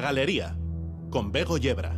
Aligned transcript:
Galería, 0.00 0.56
con 1.10 1.32
Bego 1.32 1.58
Yebra. 1.58 1.94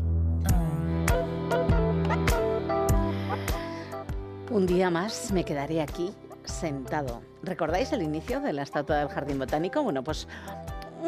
Un 4.51 4.67
día 4.67 4.91
más 4.91 5.31
me 5.33 5.45
quedaré 5.45 5.81
aquí, 5.81 6.13
sentado. 6.45 7.23
¿Recordáis 7.43 7.93
el 7.93 8.03
inicio 8.03 8.41
de 8.41 8.53
la 8.53 8.63
estatua 8.63 8.97
del 8.97 9.09
Jardín 9.09 9.39
Botánico? 9.39 9.83
Bueno, 9.83 10.03
pues 10.03 10.27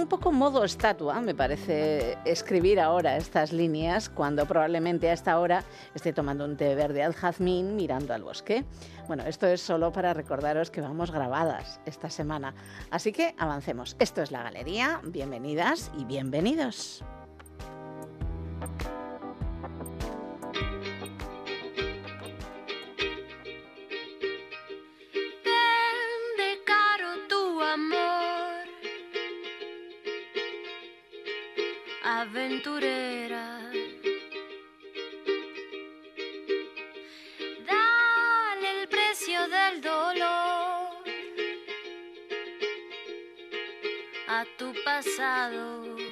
un 0.01 0.09
poco 0.09 0.33
modo 0.33 0.65
estatua, 0.65 1.21
me 1.21 1.35
parece, 1.35 2.17
escribir 2.25 2.81
ahora 2.81 3.17
estas 3.17 3.53
líneas 3.53 4.09
cuando 4.09 4.47
probablemente 4.47 5.11
a 5.11 5.13
esta 5.13 5.39
hora 5.39 5.63
esté 5.95 6.13
tomando 6.13 6.45
un 6.45 6.57
té 6.57 6.75
verde 6.75 7.03
al 7.03 7.13
jazmín 7.15 7.77
mirando 7.77 8.15
al 8.15 8.23
bosque. 8.23 8.65
Bueno, 9.09 9.25
esto 9.27 9.47
es 9.47 9.61
solo 9.61 9.93
para 9.93 10.15
recordaros 10.15 10.71
que 10.71 10.81
vamos 10.81 11.11
grabadas 11.11 11.81
esta 11.85 12.09
semana. 12.09 12.55
Así 12.91 13.13
que 13.13 13.35
avancemos. 13.39 13.97
Esto 13.99 14.23
es 14.23 14.31
la 14.31 14.43
galería. 14.43 15.01
Bienvenidas 15.05 15.91
y 15.99 16.05
bienvenidos. 16.05 17.05
Aventurera. 32.21 33.71
Dale 37.67 38.83
el 38.83 38.89
precio 38.89 39.49
del 39.49 39.81
dolor 39.81 41.03
a 44.29 44.45
tu 44.59 44.75
pasado. 44.85 46.10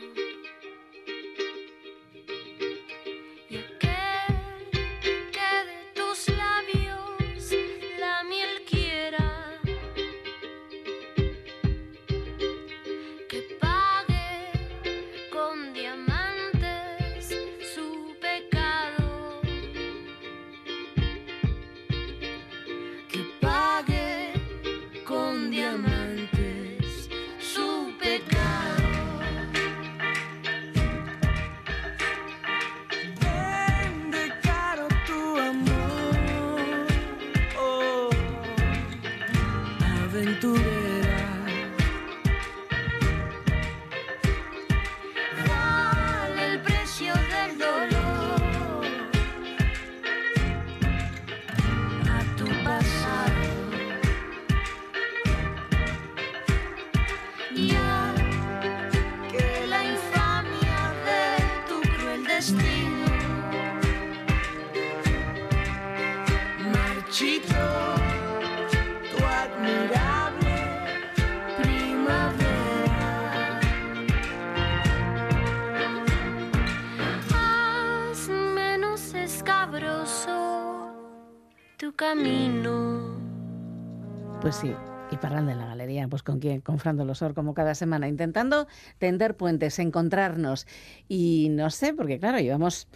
Con 86.28 86.40
quién, 86.40 86.61
con 86.61 86.78
Fran 86.78 86.98
Dolosor, 86.98 87.33
como 87.33 87.55
cada 87.55 87.74
semana, 87.74 88.06
intentando 88.06 88.68
tender 88.98 89.34
puentes, 89.34 89.78
encontrarnos. 89.78 90.66
Y 91.08 91.48
no 91.52 91.70
sé, 91.70 91.94
porque 91.94 92.18
claro, 92.18 92.39
llevamos 92.39 92.86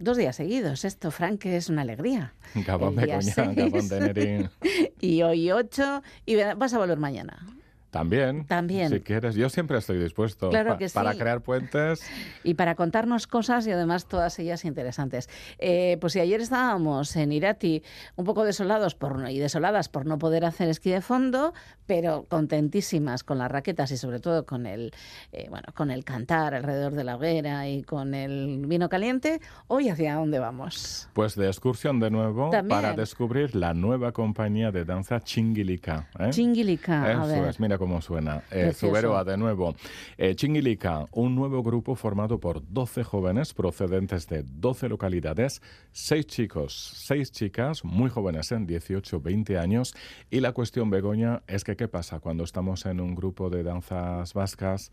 dos 0.00 0.16
días 0.16 0.34
seguidos. 0.34 0.84
Esto, 0.84 1.12
Fran, 1.12 1.38
que 1.38 1.56
es 1.56 1.68
una 1.68 1.82
alegría. 1.82 2.34
Gabón 2.66 2.96
de 2.96 3.06
Gabón 3.06 4.50
Y 5.00 5.22
hoy 5.22 5.52
ocho, 5.52 6.02
y 6.26 6.34
vas 6.34 6.74
a 6.74 6.78
volver 6.78 6.98
mañana. 6.98 7.46
También. 7.94 8.44
También. 8.46 8.90
Si 8.90 8.98
quieres, 8.98 9.36
yo 9.36 9.48
siempre 9.48 9.78
estoy 9.78 10.02
dispuesto 10.02 10.50
para 10.50 11.14
crear 11.14 11.42
puentes. 11.42 12.02
Y 12.42 12.54
para 12.54 12.74
contarnos 12.74 13.28
cosas 13.28 13.68
y 13.68 13.70
además 13.70 14.06
todas 14.06 14.36
ellas 14.40 14.64
interesantes. 14.64 15.30
Eh, 15.60 15.96
pues 16.00 16.14
si 16.14 16.18
ayer 16.18 16.40
estábamos 16.40 17.14
en 17.14 17.30
Irati 17.30 17.84
un 18.16 18.24
poco 18.24 18.44
desolados 18.44 18.96
por, 18.96 19.30
y 19.30 19.38
desoladas 19.38 19.88
por 19.88 20.06
no 20.06 20.18
poder 20.18 20.44
hacer 20.44 20.68
esquí 20.68 20.90
de 20.90 21.02
fondo, 21.02 21.54
pero 21.86 22.26
contentísimas 22.28 23.22
con 23.22 23.38
las 23.38 23.48
raquetas 23.48 23.92
y 23.92 23.96
sobre 23.96 24.18
todo 24.18 24.44
con 24.44 24.66
el, 24.66 24.90
eh, 25.30 25.46
bueno, 25.48 25.66
con 25.76 25.92
el 25.92 26.04
cantar 26.04 26.52
alrededor 26.52 26.94
de 26.94 27.04
la 27.04 27.14
hoguera 27.14 27.68
y 27.68 27.84
con 27.84 28.12
el 28.14 28.66
vino 28.66 28.88
caliente, 28.88 29.40
hoy 29.68 29.88
hacia 29.88 30.16
dónde 30.16 30.40
vamos? 30.40 31.08
Pues 31.12 31.36
de 31.36 31.46
excursión 31.46 32.00
de 32.00 32.10
nuevo 32.10 32.50
para 32.68 32.94
descubrir 32.94 33.54
la 33.54 33.72
nueva 33.72 34.10
compañía 34.10 34.72
de 34.72 34.84
danza 34.84 35.20
Chingilica. 35.20 36.08
¿eh? 36.18 36.30
Chingilica, 36.30 37.12
Eso 37.12 37.46
es, 37.46 37.60
mira 37.60 37.78
cómo 37.84 38.00
suena. 38.00 38.42
Eh, 38.50 38.72
Zuberoa, 38.74 39.24
de 39.24 39.36
nuevo. 39.36 39.76
Eh, 40.16 40.34
Chingilica, 40.34 41.06
un 41.12 41.34
nuevo 41.34 41.62
grupo 41.62 41.94
formado 41.94 42.40
por 42.40 42.66
12 42.66 43.04
jóvenes 43.04 43.52
procedentes 43.52 44.26
de 44.26 44.42
12 44.42 44.88
localidades, 44.88 45.60
6 45.92 46.26
chicos, 46.26 46.92
6 46.96 47.30
chicas, 47.30 47.84
muy 47.84 48.08
jóvenes 48.08 48.52
en 48.52 48.66
18, 48.66 49.20
20 49.20 49.58
años. 49.58 49.94
Y 50.30 50.40
la 50.40 50.52
cuestión, 50.52 50.88
Begoña, 50.88 51.42
es 51.46 51.62
que 51.62 51.76
qué 51.76 51.86
pasa 51.86 52.20
cuando 52.20 52.44
estamos 52.44 52.86
en 52.86 53.00
un 53.00 53.14
grupo 53.14 53.50
de 53.50 53.62
danzas 53.62 54.32
vascas 54.32 54.90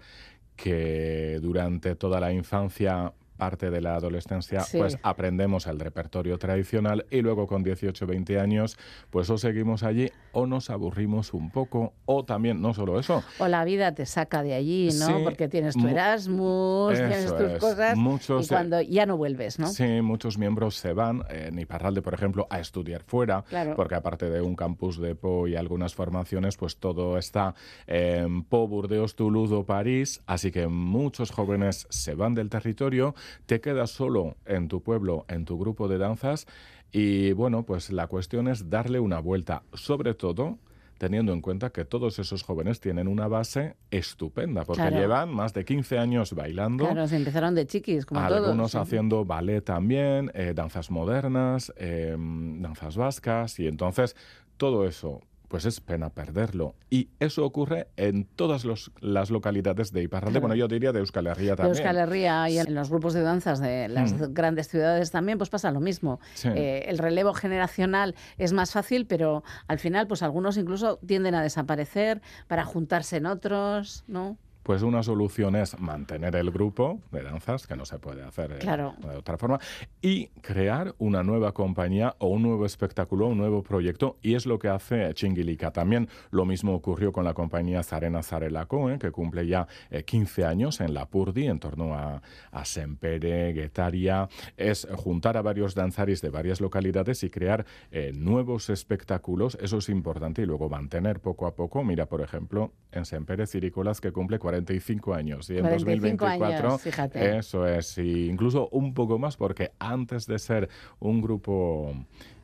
que 0.57 1.39
durante 1.41 1.95
toda 1.95 2.19
la 2.19 2.33
infancia 2.33 3.13
parte 3.41 3.71
de 3.71 3.81
la 3.81 3.95
adolescencia, 3.95 4.63
pues 4.71 4.99
aprendemos 5.01 5.65
el 5.65 5.79
repertorio 5.79 6.37
tradicional 6.37 7.07
y 7.09 7.23
luego 7.23 7.47
con 7.47 7.63
18, 7.63 8.05
20 8.05 8.39
años, 8.39 8.77
pues 9.09 9.31
o 9.31 9.37
seguimos 9.39 9.81
allí 9.81 10.11
o 10.31 10.45
nos 10.45 10.69
aburrimos 10.69 11.33
un 11.33 11.49
poco 11.49 11.93
o 12.05 12.23
también, 12.23 12.61
no 12.61 12.75
solo 12.75 12.99
eso. 12.99 13.23
O 13.39 13.47
la 13.47 13.65
vida 13.65 13.95
te 13.95 14.05
saca 14.05 14.43
de 14.43 14.53
allí, 14.53 14.89
¿no? 14.99 15.23
Porque 15.23 15.47
tienes 15.47 15.73
tu 15.73 15.87
Erasmus, 15.87 16.93
tienes 16.93 17.35
tus 17.35 17.53
cosas 17.53 17.97
y 17.97 18.47
cuando 18.47 18.79
ya 18.79 19.07
no 19.07 19.17
vuelves, 19.17 19.57
¿no? 19.57 19.69
Sí, 19.69 20.03
muchos 20.03 20.37
miembros 20.37 20.75
se 20.75 20.93
van, 20.93 21.23
en 21.29 21.57
Iparralde, 21.57 22.03
por 22.03 22.13
ejemplo, 22.13 22.45
a 22.51 22.59
estudiar 22.59 23.01
fuera, 23.01 23.43
porque 23.75 23.95
aparte 23.95 24.29
de 24.29 24.41
un 24.41 24.55
campus 24.55 25.01
de 25.01 25.15
Po 25.15 25.47
y 25.47 25.55
algunas 25.55 25.95
formaciones, 25.95 26.57
pues 26.57 26.77
todo 26.77 27.17
está 27.17 27.55
en 27.87 28.43
Po, 28.43 28.67
Burdeos, 28.67 29.15
Toulouse 29.15 29.55
o 29.55 29.65
París, 29.65 30.21
así 30.27 30.51
que 30.51 30.67
muchos 30.67 31.31
jóvenes 31.31 31.87
se 31.89 32.13
van 32.13 32.35
del 32.35 32.51
territorio 32.51 33.15
te 33.45 33.61
quedas 33.61 33.91
solo 33.91 34.37
en 34.45 34.67
tu 34.67 34.81
pueblo, 34.81 35.25
en 35.27 35.45
tu 35.45 35.57
grupo 35.57 35.87
de 35.87 35.97
danzas 35.97 36.47
y 36.91 37.31
bueno, 37.33 37.63
pues 37.63 37.91
la 37.91 38.07
cuestión 38.07 38.47
es 38.47 38.69
darle 38.69 38.99
una 38.99 39.19
vuelta, 39.19 39.63
sobre 39.73 40.13
todo 40.13 40.59
teniendo 41.01 41.33
en 41.33 41.41
cuenta 41.41 41.71
que 41.71 41.83
todos 41.83 42.19
esos 42.19 42.43
jóvenes 42.43 42.79
tienen 42.79 43.07
una 43.07 43.27
base 43.27 43.75
estupenda, 43.89 44.65
porque 44.65 44.91
llevan 44.91 45.33
más 45.33 45.51
de 45.51 45.65
15 45.65 45.97
años 45.97 46.33
bailando. 46.33 46.85
Claro, 46.85 47.07
se 47.07 47.15
empezaron 47.15 47.55
de 47.55 47.65
chiquis, 47.65 48.05
como 48.05 48.19
Algunos 48.19 48.75
haciendo 48.75 49.25
ballet 49.25 49.63
también, 49.63 50.29
eh, 50.35 50.53
danzas 50.53 50.91
modernas, 50.91 51.73
em, 51.75 52.61
danzas 52.61 52.97
vascas, 52.97 53.59
y 53.59 53.65
entonces 53.65 54.15
todo 54.57 54.85
eso 54.85 55.21
pues 55.51 55.65
es 55.65 55.81
pena 55.81 56.09
perderlo. 56.09 56.75
Y 56.89 57.09
eso 57.19 57.43
ocurre 57.43 57.89
en 57.97 58.23
todas 58.23 58.65
las 59.01 59.29
localidades 59.29 59.91
de 59.91 60.01
Iparralde. 60.01 60.39
Bueno, 60.39 60.55
yo 60.55 60.69
diría 60.69 60.93
de 60.93 60.99
Euskal 60.99 61.27
Herria 61.27 61.57
también. 61.57 61.73
De 61.73 61.79
Euskal 61.79 61.97
Herria 61.97 62.49
y 62.49 62.57
en 62.57 62.73
los 62.73 62.89
grupos 62.89 63.13
de 63.13 63.21
danzas 63.21 63.59
de 63.59 63.89
las 63.89 64.13
mm. 64.13 64.33
grandes 64.33 64.69
ciudades 64.69 65.11
también, 65.11 65.37
pues 65.37 65.49
pasa 65.49 65.69
lo 65.71 65.81
mismo. 65.81 66.21
Eh, 66.45 66.85
el 66.87 66.97
relevo 66.97 67.33
generacional 67.33 68.15
es 68.37 68.53
más 68.53 68.71
fácil, 68.71 69.05
pero 69.05 69.43
al 69.67 69.77
final, 69.77 70.07
pues 70.07 70.23
algunos 70.23 70.55
incluso 70.55 70.99
tienden 71.05 71.35
a 71.35 71.43
desaparecer 71.43 72.21
para 72.47 72.63
juntarse 72.63 73.17
en 73.17 73.25
otros, 73.25 74.05
¿no? 74.07 74.37
Pues 74.63 74.83
una 74.83 75.03
solución 75.03 75.55
es 75.55 75.79
mantener 75.79 76.35
el 76.35 76.51
grupo 76.51 76.99
de 77.11 77.23
danzas, 77.23 77.67
que 77.67 77.75
no 77.75 77.85
se 77.85 77.99
puede 77.99 78.23
hacer 78.23 78.59
de 78.59 79.17
otra 79.17 79.37
forma, 79.37 79.59
y 80.01 80.27
crear 80.41 80.95
una 80.97 81.23
nueva 81.23 81.53
compañía 81.53 82.15
o 82.19 82.27
un 82.27 82.43
nuevo 82.43 82.65
espectáculo, 82.65 83.27
un 83.27 83.37
nuevo 83.37 83.63
proyecto, 83.63 84.17
y 84.21 84.35
es 84.35 84.45
lo 84.45 84.59
que 84.59 84.69
hace 84.69 85.13
Chingilica. 85.13 85.71
También 85.71 86.07
lo 86.31 86.45
mismo 86.45 86.73
ocurrió 86.73 87.11
con 87.11 87.25
la 87.25 87.33
compañía 87.33 87.83
Zarena 87.83 88.23
Zarelaco, 88.23 88.89
¿eh? 88.89 88.99
que 88.99 89.11
cumple 89.11 89.47
ya 89.47 89.67
15 90.05 90.45
años 90.45 90.81
en 90.81 90.93
la 90.93 91.07
Purdi, 91.07 91.47
en 91.47 91.59
torno 91.59 91.95
a, 91.95 92.21
a 92.51 92.65
Sempere, 92.65 93.53
Guetaria. 93.53 94.29
Es 94.57 94.87
juntar 94.95 95.37
a 95.37 95.41
varios 95.41 95.75
danzaris 95.75 96.21
de 96.21 96.29
varias 96.29 96.61
localidades 96.61 97.23
y 97.23 97.29
crear 97.29 97.65
eh, 97.91 98.11
nuevos 98.13 98.69
espectáculos, 98.69 99.57
eso 99.61 99.77
es 99.77 99.89
importante, 99.89 100.41
y 100.41 100.45
luego 100.45 100.69
mantener 100.69 101.19
poco 101.19 101.47
a 101.47 101.55
poco. 101.55 101.83
Mira, 101.83 102.05
por 102.07 102.21
ejemplo, 102.21 102.73
en 102.91 103.05
Sempere 103.05 103.47
Cirícolas, 103.47 104.01
que 104.01 104.11
cumple 104.11 104.39
45 104.51 105.13
años, 105.13 105.49
y 105.49 105.57
en 105.57 105.63
2024, 105.63 106.79
eso 107.13 107.67
es, 107.67 107.97
y 107.97 108.27
incluso 108.27 108.67
un 108.71 108.93
poco 108.93 109.17
más, 109.17 109.37
porque 109.37 109.71
antes 109.79 110.27
de 110.27 110.39
ser 110.39 110.69
un 110.99 111.21
grupo 111.21 111.93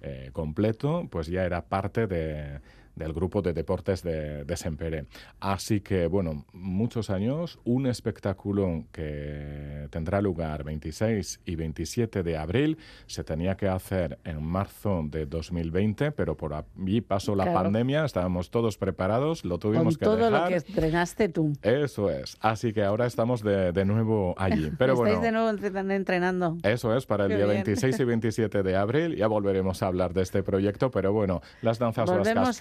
eh, 0.02 0.30
completo, 0.32 1.08
pues 1.12 1.28
ya 1.28 1.44
era 1.44 1.66
parte 1.66 2.08
de 2.08 2.62
del 2.98 3.14
grupo 3.14 3.42
de 3.42 3.54
deportes 3.54 4.04
de, 4.04 4.44
de 4.44 4.58
Sempere. 4.58 5.06
Así 5.40 5.82
que, 5.82 6.08
bueno, 6.08 6.46
muchos 6.54 7.10
años, 7.10 7.60
un 7.64 7.88
espectáculo 7.88 8.86
que 8.92 9.88
tendrá 9.92 10.22
lugar 10.22 10.64
26 10.64 11.42
y 11.46 11.56
27 11.56 12.24
de 12.24 12.38
abril, 12.38 12.78
se 13.06 13.24
tenía 13.24 13.56
que 13.56 13.68
hacer 13.68 14.20
en 14.24 14.44
marzo 14.44 15.04
de 15.06 15.26
2020, 15.26 16.12
pero 16.12 16.36
por 16.36 16.54
allí 16.54 17.02
pasó 17.02 17.36
la 17.36 17.54
pandemia, 17.54 18.06
estábamos 18.06 18.50
todos 18.50 18.78
preparados, 18.78 19.46
lo 19.46 19.60
tuvimos 19.60 19.98
que 19.98 20.06
todo 20.06 20.18
dejar. 20.18 20.44
lo 20.44 20.48
que 20.48 20.56
entrenaste 20.56 21.30
tú. 21.30 21.54
Eso 21.62 22.10
es, 22.10 22.38
así 22.42 22.74
que 22.74 22.84
ahora 22.84 23.06
estamos 23.06 23.44
de, 23.44 23.72
de 23.72 23.86
nuevo 23.86 24.34
allí. 24.38 24.72
Pero 24.78 24.94
¿Estáis 24.94 25.16
bueno, 25.16 25.22
de 25.22 25.32
nuevo 25.32 25.92
entrenando? 25.92 26.58
Eso 26.64 26.96
es, 26.96 27.06
para 27.06 27.26
el 27.26 27.36
día 27.36 27.46
26 27.46 28.00
y 28.00 28.04
27 28.04 28.64
de 28.64 28.76
abril, 28.76 29.16
ya 29.16 29.28
volveremos 29.28 29.84
a 29.84 29.88
hablar 29.88 30.14
de 30.14 30.22
este 30.22 30.44
proyecto, 30.44 30.92
pero 30.92 31.14
bueno, 31.14 31.42
las 31.62 31.80
danzas 31.80 32.10
vascas 32.10 32.60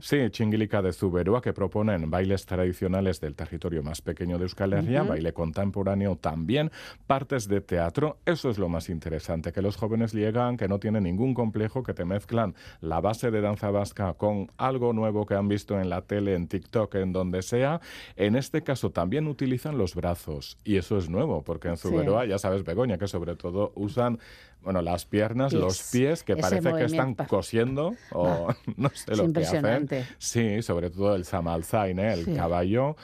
Sí, 0.00 0.18
Chinguilica 0.30 0.82
de 0.82 0.92
Zuberua, 0.92 1.40
que 1.40 1.52
proponen 1.52 2.10
bailes 2.10 2.46
tradicionales 2.46 3.20
del 3.20 3.34
territorio 3.34 3.82
más 3.82 4.02
pequeño 4.02 4.38
de 4.38 4.44
Euskal 4.44 4.72
Herria, 4.72 5.02
baile 5.02 5.32
contemporáneo 5.32 6.16
también, 6.16 6.70
partes 7.06 7.48
de 7.48 7.60
teatro. 7.60 8.18
Eso 8.26 8.50
es 8.50 8.58
lo 8.58 8.68
más 8.68 8.88
interesante, 8.88 9.52
que 9.52 9.62
los 9.62 9.76
jóvenes 9.76 10.12
llegan, 10.12 10.56
que 10.56 10.68
no 10.68 10.78
tienen 10.78 11.04
ningún 11.04 11.34
complejo, 11.34 11.82
que 11.82 11.94
te 11.94 12.04
mezclan 12.04 12.54
la 12.80 13.00
base 13.00 13.30
de 13.30 13.40
danza 13.40 13.70
vasca 13.70 14.14
con 14.14 14.50
algo 14.56 14.92
nuevo 14.92 15.26
que 15.26 15.34
han 15.34 15.48
visto 15.48 15.80
en 15.80 15.90
la 15.90 16.02
tele, 16.02 16.34
en 16.34 16.48
TikTok, 16.48 16.94
en 16.96 17.12
donde 17.12 17.42
sea. 17.42 17.80
En 18.16 18.36
este 18.36 18.62
caso 18.62 18.90
también 18.90 19.26
utilizan 19.28 19.78
los 19.78 19.94
brazos, 19.94 20.58
y 20.64 20.76
eso 20.76 20.98
es 20.98 21.08
nuevo, 21.08 21.42
porque 21.42 21.68
en 21.68 21.76
Zuberoa, 21.76 22.26
ya 22.26 22.38
sabes, 22.38 22.64
Begoña, 22.64 22.98
que 22.98 23.08
sobre 23.08 23.36
todo 23.36 23.72
usan 23.74 24.18
bueno, 24.64 24.82
las 24.82 25.04
piernas, 25.04 25.52
los 25.52 25.90
pies, 25.92 26.22
que 26.22 26.36
parece 26.36 26.72
que 26.72 26.84
están 26.84 27.14
cosiendo 27.14 27.94
o 28.10 28.48
no 28.76 28.90
sé 28.90 29.14
lo 29.16 29.32
que 29.32 29.40
hacen. 29.40 29.88
Sí, 30.18 30.62
sobre 30.62 30.90
todo 30.90 31.14
el 31.14 31.24
Samalzain, 31.24 31.98
¿eh? 31.98 32.14
el 32.14 32.34
caballo 32.34 32.96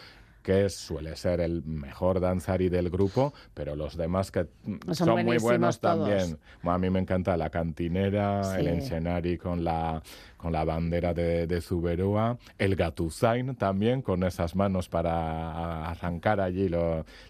que 0.43 0.71
suele 0.71 1.17
ser 1.17 1.41
el 1.41 1.63
mejor 1.65 2.19
danzari 2.19 2.69
del 2.69 2.89
grupo, 2.89 3.35
pero 3.53 3.77
los 3.77 3.97
demás 3.97 4.31
que 4.31 4.47
son, 4.93 5.25
muy 5.25 5.39
buenos 5.39 5.81
también. 5.81 6.39
a 6.63 6.79
mí 6.79 6.91
me 6.91 6.99
encanta 6.99 7.37
la 7.37 7.51
cantinera, 7.51 8.59
el 8.59 8.69
encenari 8.69 9.37
con 9.37 9.63
la 9.65 10.03
con 10.41 10.53
la 10.53 10.65
bandera 10.65 11.13
de, 11.13 11.47
de 11.47 11.61
Zuberoa, 11.61 12.39
el 12.57 12.75
Gatuzain 12.75 13.57
también, 13.57 14.01
con 14.01 14.25
esas 14.25 14.57
manos 14.57 14.89
para 14.89 15.87
arrancar 15.91 16.41
allí 16.41 16.71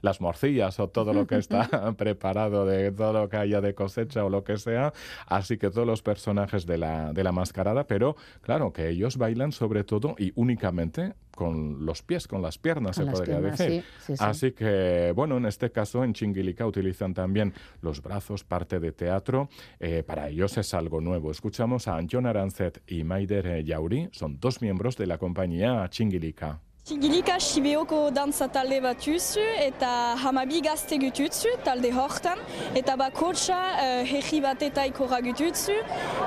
las 0.00 0.20
morcillas 0.20 0.78
o 0.78 0.88
todo 0.88 1.12
lo 1.12 1.26
que 1.26 1.38
está 1.38 1.68
preparado 1.96 2.64
de 2.66 2.92
todo 2.92 3.12
lo 3.12 3.28
que 3.28 3.36
haya 3.36 3.60
de 3.60 3.74
cosecha 3.74 4.24
o 4.24 4.30
lo 4.30 4.44
que 4.44 4.58
sea. 4.58 4.92
Así 5.26 5.58
que 5.58 5.70
todos 5.70 5.86
los 5.86 6.02
personajes 6.02 6.66
de 6.66 6.78
la, 6.78 7.12
de 7.12 7.24
la 7.24 7.32
mascarada, 7.32 7.84
pero 7.84 8.16
claro, 8.42 8.72
que 8.72 8.88
ellos 8.88 9.16
bailan 9.16 9.50
sobre 9.50 9.82
todo 9.82 10.14
y 10.16 10.32
únicamente 10.36 11.14
con 11.40 11.86
los 11.86 12.02
pies, 12.02 12.28
con 12.28 12.42
las 12.42 12.58
piernas, 12.58 12.96
se 12.96 13.06
podría 13.06 13.40
decir. 13.40 13.82
Así 14.18 14.52
que, 14.52 15.12
bueno, 15.16 15.38
en 15.38 15.46
este 15.46 15.70
caso 15.70 16.04
en 16.04 16.12
Chinguilica 16.12 16.66
utilizan 16.66 17.14
también 17.14 17.54
los 17.80 18.02
brazos, 18.02 18.44
parte 18.44 18.78
de 18.78 18.92
teatro. 18.92 19.48
Eh, 19.78 20.02
para 20.02 20.28
ellos 20.28 20.58
es 20.58 20.74
algo 20.74 21.00
nuevo. 21.00 21.30
Escuchamos 21.30 21.88
a 21.88 21.98
John 22.10 22.26
Arancet 22.26 22.82
y 22.86 22.99
Maider 23.04 23.64
Yauri, 23.64 24.08
son 24.12 24.38
dos 24.40 24.62
miembros 24.62 24.96
de 24.96 25.06
la 25.06 25.18
compañía 25.18 25.88
Chingilica. 25.90 26.60
Tigilika 26.88 27.38
Sibeoko 27.38 28.08
dantza 28.10 28.46
talde 28.48 28.78
bat 28.80 29.04
juzu 29.04 29.42
eta 29.60 30.16
hamabi 30.24 30.62
gazte 30.64 30.96
gututzu 30.98 31.50
talde 31.62 31.90
hortan 31.92 32.40
eta 32.74 32.94
bakotsa 32.96 33.58
uh, 33.58 34.00
herri 34.08 34.40
bat 34.40 34.62
eta 34.64 34.86
ikora 34.88 35.18
gututzu 35.20 35.76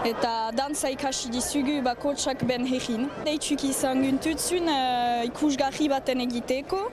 eta 0.05 0.51
dantza 0.55 0.91
ikasi 0.93 1.31
dizugu 1.33 1.79
bakotsak 1.83 2.45
ben 2.45 2.67
herrin. 2.69 3.09
Deitzuk 3.25 3.65
izan 3.65 4.03
guntutzun 4.05 4.69
uh, 4.69 5.25
ikusgarri 5.25 5.89
baten 5.89 6.21
egiteko 6.27 6.83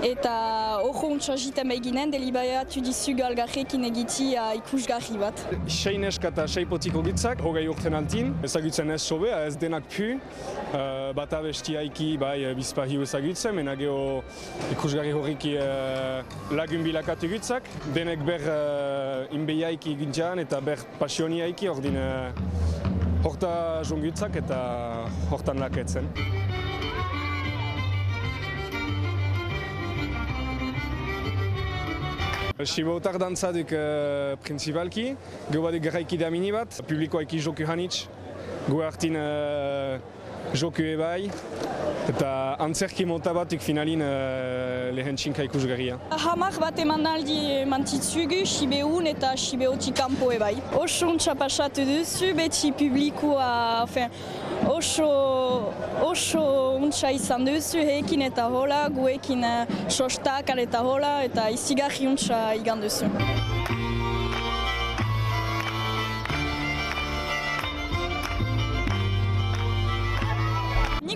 eta 0.00 0.32
hori 0.80 1.12
untsa 1.12 1.36
jiten 1.36 1.68
beginen 1.68 2.10
delibaiatu 2.16 2.80
dizugu 2.88 3.28
algarrekin 3.28 3.84
egiti 3.90 4.30
uh, 4.32 4.56
ikusgarri 4.62 5.20
bat. 5.20 5.44
Sein 5.68 6.08
eska 6.08 6.32
eta 6.32 6.48
sei 6.48 6.64
potiko 6.64 7.04
gitzak, 7.04 7.44
hogei 7.44 7.68
urten 7.68 8.00
altin, 8.00 8.32
ezagutzen 8.48 8.96
ez 8.96 9.02
sobea, 9.04 9.44
ez 9.46 9.60
denak 9.60 9.86
pu, 9.92 10.16
uh, 10.16 11.12
bat 11.14 11.38
abesti 11.42 11.76
haiki 11.76 12.14
bai 12.18 12.38
bizpahi 12.56 12.98
ezagutzen, 13.10 13.56
mena 13.58 13.74
ikusgarri 14.70 15.10
horrik 15.10 15.46
uh, 15.58 16.22
lagun 16.54 16.84
bilakatu 16.86 17.26
gutzak, 17.32 17.66
denek 17.94 18.22
ber 18.22 18.44
uh, 18.46 19.34
inbeiaiki 19.34 19.96
guntzan 19.98 20.38
eta 20.38 20.60
ber 20.62 20.78
pasioniaiki 21.00 21.68
ordin 21.68 21.96
uh, 21.98 22.30
horta 23.24 23.82
jungutzak 23.82 24.36
eta 24.38 24.60
hortan 25.30 25.58
laketzen. 25.58 26.06
Sibautar 32.60 33.18
dantzaduk 33.18 33.74
uh, 33.74 34.36
principalki, 34.44 35.16
geho 35.50 35.66
badik 35.66 35.88
garraiki 35.88 36.20
da 36.20 36.30
mini 36.30 36.54
bat, 36.54 36.78
publikoa 36.86 37.26
eki 37.26 37.42
joku 37.42 37.66
hanitz, 37.66 38.06
gu 38.68 38.82
hartin 38.84 39.16
uh, 39.18 40.19
joku 40.54 40.82
ebai, 40.82 41.30
Eta 42.10 42.56
antzerki 42.58 43.04
mota 43.06 43.32
batik 43.36 43.60
finalin 43.62 44.00
uh, 44.02 44.88
lehen 44.96 45.18
txinka 45.20 45.44
ikusgarria. 45.46 45.98
Hamar 46.24 46.56
bat 46.62 46.78
emanaldi 46.82 47.66
mantitzugu, 47.70 48.40
Sibeun 48.48 49.06
eta 49.10 49.34
Sibeotik 49.38 49.98
kanpo 50.00 50.30
ebai. 50.34 50.54
Oso 50.80 51.10
untsa 51.12 51.36
pasatu 51.38 51.84
duzu, 51.86 52.32
beti 52.38 52.72
publikoa, 52.72 53.50
enfin, 53.84 54.10
oso, 54.72 55.10
oso 56.06 56.42
untsa 56.80 57.12
izan 57.14 57.46
duzu, 57.46 57.84
hekin 57.92 58.26
eta 58.30 58.48
hola, 58.50 58.86
guekin 58.96 59.46
uh, 59.46 59.78
sostak 59.88 60.50
eta 60.56 60.82
hola, 60.82 61.20
eta 61.28 61.50
izigarri 61.54 62.10
untsa 62.10 62.42
igan 62.58 62.82
duzu. 62.82 63.06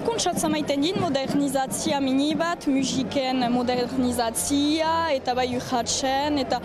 Kuntsatzen 0.04 0.50
maiten 0.52 0.82
din 0.84 0.98
modernizazia 1.00 2.00
mini 2.00 2.34
bat, 2.36 2.66
musiken 2.68 3.40
modernizazia 3.50 4.90
eta 5.16 5.32
bai 5.34 5.46
urratxen 5.56 6.36
eta 6.42 6.60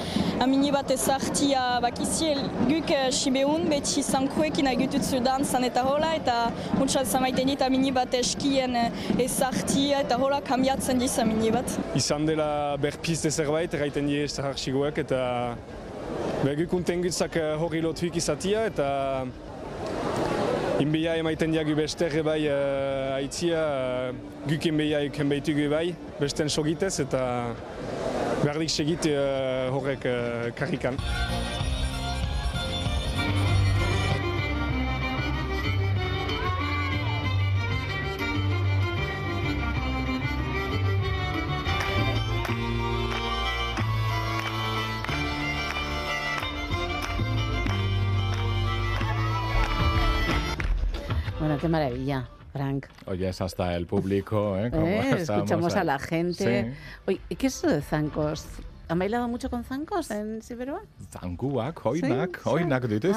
mini 0.47 0.73
bat 0.75 0.91
ezartia 0.91 1.79
bakizi 1.83 2.33
guk 2.67 2.91
sibeun 3.15 3.65
beti 3.71 4.03
zankuekin 4.03 4.67
agututzu 4.73 5.23
danzan 5.23 5.63
eta 5.69 5.85
hola 5.87 6.13
eta 6.19 6.37
kuntsatzen 6.75 7.23
maiten 7.23 7.47
dit 7.47 7.63
mini 7.71 7.95
bat 7.95 8.13
eskien 8.13 8.75
ezartia 9.17 10.03
eta 10.03 10.19
hola 10.19 10.41
kambiatzen 10.41 10.99
dizan 10.99 11.31
mini 11.31 11.51
bat. 11.55 11.79
Izan 11.95 12.27
dela 12.27 12.77
berpiz 12.77 13.21
de 13.23 13.31
zerbait, 13.31 13.73
erraiten 13.73 14.07
die 14.07 14.27
zaharxiguak 14.27 14.99
eta 15.07 15.55
Beguk 16.39 16.71
untengutzak 16.71 17.33
eh, 17.35 17.55
hori 17.59 17.81
lotuik 17.83 18.15
izatia 18.15 18.61
eta 18.69 18.85
Inbeia 20.79 21.17
emaiten 21.19 21.51
diagu 21.51 21.73
beste 21.75 22.07
bai 22.23 22.45
uh, 22.47 23.17
aitzia 23.17 23.59
uh, 23.59 24.13
guk 24.47 24.69
inbeia 24.69 25.01
eken 25.09 25.27
behitugu 25.27 25.67
bai, 25.67 25.89
besten 26.21 26.47
sogitez 26.47 26.93
eta 27.03 27.23
berdik 28.45 28.71
segit 28.71 29.11
uh, 29.11 29.67
horrek 29.75 30.07
uh, 30.07 30.51
karrikan. 30.55 30.95
Maravilla. 51.69 52.29
Frank. 52.51 52.87
Oyes 53.05 53.41
hasta 53.41 53.75
el 53.75 53.85
público, 53.85 54.57
¿eh? 54.57 54.71
¿Eh? 54.73 55.15
Escuchamos 55.19 55.75
a 55.75 55.83
la 55.83 55.99
gente. 55.99 56.73
Oye, 57.05 57.21
¿qué 57.37 57.45
es 57.47 57.57
eso 57.57 57.67
de 57.67 57.81
zancos? 57.81 58.47
¿Han 58.87 58.97
bailado 58.97 59.27
mucho 59.27 59.51
con 59.51 59.63
zancos 59.63 60.09
en 60.09 60.41
Siberoa? 60.41 60.81
Zanguak, 61.11 61.85
hoinak, 61.85 62.41
hoinak 62.43 62.87
dituzu. 62.87 63.13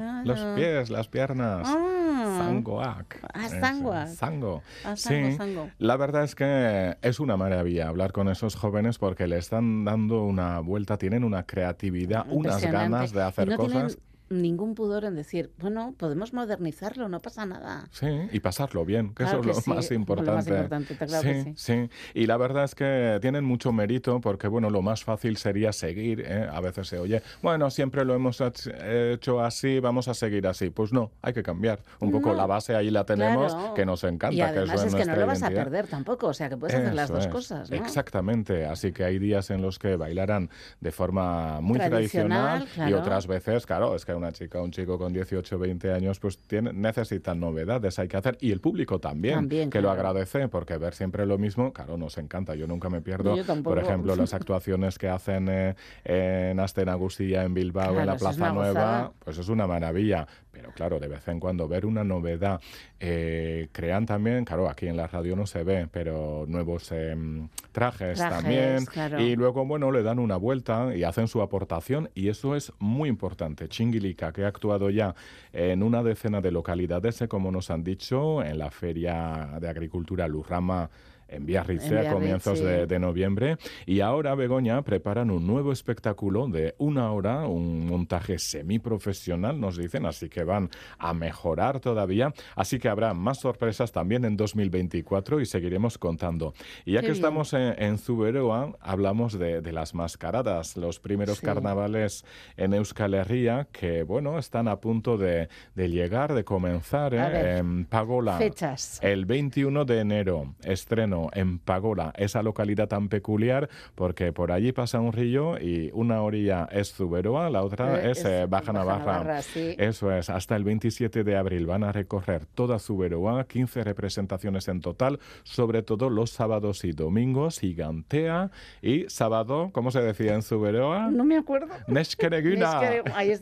Ah, 0.00 0.22
Los 0.24 0.40
pies, 0.56 0.88
las 0.88 1.06
piernas. 1.08 1.68
Ah. 1.68 2.02
Ah, 2.22 3.48
zangoak. 3.48 4.08
Zango. 4.08 4.62
Ah, 4.84 4.96
sí, 4.96 5.36
la 5.78 5.96
verdad 5.96 6.24
es 6.24 6.34
que 6.34 6.96
es 7.02 7.20
una 7.20 7.36
maravilla 7.36 7.88
hablar 7.88 8.12
con 8.12 8.28
esos 8.28 8.54
jóvenes 8.54 8.98
porque 8.98 9.26
le 9.26 9.38
están 9.38 9.84
dando 9.84 10.24
una 10.24 10.60
vuelta, 10.60 10.96
tienen 10.98 11.24
una 11.24 11.44
creatividad, 11.44 12.26
unas 12.28 12.62
ganas 12.62 13.12
de 13.12 13.22
hacer 13.22 13.56
cosas 13.56 13.98
ningún 14.40 14.74
pudor 14.74 15.04
en 15.04 15.14
decir, 15.14 15.50
bueno, 15.58 15.94
podemos 15.96 16.32
modernizarlo, 16.32 17.08
no 17.08 17.20
pasa 17.20 17.44
nada. 17.44 17.88
Sí, 17.90 18.06
y 18.32 18.40
pasarlo 18.40 18.84
bien, 18.84 19.14
que 19.14 19.24
eso 19.24 19.40
es 19.40 19.46
lo 19.66 19.74
más 19.74 19.90
importante. 19.90 20.30
Lo 20.30 20.36
más 20.36 20.46
importante 20.46 20.96
claro 20.96 21.22
sí, 21.22 21.28
que 21.28 21.42
sí. 21.42 21.54
sí. 21.56 21.90
Y 22.14 22.26
la 22.26 22.36
verdad 22.36 22.64
es 22.64 22.74
que 22.74 23.18
tienen 23.20 23.44
mucho 23.44 23.72
mérito 23.72 24.20
porque, 24.20 24.48
bueno, 24.48 24.70
lo 24.70 24.82
más 24.82 25.04
fácil 25.04 25.36
sería 25.36 25.72
seguir. 25.72 26.24
¿eh? 26.26 26.48
A 26.50 26.60
veces 26.60 26.88
se 26.88 26.98
oye, 26.98 27.22
bueno, 27.42 27.70
siempre 27.70 28.04
lo 28.04 28.14
hemos 28.14 28.40
hecho 28.40 29.40
así, 29.40 29.80
vamos 29.80 30.08
a 30.08 30.14
seguir 30.14 30.46
así. 30.46 30.70
Pues 30.70 30.92
no, 30.92 31.10
hay 31.22 31.32
que 31.32 31.42
cambiar. 31.42 31.82
Un 32.00 32.10
poco 32.10 32.32
la 32.32 32.46
base 32.46 32.74
ahí 32.74 32.90
la 32.90 33.04
tenemos, 33.04 33.54
que 33.74 33.84
nos 33.84 34.04
encanta. 34.04 34.34
Y 34.34 34.40
además 34.40 34.82
que 34.82 34.88
es, 34.88 34.94
que 34.94 35.04
no 35.04 35.16
lo 35.16 35.26
vas 35.26 35.42
a 35.42 35.50
perder 35.50 35.86
tampoco, 35.86 36.28
o 36.28 36.34
sea, 36.34 36.48
que 36.48 36.56
puedes 36.56 36.76
hacer 36.76 36.94
las 36.94 37.10
dos 37.10 37.26
cosas. 37.26 37.70
¿no? 37.70 37.76
Exactamente, 37.76 38.66
así 38.66 38.92
que 38.92 39.04
hay 39.04 39.18
días 39.18 39.50
en 39.50 39.62
los 39.62 39.78
que 39.78 39.96
bailarán 39.96 40.50
de 40.80 40.92
forma 40.92 41.60
muy 41.60 41.78
tradicional, 41.78 42.66
y 42.88 42.92
otras 42.92 43.26
veces, 43.26 43.66
claro, 43.66 43.94
es 43.94 44.04
que 44.04 44.12
una 44.22 44.32
chica, 44.32 44.60
un 44.60 44.70
chico 44.70 44.98
con 44.98 45.12
18 45.12 45.56
o 45.56 45.58
20 45.58 45.92
años, 45.92 46.20
pues 46.20 46.38
tiene, 46.38 46.72
necesitan 46.72 47.40
novedades, 47.40 47.98
hay 47.98 48.08
que 48.08 48.16
hacer. 48.16 48.38
Y 48.40 48.52
el 48.52 48.60
público 48.60 49.00
también, 49.00 49.48
que 49.48 49.80
lo 49.80 49.90
agradece, 49.90 50.48
porque 50.48 50.76
ver 50.78 50.94
siempre 50.94 51.26
lo 51.26 51.38
mismo, 51.38 51.72
claro, 51.72 51.96
nos 51.98 52.18
encanta. 52.18 52.54
Yo 52.54 52.66
nunca 52.66 52.88
me 52.88 53.00
pierdo, 53.00 53.36
por 53.62 53.78
ejemplo, 53.78 54.16
las 54.16 54.34
actuaciones 54.34 54.98
que 54.98 55.08
hacen 55.08 55.48
eh, 55.48 55.74
en 56.04 56.60
Asten 56.60 56.88
Agustilla, 56.88 57.42
en 57.42 57.54
Bilbao, 57.54 57.98
en 57.98 58.06
la 58.06 58.16
Plaza 58.16 58.52
Nueva, 58.52 59.12
pues 59.24 59.38
es 59.38 59.48
una 59.48 59.66
maravilla. 59.66 60.26
Pero 60.52 60.70
claro, 60.72 61.00
de 61.00 61.08
vez 61.08 61.26
en 61.28 61.40
cuando 61.40 61.66
ver 61.66 61.86
una 61.86 62.04
novedad, 62.04 62.60
eh, 63.00 63.68
crean 63.72 64.04
también, 64.06 64.44
claro, 64.44 64.68
aquí 64.68 64.86
en 64.86 64.96
la 64.96 65.06
radio 65.06 65.34
no 65.34 65.46
se 65.46 65.64
ve, 65.64 65.88
pero 65.90 66.44
nuevos 66.46 66.92
em, 66.92 67.48
trajes, 67.72 68.18
también. 68.18 68.84
Y 69.18 69.34
luego, 69.34 69.64
bueno, 69.64 69.90
le 69.90 70.02
dan 70.02 70.18
una 70.18 70.36
vuelta 70.36 70.94
y 70.94 71.04
hacen 71.04 71.26
su 71.26 71.40
aportación 71.40 72.10
y 72.14 72.28
eso 72.28 72.54
es 72.54 72.72
muy 72.78 73.08
importante. 73.08 73.68
Chinguilica, 73.68 74.32
que 74.32 74.44
ha 74.44 74.48
actuado 74.48 74.90
ya 74.90 75.14
en 75.52 75.82
una 75.82 76.02
decena 76.02 76.40
de 76.40 76.52
localidades, 76.52 77.22
eh, 77.22 77.28
como 77.28 77.50
nos 77.50 77.70
han 77.70 77.82
dicho, 77.82 78.42
en 78.44 78.58
la 78.58 78.70
Feria 78.70 79.58
de 79.60 79.68
Agricultura 79.68 80.28
Lurrama 80.28 80.90
en 81.32 81.46
Biarritz 81.46 81.90
a 81.90 82.12
comienzos 82.12 82.60
de, 82.60 82.98
noviembre. 82.98 83.56
Y 83.86 84.00
ahora, 84.00 84.34
Begoña, 84.34 84.82
preparan 84.82 85.30
un 85.30 85.46
nuevo 85.46 85.72
espectáculo 85.72 86.46
de 86.48 86.74
una 86.78 87.10
hora, 87.12 87.46
un 87.46 87.86
montaje 87.86 88.38
semiprofesional, 88.38 89.58
nos 89.58 89.76
dicen, 89.76 90.06
así 90.06 90.28
que 90.28 90.44
van 90.44 90.70
a 90.98 91.14
mejorar 91.14 91.80
todavía. 91.80 92.32
Así 92.54 92.78
que 92.78 92.88
habrá 92.88 93.14
más 93.14 93.40
sorpresas 93.40 93.92
también 93.92 94.24
en 94.24 94.36
2024 94.36 95.40
y 95.40 95.46
seguiremos 95.46 95.98
contando. 95.98 96.54
Y 96.84 96.92
ya 96.92 97.00
que 97.00 97.12
estamos 97.12 97.52
en, 97.54 97.98
Zuberoa, 97.98 98.76
hablamos 98.80 99.38
de, 99.38 99.72
las 99.72 99.94
mascaradas, 99.94 100.76
los 100.76 101.00
primeros 101.00 101.40
carnavales 101.40 102.24
en 102.56 102.74
Euskal 102.74 103.14
Herria, 103.14 103.68
que, 103.72 104.02
bueno, 104.02 104.38
están 104.38 104.68
a 104.68 104.80
punto 104.80 105.16
de, 105.16 105.48
llegar, 105.74 106.34
de 106.34 106.44
comenzar 106.44 107.14
¿eh? 107.14 107.58
en 107.58 107.86
Pagola. 107.86 108.36
Fechas. 108.36 109.00
El 109.02 109.24
21 109.24 109.84
de 109.86 110.00
enero, 110.00 110.54
estreno 110.62 111.21
en 111.32 111.58
Pagola, 111.58 112.12
esa 112.16 112.42
localidad 112.42 112.88
tan 112.88 113.08
peculiar, 113.08 113.68
porque 113.94 114.32
por 114.32 114.52
allí 114.52 114.72
pasa 114.72 115.00
un 115.00 115.12
río 115.12 115.58
y 115.58 115.90
una 115.92 116.22
orilla 116.22 116.68
es 116.70 116.92
Zuberoa, 116.92 117.50
la 117.50 117.62
otra 117.62 118.02
eh, 118.02 118.10
es, 118.10 118.24
eh, 118.24 118.46
Baja, 118.48 118.72
Navarra. 118.72 119.40
Eso 119.54 120.12
es, 120.12 120.30
hasta 120.30 120.56
el 120.56 120.64
27 120.64 121.24
de 121.24 121.36
abril 121.36 121.66
van 121.66 121.84
a 121.84 121.92
recorrer 121.92 122.46
toda 122.46 122.78
Zuberoa, 122.78 123.44
15 123.44 123.84
representaciones 123.84 124.68
en 124.68 124.80
total, 124.80 125.18
sobre 125.42 125.82
todo 125.82 126.10
los 126.10 126.30
sábados 126.30 126.84
y 126.84 126.92
domingos, 126.92 127.60
gigantea 127.60 128.50
y 128.80 129.04
sábado, 129.08 129.70
¿cómo 129.72 129.90
se 129.90 130.00
decía 130.00 130.34
en 130.34 130.42
Zuberoa? 130.42 131.10
No 131.10 131.24
me 131.24 131.36
acuerdo. 131.36 131.74
Neskereguna, 131.86 132.80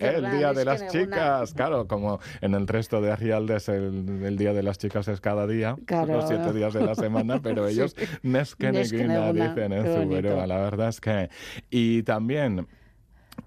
el 0.00 0.30
Día 0.30 0.52
de 0.52 0.64
las 0.64 0.87
Chicas, 0.88 1.54
claro, 1.54 1.87
como 1.87 2.20
en 2.40 2.54
el 2.54 2.66
resto 2.66 3.00
de 3.00 3.12
Arrialdes 3.12 3.68
el, 3.68 4.22
el 4.25 4.37
Día 4.37 4.52
de 4.52 4.62
las 4.62 4.78
Chicas 4.78 5.08
es 5.08 5.20
cada 5.20 5.46
día, 5.46 5.76
los 6.06 6.28
siete 6.28 6.52
días 6.52 6.72
de 6.75 6.84
la 6.84 6.94
semana, 6.94 7.40
pero 7.42 7.68
ellos 7.71 7.97
Neskeneguna 8.23 9.33
dicen 9.33 9.73
en 9.73 9.85
Zuberoa, 9.85 10.47
la 10.47 10.59
verdad 10.59 10.89
es 10.89 11.00
que... 11.00 11.31
Y 11.71 12.03
también... 12.03 12.67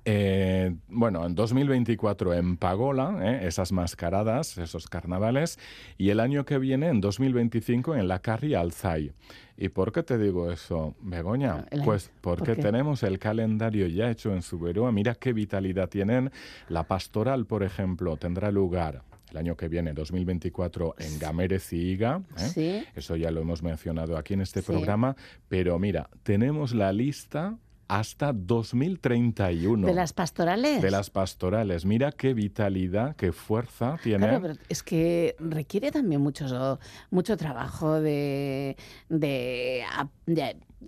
Eh, 0.06 0.76
bueno, 0.88 1.26
en 1.26 1.36
2024 1.36 2.34
en 2.34 2.58
Pagola, 2.58 3.20
eh, 3.22 3.48
esas 3.48 3.72
mascaradas, 3.72 4.58
esos 4.58 4.88
carnavales, 4.88 5.60
y 5.98 6.10
el 6.10 6.20
año 6.20 6.46
que 6.46 6.58
viene, 6.58 6.88
en 6.88 7.00
2025, 7.00 7.96
en 7.96 8.08
la 8.08 8.20
Carri 8.20 8.56
Alzai. 8.56 9.14
¿Y 9.56 9.70
por 9.70 9.92
qué 9.92 10.04
te 10.04 10.18
digo 10.18 10.52
eso, 10.52 10.96
Begoña? 11.00 11.66
Pues 11.86 12.12
porque 12.22 12.56
tenemos 12.56 13.04
el 13.04 13.20
calendario 13.20 13.88
ya 13.88 14.10
hecho 14.10 14.34
en 14.34 14.42
Zuberoa. 14.42 14.92
Mira 14.92 15.16
qué 15.16 15.32
vitalidad 15.32 15.90
tienen. 15.90 16.32
La 16.70 16.84
pastoral, 16.84 17.46
por 17.46 17.64
ejemplo, 17.64 18.18
tendrá 18.18 18.52
lugar 18.52 19.04
el 19.34 19.40
año 19.40 19.58
que 19.58 19.68
viene, 19.68 19.94
2024, 19.94 20.96
en 21.00 21.20
Gamérez 21.20 21.74
y 21.74 21.78
Iga. 21.78 22.22
¿eh? 22.56 22.86
Eso 22.96 23.16
ya 23.16 23.32
lo 23.32 23.42
hemos 23.42 23.64
mencionado 23.64 24.16
aquí 24.16 24.36
en 24.36 24.42
este 24.42 24.62
programa. 24.62 25.16
Pero 25.50 25.80
mira, 25.80 26.10
tenemos 26.22 26.74
la 26.76 26.94
lista 26.94 27.58
hasta 27.88 28.32
2031. 28.32 29.88
¿De 29.88 29.94
las 29.94 30.14
pastorales? 30.14 30.82
De 30.82 30.92
las 30.92 31.10
pastorales. 31.10 31.84
Mira 31.84 32.12
qué 32.12 32.36
vitalidad, 32.36 33.16
qué 33.16 33.32
fuerza 33.32 33.98
tiene. 34.04 34.28
Claro, 34.28 34.42
pero 34.42 34.54
es 34.70 34.84
que 34.84 35.36
requiere 35.40 35.92
también 35.92 36.22
mucho, 36.22 36.80
mucho 37.10 37.36
trabajo 37.36 38.00
de, 38.00 38.78
de 39.10 39.84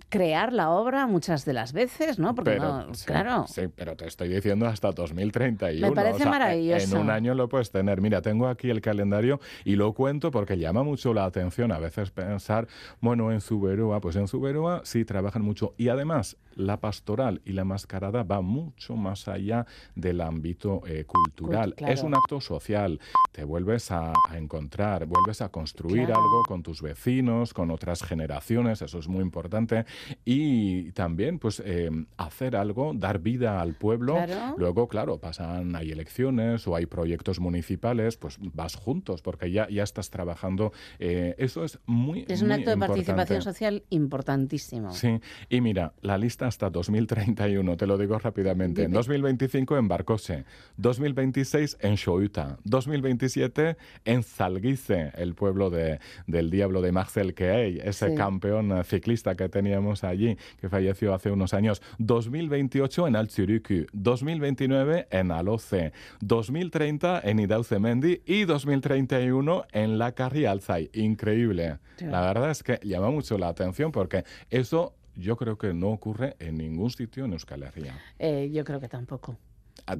crear 0.08 0.52
la 0.52 0.70
obra 0.70 1.06
muchas 1.06 1.44
de 1.44 1.52
las 1.52 1.72
veces, 1.72 2.18
¿no? 2.18 2.34
Porque 2.34 2.58
no, 2.58 2.86
claro. 3.04 3.46
Sí, 3.48 3.62
pero 3.74 3.96
te 3.96 4.06
estoy 4.06 4.28
diciendo 4.28 4.66
hasta 4.66 4.92
2031. 4.92 5.88
Me 5.88 5.94
parece 5.94 6.26
maravilloso. 6.26 6.96
En 6.96 7.02
un 7.02 7.10
año 7.10 7.34
lo 7.34 7.48
puedes 7.48 7.70
tener. 7.70 8.00
Mira, 8.00 8.22
tengo 8.22 8.48
aquí 8.48 8.70
el 8.70 8.80
calendario 8.80 9.40
y 9.64 9.76
lo 9.76 9.92
cuento 9.92 10.30
porque 10.30 10.58
llama 10.58 10.82
mucho 10.82 11.14
la 11.14 11.24
atención 11.24 11.72
a 11.72 11.78
veces 11.78 12.10
pensar, 12.10 12.68
bueno, 13.00 13.32
en 13.32 13.40
Zuberoa, 13.40 14.00
pues 14.00 14.16
en 14.16 14.28
Zuberoa 14.28 14.82
sí 14.84 15.04
trabajan 15.04 15.42
mucho. 15.42 15.74
Y 15.76 15.88
además, 15.88 16.36
la 16.56 16.80
pastoral 16.80 17.42
y 17.44 17.52
la 17.52 17.64
mascarada 17.64 18.22
va 18.22 18.40
mucho 18.40 18.96
más 18.96 19.28
allá 19.28 19.66
del 19.94 20.20
ámbito 20.20 20.82
eh, 20.86 21.04
cultural. 21.04 21.74
Es 21.78 22.02
un 22.02 22.14
acto 22.14 22.40
social. 22.40 22.98
Te 23.32 23.44
vuelves 23.44 23.92
a, 23.92 24.12
encontrar, 24.34 25.06
vuelves 25.06 25.42
a 25.42 25.50
construir 25.50 26.10
algo 26.10 26.42
con 26.46 26.62
tus 26.62 26.82
vecinos, 26.82 27.54
con 27.54 27.70
otras 27.70 28.02
generaciones. 28.02 28.82
Eso 28.82 28.98
es 28.98 29.08
muy 29.08 29.22
importante 29.22 29.84
y 30.24 30.92
también 30.92 31.38
pues 31.38 31.62
eh, 31.64 31.90
hacer 32.16 32.56
algo, 32.56 32.92
dar 32.94 33.20
vida 33.20 33.60
al 33.60 33.74
pueblo. 33.74 34.16
Luego, 34.56 34.88
claro, 34.88 35.18
pasan, 35.18 35.76
hay 35.76 35.92
elecciones 35.92 36.66
o 36.66 36.74
hay 36.74 36.86
proyectos 36.86 37.38
municipales, 37.38 38.16
pues 38.16 38.38
vas 38.40 38.74
juntos 38.74 39.20
porque 39.20 39.50
ya, 39.50 39.68
ya 39.68 39.82
estás 39.82 40.10
trabajando. 40.10 40.72
Eh, 40.98 41.34
eso 41.38 41.64
es 41.64 41.78
muy 41.84 42.24
Es 42.28 42.40
un 42.42 42.52
acto 42.52 42.70
de 42.70 42.78
participación 42.78 43.42
social 43.42 43.84
importantísimo. 43.90 44.92
Sí, 44.92 45.20
y 45.50 45.60
mira, 45.60 45.92
la 46.00 46.16
lista 46.16 46.45
hasta 46.46 46.70
2031, 46.70 47.76
te 47.76 47.86
lo 47.86 47.98
digo 47.98 48.18
rápidamente. 48.18 48.84
En 48.84 48.92
2025 48.92 49.76
en 49.76 49.88
Barcose, 49.88 50.44
2026 50.76 51.78
en 51.80 51.94
Shouta, 51.94 52.58
2027 52.64 53.76
en 54.04 54.22
Zalguice, 54.22 55.12
el 55.16 55.34
pueblo 55.34 55.70
de, 55.70 56.00
del 56.26 56.50
diablo 56.50 56.80
de 56.80 56.92
Marcel 56.92 57.34
Key, 57.34 57.80
ese 57.82 58.14
campeón 58.14 58.84
ciclista 58.84 59.34
que 59.34 59.48
tenía 59.48 59.80
allí, 60.02 60.36
que 60.60 60.68
falleció 60.68 61.14
hace 61.14 61.30
unos 61.30 61.54
años. 61.54 61.82
2028 61.98 63.08
en 63.08 63.16
Altsuriku, 63.16 63.86
2029 63.92 65.08
en 65.10 65.30
Aloce, 65.30 65.92
2030 66.20 67.20
en 67.24 67.40
Idaucemendi 67.40 68.22
y 68.26 68.44
2031 68.44 69.64
en 69.72 69.98
La 69.98 70.12
Carri 70.12 70.46
Alzai. 70.46 70.90
Increíble. 70.92 71.78
La 72.00 72.20
verdad 72.20 72.50
es 72.50 72.62
que 72.62 72.78
llama 72.82 73.10
mucho 73.10 73.38
la 73.38 73.48
atención 73.48 73.92
porque 73.92 74.24
eso 74.50 74.94
yo 75.16 75.36
creo 75.36 75.58
que 75.58 75.74
no 75.74 75.88
ocurre 75.88 76.36
en 76.38 76.58
ningún 76.58 76.90
sitio 76.90 77.24
en 77.24 77.32
Euskal 77.32 77.62
Herria. 77.62 77.98
Eh, 78.18 78.50
yo 78.52 78.64
creo 78.64 78.80
que 78.80 78.88
tampoco. 78.88 79.36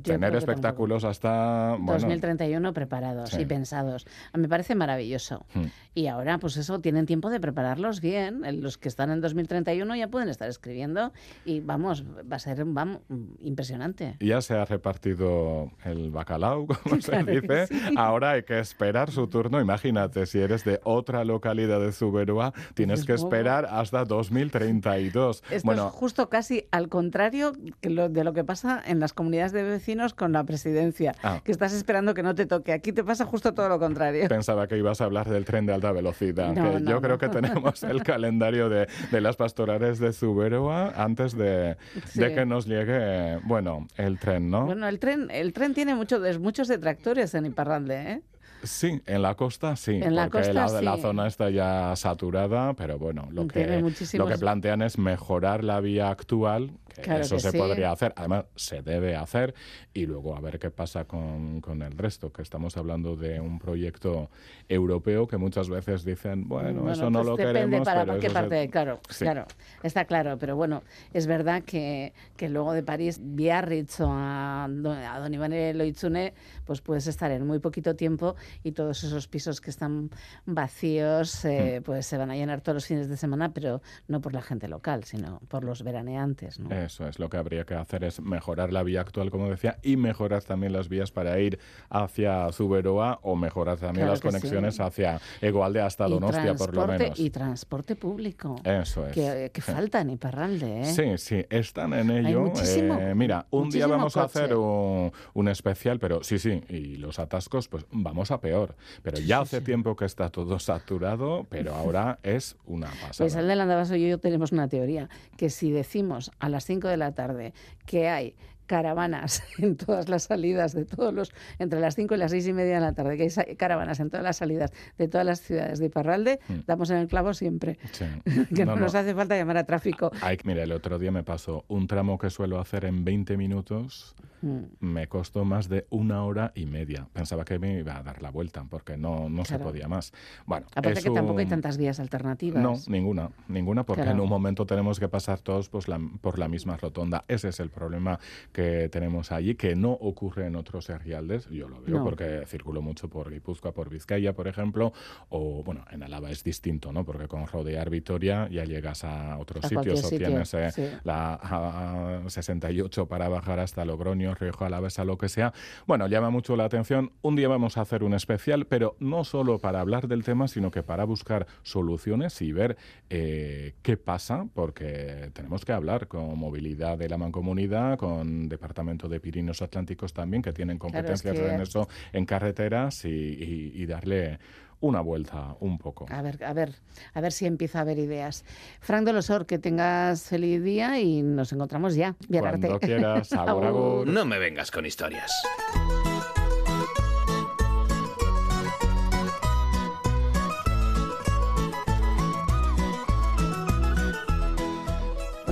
Tener 0.03 0.35
espectáculos 0.35 1.05
hasta... 1.05 1.77
2031 1.79 2.73
preparados 2.73 3.39
y 3.39 3.45
pensados. 3.47 4.07
Me 4.35 4.49
parece 4.49 4.75
maravilloso. 4.75 5.47
Hmm. 5.55 5.67
Y 5.95 6.09
ahora, 6.09 6.39
pues 6.39 6.57
eso, 6.57 6.81
tienen 6.81 7.07
tiempo 7.07 7.31
de 7.31 7.41
prepararlos 7.41 8.01
bien. 8.01 8.43
Los 8.63 8.79
que 8.79 8.89
están 8.89 9.11
en 9.11 9.21
2031 9.21 9.97
ya 9.97 10.09
pueden 10.09 10.29
estar 10.29 10.49
escribiendo 10.49 11.13
y 11.45 11.61
vamos, 11.61 12.05
va 12.31 12.37
a 12.37 12.39
ser 12.39 12.65
vamos, 12.65 13.01
impresionante. 13.41 14.17
Ya 14.21 14.41
se 14.41 14.55
ha 14.55 14.65
repartido 14.65 15.71
el 15.85 16.11
bacalao, 16.11 16.67
como 16.83 17.01
se 17.01 17.23
dice. 17.25 17.69
Ahora 17.97 18.33
hay 18.33 18.43
que 18.43 18.59
esperar 18.59 19.11
su 19.11 19.27
turno. 19.29 19.61
Imagínate, 19.61 20.27
si 20.27 20.39
eres 20.39 20.65
de 20.65 20.81
otra 20.85 21.25
localidad 21.25 21.81
de 21.81 21.93
Zuberoa, 21.93 22.53
tienes 22.75 23.05
que 23.05 23.15
esperar 23.15 23.67
hasta 23.71 24.05
2032. 24.05 25.43
Esto 25.51 25.67
bueno, 25.67 25.89
es 25.89 25.95
justo 25.95 26.29
casi 26.29 26.67
al 26.71 26.89
contrario 26.89 27.53
de 27.83 28.25
lo 28.25 28.33
que 28.33 28.45
pasa 28.45 28.83
en 28.85 29.01
las 29.01 29.13
comunidades 29.13 29.53
de 29.53 29.63
vecinos 29.67 30.15
con 30.15 30.33
la 30.33 30.45
presidencia, 30.45 31.15
ah. 31.23 31.41
que 31.45 31.53
estás 31.53 31.73
esperando 31.73 32.15
que 32.15 32.23
no 32.23 32.35
te 32.35 32.47
toque. 32.47 32.73
Aquí 32.73 32.93
te 32.93 33.05
pasa 33.05 33.25
justo 33.25 33.55
todo 33.55 33.69
lo 33.69 33.79
contrario. 33.79 34.29
Pensaba 34.29 34.67
que 34.67 34.77
ibas 34.77 35.01
a 35.01 35.05
hablar 35.05 35.29
del 35.29 35.45
tren 35.45 35.67
de 35.67 35.75
alta 35.75 35.93
velocidad. 35.93 36.55
yo 36.85 37.01
creo 37.01 37.19
que 37.19 37.29
tenemos 37.29 37.83
el 37.83 38.03
calendario 38.05 38.69
de, 38.69 38.87
las 39.21 39.37
pastorales 39.37 39.99
de 39.99 40.13
Zuberoa 40.13 40.93
antes 40.97 41.37
de, 41.37 41.77
que 42.15 42.47
nos 42.47 42.67
llegue, 42.67 43.39
bueno, 43.45 43.87
el 43.97 44.19
tren, 44.19 44.51
¿no? 44.51 44.67
Bueno, 44.67 44.89
el 44.89 44.99
tren, 44.99 45.31
el 45.31 45.53
tren 45.53 45.75
tiene 45.75 45.95
mucho, 45.95 46.21
muchos 46.41 46.69
detractores 46.69 47.35
en 47.35 47.47
Iparralde, 47.47 48.13
¿eh? 48.13 48.23
Sí, 48.63 49.01
en 49.07 49.23
la 49.23 49.35
costa 49.35 49.77
sí, 49.77 50.01
en 50.03 50.15
la 50.15 50.29
porque 50.29 50.53
la, 50.53 50.67
la, 50.81 50.97
zona 50.97 51.27
está 51.27 51.51
ya 51.51 51.95
saturada, 51.95 52.75
pero 52.75 52.99
bueno, 52.99 53.29
lo 53.31 53.47
que, 53.47 53.83
lo 54.15 54.27
que 54.27 54.39
plantean 54.39 54.83
es 54.83 54.99
mejorar 54.99 55.63
la 55.63 55.81
vía 55.81 56.11
actual 56.11 56.73
eso 56.99 57.39
se 57.39 57.53
podría 57.53 57.93
hacer, 57.93 58.13
además 58.17 58.47
se 58.55 58.83
debe 58.83 59.17
hacer 59.17 59.55
y 59.93 60.07
luego 60.07 60.37
a 60.37 60.41
ver 60.41 60.59
qué 60.59 60.71
pasa 60.71 61.05
con, 61.05 61.61
con, 61.61 61.83
el 61.83 61.93
resto, 61.93 62.33
que 62.33 62.43
estamos 62.43 62.77
hablando 62.77 63.17
de 63.17 63.41
un 63.41 63.59
proyecto 63.59 64.31
europeo 64.69 65.27
que 65.27 65.37
muchas 65.37 65.69
veces 65.69 66.05
dicen, 66.05 66.49
bueno, 66.49 66.91
eso 66.91 67.11
no 67.11 67.21
pues 67.21 67.27
lo 67.29 67.37
queremos. 67.37 67.85
Para 67.85 68.19
qué 68.19 68.31
parte, 68.31 68.69
claro, 68.71 69.01
claro, 69.19 69.47
está 69.83 70.05
claro, 70.05 70.39
pero 70.39 70.57
bueno, 70.57 70.83
es 71.13 71.27
verdad 71.27 71.63
que, 71.63 72.13
que 72.37 72.49
luego 72.49 72.73
de 72.73 72.83
París, 72.83 73.21
Biarritz 73.23 74.01
o 74.01 74.09
a, 74.11 74.65
a 74.65 75.21
Don 75.21 75.35
Iván 75.35 75.53
Loitzune, 75.77 76.35
pues 76.65 76.81
puedes 76.81 77.07
estar 77.07 77.31
en 77.31 77.47
muy 77.47 77.59
poquito 77.59 77.95
tiempo 77.97 78.37
y 78.63 78.73
todos 78.73 79.05
esos 79.05 79.29
pisos 79.29 79.61
que 79.61 79.71
están 79.71 80.11
vacíos, 80.45 81.45
eh, 81.45 81.81
mm. 81.81 81.83
pues 81.85 82.07
se 82.07 82.17
van 82.17 82.31
a 82.31 82.37
llenar 82.37 82.61
todos 82.61 82.75
los 82.75 82.87
fines 82.87 83.09
de 83.09 83.17
semana, 83.17 83.53
pero 83.53 83.83
no 84.09 84.21
por 84.21 84.35
la 84.35 84.43
gente 84.43 84.69
local, 84.69 85.05
sino 85.05 85.41
por 85.49 85.65
los 85.65 85.83
veraneantes, 85.83 86.59
¿no? 86.59 86.69
Eso 86.87 87.07
es, 87.09 87.19
lo 87.19 87.29
que 87.29 87.37
habría 87.37 87.65
que 87.65 87.75
hacer 87.75 88.05
es 88.05 88.21
mejorar 88.21 88.73
la 88.73 88.83
vía 88.83 89.01
actual, 89.01 89.31
como 89.31 89.51
decía, 89.51 89.79
y 89.83 89.97
mejorar 89.97 90.43
también 90.43 90.73
las 90.73 90.89
vías 90.89 91.11
para 91.11 91.39
ir 91.41 91.59
hacia 91.91 92.51
Zuberoa 92.53 93.19
o 93.23 93.37
mejorar 93.37 93.79
también 93.79 94.07
las 94.07 94.21
conexiones 94.21 94.81
hacia 94.81 95.21
Egualde 95.41 95.81
hasta 95.81 96.07
Donostia, 96.07 96.55
por 96.55 96.75
lo 96.75 96.87
menos. 96.87 97.19
Y 97.19 97.31
transporte 97.31 97.97
público. 97.97 98.57
Eso 98.65 99.07
es. 99.07 99.15
Que, 99.15 99.61
falta 99.61 100.01
en 100.01 100.11
Iparralde, 100.11 100.83
¿eh? 100.83 100.85
Sí, 100.85 101.19
sí, 101.19 101.45
están 101.51 101.93
en 101.93 102.11
ello. 102.11 102.53
Eh, 102.65 103.15
mira, 103.17 103.47
un 103.51 103.69
día 103.69 103.87
vamos 103.87 104.17
a 104.17 104.25
hacer 104.25 104.55
un, 104.55 105.49
especial, 105.49 105.99
pero 105.99 106.23
sí, 106.23 106.39
sí, 106.39 106.63
y 106.69 106.97
los 106.97 107.19
atascos, 107.19 107.69
pues 107.69 107.85
vamos 107.91 108.31
a 108.31 108.41
peor. 108.41 108.77
Pero 109.03 109.19
ya 109.19 109.41
hace 109.41 109.61
tiempo 109.61 109.97
que 109.97 110.05
está 110.05 110.31
todo 110.31 110.59
saturado, 110.59 111.47
pero 111.49 111.75
ahora 111.75 112.19
es 112.23 112.57
una 112.67 112.89
pasada. 112.89 113.15
Pues 113.19 113.35
el 113.35 113.49
del 113.49 113.61
Andabaso 113.61 113.97
y 113.97 114.09
yo 114.09 114.19
tenemos 114.19 114.53
una 114.53 114.69
teoría, 114.69 115.09
que 115.37 115.51
si 115.51 115.71
decimos 115.71 116.31
a 116.39 116.49
las 116.49 116.65
5 116.65 116.76
de 116.81 116.97
la 116.97 117.13
tarde 117.13 117.53
que 117.87 118.09
hay 118.09 118.35
caravanas 118.67 119.43
en 119.59 119.77
todas 119.77 120.09
las 120.09 120.25
salidas 120.25 120.75
de 120.75 120.85
todos 120.85 121.15
los, 121.15 121.33
entre 121.59 121.81
las 121.81 121.95
5 121.95 122.15
y 122.15 122.19
las 122.19 122.31
6 122.33 122.49
y 122.49 122.53
media 122.53 122.75
de 122.75 122.81
la 122.81 122.93
tarde, 122.93 123.17
que 123.17 123.23
hay 123.25 123.57
caravanas 123.57 124.01
en 124.01 124.11
todas 124.11 124.25
las 124.25 124.37
salidas 124.37 124.73
de 124.99 125.09
todas 125.09 125.27
las 125.27 125.41
ciudades 125.41 125.79
de 125.79 125.87
Iparralde, 125.87 126.41
mm. 126.49 126.55
damos 126.67 126.91
en 126.91 126.99
el 126.99 127.09
clavo 127.09 127.33
siempre. 127.33 127.79
que 128.55 128.67
no, 128.67 128.77
nos 128.77 128.95
hace 128.95 129.15
falta 129.15 129.37
llamar 129.37 129.57
a 129.57 129.65
tráfico. 129.65 130.11
Ay, 130.21 130.39
mira, 130.45 130.63
el 130.63 130.73
otro 130.73 130.99
día 130.99 131.11
me 131.11 131.23
pasó 131.23 131.65
un 131.69 131.87
tramo 131.87 132.19
que 132.19 132.31
suelo 132.31 132.61
hacer 132.61 132.85
en 132.85 133.05
20 133.05 133.37
minutos, 133.37 134.15
mm. 134.43 134.63
me 134.81 135.09
costó 135.09 135.45
más 135.45 135.69
de 135.69 135.87
una 135.91 136.25
hora 136.25 136.53
y 136.55 136.67
media. 136.67 137.09
Pensaba 137.13 137.45
que 137.45 137.59
me 137.59 137.79
iba 137.79 137.97
a 137.97 138.03
dar 138.03 138.23
la 138.23 138.31
vuelta 138.31 138.65
porque 138.69 138.97
no, 138.97 139.29
no 139.29 139.45
se 139.45 139.59
podía 139.59 139.89
más. 139.89 140.13
Bueno, 140.47 140.67
Aparte 140.75 141.03
que 141.03 141.11
tampoco 141.11 141.39
hay 141.39 141.47
tantas 141.47 141.77
vías 141.77 142.01
alternativas. 142.01 142.63
No, 142.63 142.75
ninguna, 142.89 143.31
ninguna, 143.49 143.85
porque 143.85 144.03
en 144.03 144.21
un 144.21 144.29
momento 144.29 144.67
tenemos 144.67 145.01
que 145.01 145.09
pasar 145.09 145.41
todos 145.41 145.69
pues, 145.69 145.89
la, 145.89 146.01
por 146.21 146.39
la 146.39 146.49
misma 146.49 146.77
rotonda. 146.77 147.25
Ese 147.29 147.49
es 147.49 147.61
el 147.61 147.71
problema 147.71 148.19
que 148.53 148.89
tenemos 148.89 149.33
allí, 149.33 149.55
que 149.55 149.77
no 149.77 149.93
ocurre 149.93 150.47
en 150.47 150.57
otros 150.57 150.89
herrialdes. 150.89 151.49
Yo 151.49 151.69
lo 151.69 151.81
veo 151.83 152.03
porque 152.03 152.45
circulo 152.47 152.83
mucho 152.83 153.09
por 153.09 153.31
Guipúzcoa, 153.31 153.73
por 153.73 153.91
Vizcaya, 153.91 154.35
por 154.35 154.49
ejemplo, 154.49 154.93
o 155.29 155.63
bueno, 155.63 155.85
en 155.91 156.03
Álava 156.03 156.31
es 156.31 156.43
distinto, 156.45 156.93
¿no? 156.93 157.05
Porque 157.05 157.29
con 157.29 157.47
rodear 157.47 157.91
Vitoria 157.91 158.49
ya 158.49 158.65
llegas 158.65 159.05
a 159.05 159.39
otros 159.39 159.67
sitios 159.67 160.05
o 160.05 160.09
tienes 160.09 160.55
eh, 160.55 160.99
la 161.05 162.23
68 162.27 163.07
para 163.07 163.29
bajar 163.29 163.61
hasta 163.61 163.85
Logroño, 163.85 164.26
Rioja 164.35 164.67
Alavesa, 164.67 165.05
lo 165.05 165.19
que 165.19 165.29
sea. 165.29 165.53
Bueno, 165.87 166.07
llama 166.07 166.31
mucho 166.31 166.57
la 166.57 166.65
atención. 166.65 167.13
Un 167.23 167.37
día 167.37 167.49
vamos 167.49 167.77
a 167.77 167.83
hacer 167.83 168.03
un 168.03 168.15
especial, 168.15 168.67
pero 168.67 168.97
no 169.01 169.25
solo 169.25 169.59
para 169.59 169.81
hablar 169.81 170.09
del 170.09 170.25
tema, 170.25 170.49
sino 170.49 170.71
que 170.71 170.83
para 170.83 171.05
buscar 171.05 171.47
soluciones 171.63 172.41
y 172.43 172.53
ver 172.53 172.77
eh, 173.11 173.75
qué 173.83 173.97
pasa, 173.97 174.47
porque 174.55 175.31
tenemos 175.33 175.65
que 175.65 175.73
hablar 175.73 176.09
con 176.09 176.39
movilidad 176.39 176.99
de 176.99 177.09
la 177.09 177.19
mancomunidad, 177.19 177.99
con 177.99 178.49
Departamento 178.49 179.09
de 179.09 179.21
Pirinos 179.21 179.63
Atlánticos 179.63 180.13
también, 180.13 180.43
que 180.43 180.53
tienen 180.53 180.79
competencias 180.79 181.37
en 181.37 181.61
eso, 181.61 181.89
en 182.13 182.25
carreteras 182.27 183.05
y, 183.05 183.87
darle 183.87 184.39
una 184.81 185.01
vuelta 185.01 185.57
un 185.61 185.79
poco. 185.79 186.07
A 186.11 186.23
ver, 186.23 186.43
a 186.45 186.53
ver, 186.53 186.75
a 187.15 187.21
ver 187.21 187.33
si 187.33 187.47
empieza 187.47 187.79
a 187.79 187.83
haber 187.83 187.99
ideas. 187.99 188.45
Frank 188.81 189.07
Dolosor, 189.07 189.47
que 189.47 189.59
tengas 189.59 190.23
feliz 190.25 190.63
día 190.63 191.01
y 191.01 191.23
nos 191.23 191.53
encontramos 191.53 191.95
ya. 191.95 192.15
Cuando 192.29 192.81
quieras, 192.81 193.31
No 194.07 194.25
me 194.25 194.39
vengas 194.39 194.71
con 194.71 194.87
historias. 194.87 195.33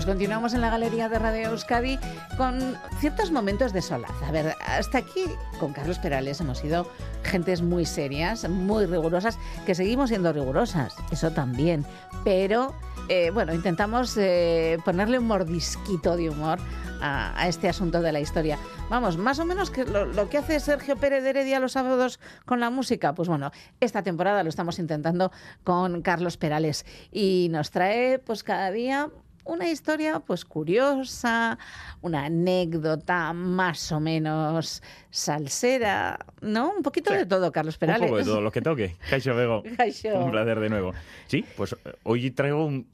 Pues 0.04 0.16
continuamos 0.16 0.52
en 0.52 0.60
la 0.60 0.68
galería 0.68 1.08
de 1.08 1.18
Radio 1.18 1.48
Euskadi 1.48 1.98
con 2.36 2.76
ciertos 3.00 3.30
momentos 3.30 3.72
de 3.72 3.80
solaz. 3.80 4.12
A 4.22 4.32
ver, 4.32 4.54
hasta 4.66 4.98
aquí 4.98 5.24
con 5.58 5.72
Carlos 5.72 5.98
Perales 5.98 6.38
hemos 6.42 6.58
sido 6.58 6.86
gentes 7.22 7.62
muy 7.62 7.86
serias, 7.86 8.46
muy 8.46 8.84
rigurosas, 8.84 9.38
que 9.64 9.74
seguimos 9.74 10.10
siendo 10.10 10.30
rigurosas, 10.34 10.94
eso 11.10 11.30
también, 11.30 11.86
pero 12.22 12.74
eh, 13.08 13.30
bueno, 13.30 13.54
intentamos 13.54 14.14
eh, 14.18 14.76
ponerle 14.84 15.18
un 15.18 15.26
mordisquito 15.26 16.18
de 16.18 16.28
humor 16.28 16.58
a, 17.00 17.48
este 17.48 17.70
asunto 17.70 18.02
de 18.02 18.12
la 18.12 18.20
historia. 18.20 18.58
Vamos, 18.90 19.16
más 19.16 19.38
o 19.38 19.46
menos 19.46 19.70
que 19.70 19.86
lo, 19.86 20.04
lo, 20.04 20.28
que 20.28 20.36
hace 20.36 20.60
Sergio 20.60 20.96
Pérez 20.96 21.22
de 21.22 21.30
Heredia 21.30 21.60
los 21.60 21.72
sábados 21.72 22.20
con 22.44 22.60
la 22.60 22.68
música, 22.68 23.14
pues 23.14 23.28
bueno, 23.28 23.52
esta 23.80 24.02
temporada 24.02 24.42
lo 24.42 24.50
estamos 24.50 24.78
intentando 24.78 25.32
con 25.64 26.02
Carlos 26.02 26.36
Perales 26.36 26.84
y 27.10 27.48
nos 27.50 27.70
trae 27.70 28.18
pues 28.18 28.42
cada 28.42 28.70
día 28.70 29.08
una 29.44 29.68
historia 29.70 30.20
pues 30.20 30.44
curiosa, 30.44 31.58
una 32.00 32.26
anécdota 32.26 33.32
más 33.32 33.92
o 33.92 34.00
menos 34.00 34.82
salsera, 35.10 36.18
¿no? 36.40 36.72
Un 36.76 36.82
poquito 36.82 37.12
de 37.12 37.26
todo, 37.26 37.52
Carlos 37.52 37.78
Perales. 37.78 38.02
Un 38.02 38.08
poco 38.08 38.18
de 38.18 38.24
todo, 38.24 38.40
lo 38.40 38.50
que 38.50 38.62
toque. 38.62 38.96
Caixo 39.08 39.34
Vego. 39.34 39.62
Un 40.14 40.30
placer 40.30 40.60
de 40.60 40.68
nuevo. 40.68 40.92
Sí, 41.26 41.44
pues 41.56 41.76
hoy 42.02 42.30
traigo 42.30 42.64
un, 42.64 42.86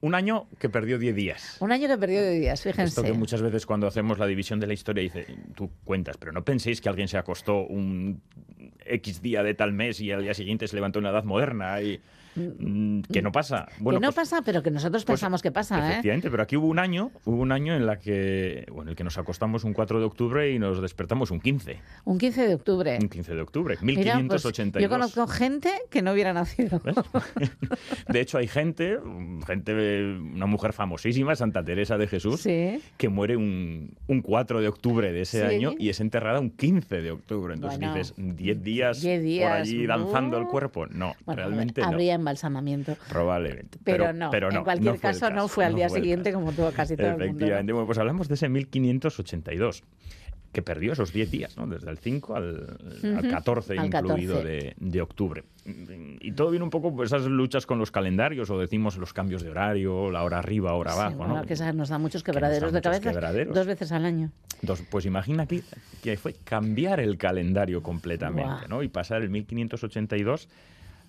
un, 0.00 0.14
año 0.14 0.46
que 0.58 0.68
perdió 0.68 0.98
10 0.98 1.14
días. 1.14 1.56
Un 1.60 1.72
año 1.72 1.88
que 1.88 1.98
perdió 1.98 2.22
10 2.22 2.40
días, 2.40 2.62
fíjense. 2.62 2.84
Esto 2.84 3.02
que 3.02 3.12
muchas 3.12 3.42
veces 3.42 3.66
cuando 3.66 3.86
hacemos 3.86 4.18
la 4.18 4.26
división 4.26 4.60
de 4.60 4.66
la 4.66 4.72
historia 4.72 5.02
dice, 5.02 5.26
tú 5.54 5.70
cuentas, 5.84 6.16
pero 6.16 6.32
no 6.32 6.44
penséis 6.44 6.80
que 6.80 6.88
alguien 6.88 7.08
se 7.08 7.18
acostó 7.18 7.66
un 7.66 8.22
X 8.84 9.20
día 9.20 9.42
de 9.42 9.54
tal 9.54 9.72
mes 9.72 10.00
y 10.00 10.12
al 10.12 10.22
día 10.22 10.34
siguiente 10.34 10.68
se 10.68 10.76
levantó 10.76 11.00
en 11.00 11.04
la 11.04 11.10
edad 11.10 11.24
moderna 11.24 11.80
y 11.82 12.00
que 13.10 13.22
no 13.22 13.32
pasa. 13.32 13.66
Bueno, 13.78 13.98
que 13.98 14.06
no 14.06 14.12
pues 14.12 14.28
pasa, 14.28 14.42
pero 14.44 14.62
que 14.62 14.70
nosotros 14.70 15.04
pues 15.04 15.18
pensamos 15.18 15.42
que 15.42 15.50
pasa. 15.50 15.78
¿eh? 15.78 15.92
Efectivamente, 15.92 16.30
pero 16.30 16.42
aquí 16.42 16.56
hubo 16.56 16.66
un 16.66 16.78
año, 16.78 17.10
hubo 17.24 17.40
un 17.40 17.52
año 17.52 17.74
en 17.74 17.86
la 17.86 17.98
que, 17.98 18.66
bueno, 18.70 18.90
el 18.90 18.96
que 18.96 19.04
nos 19.04 19.16
acostamos 19.18 19.64
un 19.64 19.72
4 19.72 20.00
de 20.00 20.04
octubre 20.04 20.52
y 20.52 20.58
nos 20.58 20.80
despertamos 20.82 21.30
un 21.30 21.40
15. 21.40 21.78
Un 22.04 22.18
15 22.18 22.48
de 22.48 22.54
octubre. 22.54 22.98
Un 23.00 23.08
15 23.08 23.34
de 23.34 23.40
octubre, 23.40 23.76
1582. 23.80 24.72
Pues, 24.72 24.82
yo 24.82 24.88
conozco 24.88 25.26
gente 25.26 25.70
que 25.90 26.02
no 26.02 26.12
hubiera 26.12 26.32
nacido. 26.32 26.80
De 28.08 28.20
hecho, 28.20 28.38
hay 28.38 28.48
gente, 28.48 28.98
gente, 29.46 30.04
una 30.14 30.46
mujer 30.46 30.72
famosísima, 30.72 31.34
Santa 31.36 31.64
Teresa 31.64 31.96
de 31.96 32.06
Jesús, 32.06 32.42
que 32.42 33.08
muere 33.08 33.36
un, 33.36 33.96
un, 34.06 34.20
4 34.20 34.60
de 34.60 34.68
octubre 34.68 35.12
de 35.12 35.22
ese 35.22 35.44
año 35.44 35.72
y 35.78 35.88
es 35.88 36.00
enterrada 36.00 36.40
un 36.40 36.50
15 36.50 37.02
de 37.02 37.10
octubre. 37.10 37.54
Entonces 37.54 37.80
dices, 37.80 38.14
10 38.16 38.62
días, 38.62 39.00
por 39.00 39.52
allí 39.52 39.86
danzando 39.86 40.38
el 40.38 40.46
cuerpo. 40.46 40.86
No, 40.86 41.14
realmente 41.26 41.80
no 41.80 41.96
embalsamamiento. 42.26 42.96
Probablemente. 43.08 43.78
Pero, 43.84 44.12
no, 44.12 44.30
en 44.32 44.64
cualquier 44.64 44.98
caso 44.98 45.30
no 45.30 45.48
fue 45.48 45.64
al 45.64 45.74
día 45.74 45.88
siguiente 45.88 46.32
como 46.32 46.52
tuvo 46.52 46.70
casi 46.72 46.96
todo 46.96 47.06
el 47.06 47.12
mundo. 47.12 47.24
Efectivamente. 47.24 47.72
Bueno, 47.72 47.86
pues 47.86 47.98
hablamos 47.98 48.28
de 48.28 48.34
ese 48.34 48.48
1582. 48.48 49.82
que 50.52 50.62
perdió 50.62 50.92
esos 50.94 51.12
10 51.12 51.30
días, 51.30 51.56
¿no? 51.58 51.66
desde 51.66 51.90
el 51.90 51.98
5 51.98 52.34
al, 52.34 52.78
14 53.30 53.76
incluido 53.76 54.42
De, 54.42 55.00
octubre. 55.02 55.44
Y 56.20 56.32
todo 56.32 56.50
viene 56.50 56.64
un 56.64 56.70
poco 56.70 56.96
por 56.96 57.04
esas 57.04 57.26
luchas 57.26 57.66
con 57.66 57.78
los 57.78 57.90
calendarios, 57.90 58.48
o 58.48 58.58
decimos 58.58 58.96
los 58.96 59.12
cambios 59.12 59.42
de 59.42 59.50
horario, 59.50 60.10
la 60.10 60.22
hora 60.22 60.38
arriba, 60.38 60.72
hora 60.72 60.92
abajo. 60.92 61.26
¿no? 61.26 61.42
que 61.42 61.54
nos 61.74 61.90
da 61.90 61.98
muchos 61.98 62.22
quebraderos 62.22 62.72
de 62.72 62.80
cabeza 62.80 63.12
dos 63.44 63.66
veces 63.66 63.92
al 63.92 64.06
año. 64.06 64.30
pues 64.90 65.04
imagina 65.04 65.44
que, 65.46 65.62
que, 66.02 66.16
fue 66.16 66.34
cambiar 66.42 67.00
el 67.00 67.18
calendario 67.18 67.82
completamente 67.82 68.66
¿no? 68.66 68.82
y 68.82 68.88
pasar 68.88 69.20
el 69.20 69.28
1582 69.28 70.48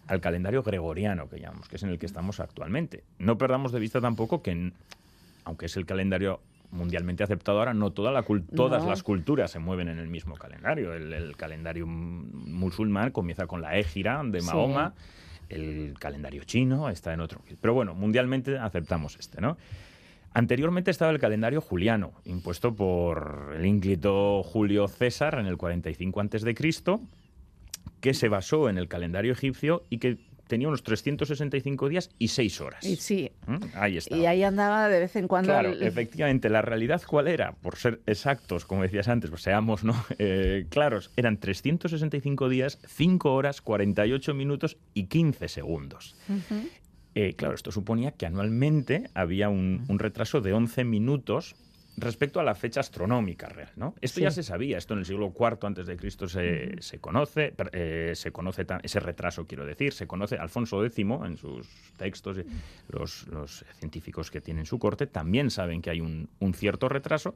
al 0.08 0.22
calendario 0.22 0.64
gregoriano, 0.64 1.30
que 1.30 1.40
llamamos, 1.40 1.68
que 1.68 1.76
es 1.76 1.84
en 1.84 1.90
el 1.90 2.00
que 2.00 2.06
estamos 2.06 2.40
actualmente. 2.40 3.04
No 3.20 3.38
perdamos 3.38 3.72
de 3.72 3.80
vista 3.80 4.02
tampoco 4.02 4.42
que, 4.42 4.72
aunque 5.44 5.66
es 5.66 5.78
el 5.78 5.86
calendario 5.86 6.40
mundialmente 6.72 7.24
aceptado 7.24 7.60
ahora, 7.60 7.74
no, 7.74 7.92
toda 7.92 8.12
la 8.12 8.24
todas 8.56 8.86
las 8.86 9.04
culturas 9.04 9.52
se 9.52 9.60
mueven 9.60 9.88
en 9.88 10.00
el 10.00 10.08
mismo 10.08 10.36
calendario. 10.36 10.94
El, 10.94 11.36
calendario 11.36 11.86
musulmán 11.88 13.12
comienza 13.12 13.48
con 13.48 13.62
la 13.62 13.78
égira 13.78 14.22
de 14.24 14.42
Mahoma, 14.42 14.94
el 15.50 15.96
calendario 16.00 16.44
chino 16.44 16.90
está 16.90 17.14
en 17.14 17.22
otro. 17.22 17.42
Pero 17.62 17.74
bueno, 17.74 17.94
mundialmente 17.94 18.58
aceptamos 18.58 19.18
este, 19.18 19.42
¿no? 19.42 19.58
Anteriormente 20.34 20.92
estaba 20.92 21.12
el 21.12 21.20
calendario 21.20 21.62
juliano, 21.62 22.12
impuesto 22.26 22.76
por 22.76 23.54
el 23.58 23.66
ínclito 23.66 24.44
Julio 24.44 24.88
César 24.88 25.40
en 25.40 25.48
el 25.48 25.58
45 25.58 26.22
a.C., 26.22 26.54
que 28.00 28.14
se 28.14 28.30
basó 28.30 28.70
en 28.70 28.78
el 28.78 28.88
calendario 28.88 29.34
egipcio 29.34 29.84
y 29.90 29.98
que 29.98 30.18
tenía 30.48 30.68
unos 30.68 30.84
365 30.84 31.90
días 31.90 32.10
y 32.18 32.30
6 32.30 32.62
horas. 32.62 32.86
Y 32.86 32.96
sí. 32.96 33.32
¿Mm? 33.46 33.58
Ahí 33.76 33.98
está. 33.98 34.16
Y 34.16 34.26
ahí 34.26 34.44
andaba 34.44 34.88
de 34.90 35.00
vez 35.00 35.16
en 35.16 35.28
cuando. 35.28 35.50
Claro, 35.50 35.70
efectivamente. 35.70 36.50
La 36.50 36.62
realidad, 36.62 37.02
¿cuál 37.06 37.28
era? 37.28 37.54
Por 37.54 37.76
ser 37.76 38.02
exactos, 38.06 38.66
como 38.66 38.84
decías 38.84 39.08
antes, 39.08 39.30
pues 39.30 39.44
seamos 39.44 39.84
¿no? 39.84 39.94
Eh, 40.20 40.66
claros, 40.70 41.12
eran 41.16 41.38
365 41.38 42.50
días, 42.50 42.80
5 42.88 43.34
horas, 43.34 43.62
48 43.62 44.34
minutos 44.34 44.78
y 44.94 45.06
15 45.06 45.48
segundos. 45.48 46.16
Eh, 47.14 47.34
claro, 47.36 47.56
esto 47.56 47.72
suponía 47.72 48.12
que 48.12 48.26
anualmente 48.26 49.10
había 49.14 49.50
un, 49.50 49.86
un 49.88 50.00
retraso 50.00 50.42
de 50.42 50.54
11 50.54 50.84
minutos 50.86 51.56
respecto 51.98 52.40
a 52.40 52.44
la 52.44 52.54
fecha 52.54 52.80
astronómica 52.80 53.50
real, 53.50 53.72
¿no? 53.76 53.96
Esto 54.02 54.20
ya 54.20 54.32
se 54.32 54.44
sabía, 54.44 54.78
esto 54.78 54.94
en 54.94 55.00
el 55.00 55.06
siglo 55.06 55.34
IV 55.38 55.58
antes 55.64 55.88
de 55.88 55.98
Cristo 55.98 56.28
se, 56.28 56.76
se 56.80 57.00
conoce, 57.00 57.54
eh, 57.72 58.12
se 58.16 58.32
conoce 58.32 58.66
ese 58.84 59.00
retraso, 59.00 59.48
quiero 59.48 59.66
decir, 59.66 59.94
se 59.94 60.06
conoce 60.06 60.38
Alfonso 60.38 60.86
X 60.86 60.98
en 61.00 61.38
sus 61.38 61.68
textos, 61.98 62.38
los, 62.90 63.28
los 63.28 63.66
científicos 63.80 64.30
que 64.30 64.42
tienen 64.42 64.66
su 64.66 64.78
corte 64.78 65.08
también 65.08 65.50
saben 65.50 65.82
que 65.82 65.90
hay 65.90 66.02
un, 66.02 66.30
un 66.40 66.54
cierto 66.54 66.88
retraso. 66.88 67.36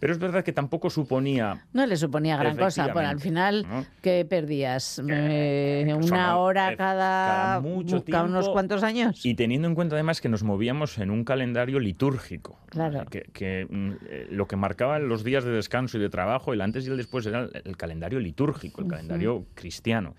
Pero 0.00 0.14
es 0.14 0.18
verdad 0.18 0.42
que 0.42 0.52
tampoco 0.52 0.88
suponía... 0.88 1.66
No 1.74 1.84
le 1.84 1.94
suponía 1.96 2.38
gran 2.38 2.56
cosa, 2.56 2.86
pero 2.92 3.06
al 3.06 3.20
final, 3.20 3.66
¿qué 4.00 4.24
perdías? 4.24 5.00
Eh, 5.06 5.94
¿Una 5.94 6.38
hora 6.38 6.74
cada, 6.74 7.60
unos 7.60 8.48
cuantos 8.48 8.82
años? 8.82 9.24
Y 9.26 9.34
teniendo 9.34 9.68
en 9.68 9.74
cuenta 9.74 9.96
además 9.96 10.22
que 10.22 10.30
nos 10.30 10.42
movíamos 10.42 10.96
en 10.96 11.10
un 11.10 11.22
calendario 11.24 11.78
litúrgico. 11.78 12.58
Claro. 12.70 13.04
Que, 13.10 13.66
mm, 13.68 13.90
eh, 14.08 14.28
lo 14.30 14.48
que 14.48 14.56
marcaban 14.56 15.06
los 15.06 15.22
días 15.22 15.44
de 15.44 15.50
descanso 15.50 15.98
y 15.98 16.00
de 16.00 16.08
trabajo, 16.08 16.54
el 16.54 16.62
antes 16.62 16.86
y 16.86 16.90
el 16.90 16.96
después, 16.96 17.26
era 17.26 17.50
el, 17.52 17.76
calendario 17.76 18.20
litúrgico, 18.20 18.80
el 18.80 18.88
calendario 18.88 19.44
cristiano. 19.54 20.14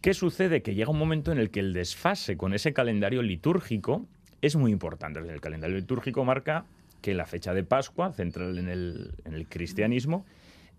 ¿Qué 0.00 0.14
sucede? 0.14 0.62
Que 0.62 0.74
llega 0.74 0.90
un 0.90 0.98
momento 0.98 1.32
en 1.32 1.38
el 1.38 1.50
que 1.50 1.60
el 1.60 1.74
desfase 1.74 2.38
con 2.38 2.54
ese 2.54 2.72
calendario 2.72 3.20
litúrgico 3.20 4.06
es 4.40 4.56
muy 4.56 4.72
importante. 4.72 5.20
El 5.20 5.40
calendario 5.42 5.76
litúrgico 5.76 6.24
marca 6.24 6.64
que 7.02 7.14
la 7.14 7.26
fecha 7.26 7.52
de 7.52 7.64
Pascua, 7.64 8.12
central 8.12 8.58
en 8.58 8.68
el, 8.68 9.46
cristianismo, 9.48 10.24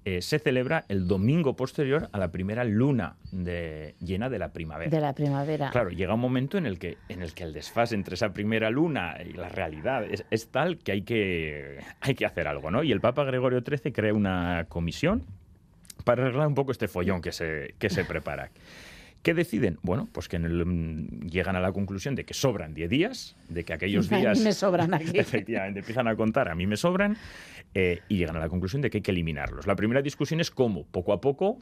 eh, 0.06 0.22
se 0.22 0.40
celebra 0.40 0.86
el 0.90 1.08
domingo 1.08 1.56
posterior 1.56 2.10
a 2.12 2.18
la 2.18 2.32
primera 2.32 2.64
luna 2.64 3.16
de, 3.32 3.96
llena 4.00 4.30
de 4.30 4.40
la 4.40 4.52
primavera. 4.52 4.90
De 4.90 5.00
la 5.00 5.14
primavera. 5.14 5.70
Claro, 5.70 5.92
llega 5.92 6.14
un 6.16 6.20
momento 6.20 6.58
en 6.58 6.66
el 6.66 6.80
que, 6.80 6.98
en 7.10 7.22
el, 7.22 7.34
que 7.34 7.44
el 7.44 7.54
desfase 7.54 7.96
entre 7.96 8.16
esa 8.16 8.34
primera 8.34 8.70
luna 8.70 9.18
y 9.24 9.34
la 9.34 9.50
realidad 9.50 10.06
es, 10.10 10.48
tal 10.48 10.80
que 10.80 10.94
hay, 10.94 11.02
que 11.04 11.80
hay 12.02 12.16
que 12.16 12.26
hacer 12.26 12.48
algo, 12.48 12.72
¿no? 12.72 12.84
Y 12.84 12.92
el 12.92 13.00
Papa 13.00 13.24
Gregorio 13.24 13.62
XIII 13.62 13.94
crea 13.94 14.14
una 14.14 14.66
comisión 14.68 15.24
para 16.04 16.24
arreglar 16.24 16.48
un 16.48 16.56
poco 16.56 16.72
este 16.72 16.88
follón 16.88 17.22
que 17.22 17.32
se, 17.32 17.76
que 17.80 17.90
se 17.90 18.04
prepara. 18.04 18.50
¿Qué 19.24 19.34
deciden? 19.34 19.80
Bueno, 19.84 20.10
pues 20.12 20.28
que 20.28 20.38
mm, 20.38 21.30
llegan 21.30 21.56
a 21.56 21.62
la 21.62 21.72
conclusión 21.72 22.14
de 22.14 22.26
que 22.26 22.34
sobran 22.34 22.74
10 22.74 22.90
días, 22.90 23.38
de 23.48 23.64
que 23.64 23.72
aquellos 23.72 24.10
días... 24.10 24.26
A 24.38 24.40
mí 24.40 24.42
me 24.42 24.52
sobran 24.52 24.94
aquí. 24.94 25.18
Efectivamente, 25.18 25.80
empiezan 25.80 26.10
a 26.10 26.16
contar, 26.18 26.50
a 26.50 26.56
mí 26.56 26.68
me 26.68 26.76
sobran, 26.76 27.16
eh, 27.74 28.02
y 28.10 28.18
llegan 28.18 28.36
a 28.36 28.40
la 28.40 28.50
conclusión 28.50 28.82
de 28.82 28.90
que 28.90 28.98
hay 28.98 29.02
que 29.02 29.12
eliminarlos. 29.12 29.66
La 29.66 29.78
primera 29.78 30.02
discusión 30.02 30.42
es 30.42 30.52
cómo, 30.52 30.86
poco 30.86 31.14
a 31.14 31.22
poco 31.22 31.62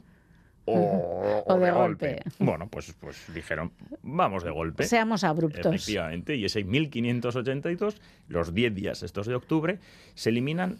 o, 0.64 1.58
de, 1.60 1.70
golpe. 1.70 2.22
Bueno, 2.40 2.68
pues, 2.68 2.94
pues 2.98 3.32
dijeron, 3.32 3.70
vamos 4.02 4.42
de 4.42 4.50
golpe. 4.50 4.82
Seamos 4.82 5.22
abruptos. 5.22 5.64
Efectivamente, 5.64 6.34
y 6.34 6.44
ese 6.44 6.64
1582, 6.64 8.00
los 8.26 8.52
10 8.52 8.74
días 8.74 9.02
estos 9.04 9.28
de 9.28 9.36
octubre, 9.36 9.78
se 10.14 10.30
eliminan 10.30 10.78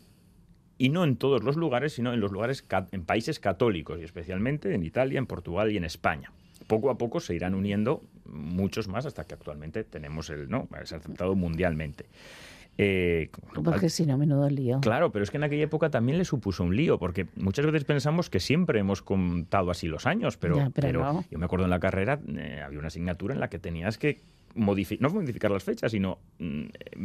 y 0.79 0.89
no 0.89 1.05
en 1.05 1.17
todos 1.17 1.45
los 1.45 1.57
lugares, 1.57 1.93
sino 1.93 2.13
en 2.13 2.19
los 2.19 2.33
lugares 2.33 2.65
en 2.91 3.05
países 3.05 3.39
católicos 3.39 4.01
y 4.01 4.05
especialmente 4.05 4.75
en 4.75 4.83
Italia, 4.83 5.19
en 5.21 5.27
Portugal 5.27 5.71
y 5.71 5.77
en 5.77 5.85
España 5.85 6.33
poco 6.67 6.91
a 6.91 6.99
poco 6.99 7.21
se 7.21 7.35
irán 7.35 7.55
uniendo 7.55 8.03
muchos 8.27 8.89
más 8.89 9.07
hasta 9.07 9.25
que 9.25 9.35
actualmente 9.35 9.85
tenemos 9.85 10.31
el, 10.31 10.49
¿no? 10.49 10.69
Es 10.83 10.93
aceptado 10.93 11.35
mundialmente. 11.35 12.07
Eh, 12.79 13.31
porque 13.63 13.91
si 13.91 14.07
no, 14.07 14.17
menudo 14.17 14.49
lío. 14.49 14.81
Claro, 14.81 15.13
pero 15.13 15.23
es 15.23 15.31
que 15.31 15.37
en 15.37 15.45
aquella 15.45 15.65
época 15.65 15.91
también 15.91 16.19
le 16.19 16.25
supuso 16.25 16.65
un 16.65 16.75
lío, 16.75 16.99
porque 16.99 17.27
muchas 17.37 17.67
veces 17.67 17.85
pensamos 17.85 18.31
que 18.31 18.41
siempre 18.41 18.81
hemos 18.81 19.03
contado 19.03 19.71
así 19.71 19.89
los 19.89 20.07
años, 20.07 20.37
pero, 20.37 20.71
pero, 20.75 21.23
yo 21.31 21.39
me 21.39 21.45
acuerdo 21.45 21.67
en 21.67 21.71
la 21.71 21.81
carrera 21.81 22.19
eh, 22.37 22.63
había 22.65 22.79
una 22.79 22.89
asignatura 22.89 23.35
en 23.35 23.41
la 23.41 23.49
que 23.49 23.59
tenías 23.59 23.99
que 23.99 24.23
no 24.55 25.11
modificar 25.11 25.51
las 25.51 25.65
fechas, 25.65 25.93
sino 25.93 26.19
mm, 26.39 26.63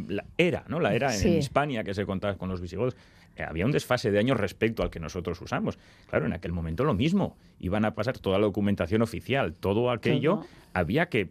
la 0.10 0.26
era, 0.38 0.66
¿no? 0.68 0.80
La 0.80 0.94
era 0.94 1.16
en, 1.16 1.34
España 1.34 1.84
que 1.84 1.94
se 1.94 2.06
contaba 2.06 2.36
con 2.36 2.50
los 2.50 2.62
visigodos. 2.62 2.96
Eh, 3.36 3.44
había 3.44 3.66
un 3.66 3.72
desfase 3.72 4.12
de 4.12 4.20
años 4.20 4.38
respecto 4.38 4.84
al 4.84 4.90
que 4.90 5.00
nosotros 5.00 5.40
usamos. 5.42 5.78
Claro, 6.10 6.26
en 6.26 6.34
aquel 6.34 6.52
momento 6.52 6.84
lo 6.84 6.94
mismo. 6.94 7.38
Iban 7.60 7.86
a 7.86 7.94
pasar 7.94 8.18
toda 8.20 8.38
la 8.40 8.46
documentación 8.46 9.02
oficial, 9.02 9.54
todo 9.54 9.92
aquello 9.92 10.42
había 10.74 11.08
que 11.08 11.30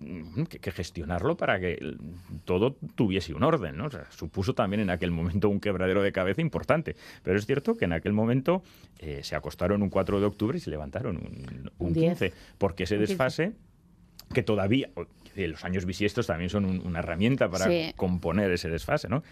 mm, 0.00 0.44
que, 0.44 0.70
gestionarlo 0.70 1.36
para 1.36 1.58
que 1.60 1.78
todo 2.44 2.76
tuviese 2.94 3.34
un 3.34 3.42
orden. 3.42 3.76
¿no? 3.76 3.88
supuso 4.10 4.54
también 4.54 4.80
en 4.80 4.90
aquel 4.90 5.10
momento 5.10 5.48
un 5.48 5.60
quebradero 5.60 6.02
de 6.02 6.12
cabeza 6.12 6.40
importante. 6.40 6.96
Pero 7.22 7.38
es 7.38 7.46
cierto 7.46 7.76
que 7.76 7.84
en 7.84 7.92
aquel 7.92 8.12
momento 8.12 8.62
eh, 8.98 9.20
se 9.22 9.36
acostaron 9.36 9.82
un 9.82 9.90
4 9.90 10.20
de 10.20 10.26
octubre 10.26 10.58
y 10.58 10.60
se 10.60 10.70
levantaron 10.70 11.16
un, 11.78 11.94
15, 11.94 12.32
porque 12.58 12.84
ese 12.84 12.98
desfase 12.98 13.52
que 14.32 14.42
todavía, 14.42 14.90
los 15.36 15.64
años 15.64 15.86
bisiestos 15.86 16.26
también 16.26 16.50
son 16.50 16.64
una 16.64 16.98
herramienta 16.98 17.48
para 17.48 17.66
componer 17.96 18.50
ese 18.50 18.68
desfase, 18.68 19.08
¿no? 19.08 19.22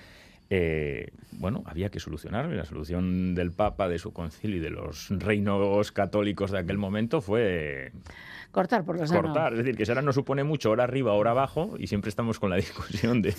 Eh, 0.48 1.09
bueno, 1.33 1.64
había 1.66 1.90
que 1.90 1.98
solucionarlo 1.98 2.55
y 2.55 2.57
la 2.57 2.64
solución 2.64 3.35
del 3.35 3.50
Papa, 3.50 3.88
de 3.88 3.98
su 3.98 4.12
concilio 4.12 4.59
y 4.59 4.61
de 4.61 4.70
los 4.70 5.09
reinos 5.11 5.90
católicos 5.90 6.52
de 6.52 6.59
aquel 6.61 6.79
momento 6.79 7.20
fue 7.20 7.90
Cortar 8.50 8.85
por 8.85 8.98
los 8.98 9.11
Cortar, 9.11 9.52
es 9.52 9.59
decir, 9.59 9.76
que 9.76 9.85
ahora 9.90 10.02
no 10.02 10.12
supone 10.12 10.44
mucho 10.44 10.70
hora 10.70 10.85
arriba, 10.85 11.12
hora 11.12 11.32
abajo, 11.32 11.74
y 11.78 11.87
siempre 11.87 12.09
estamos 12.09 12.38
con 12.38 12.50
la 12.50 12.56
discusión 12.66 13.22
de 13.22 13.35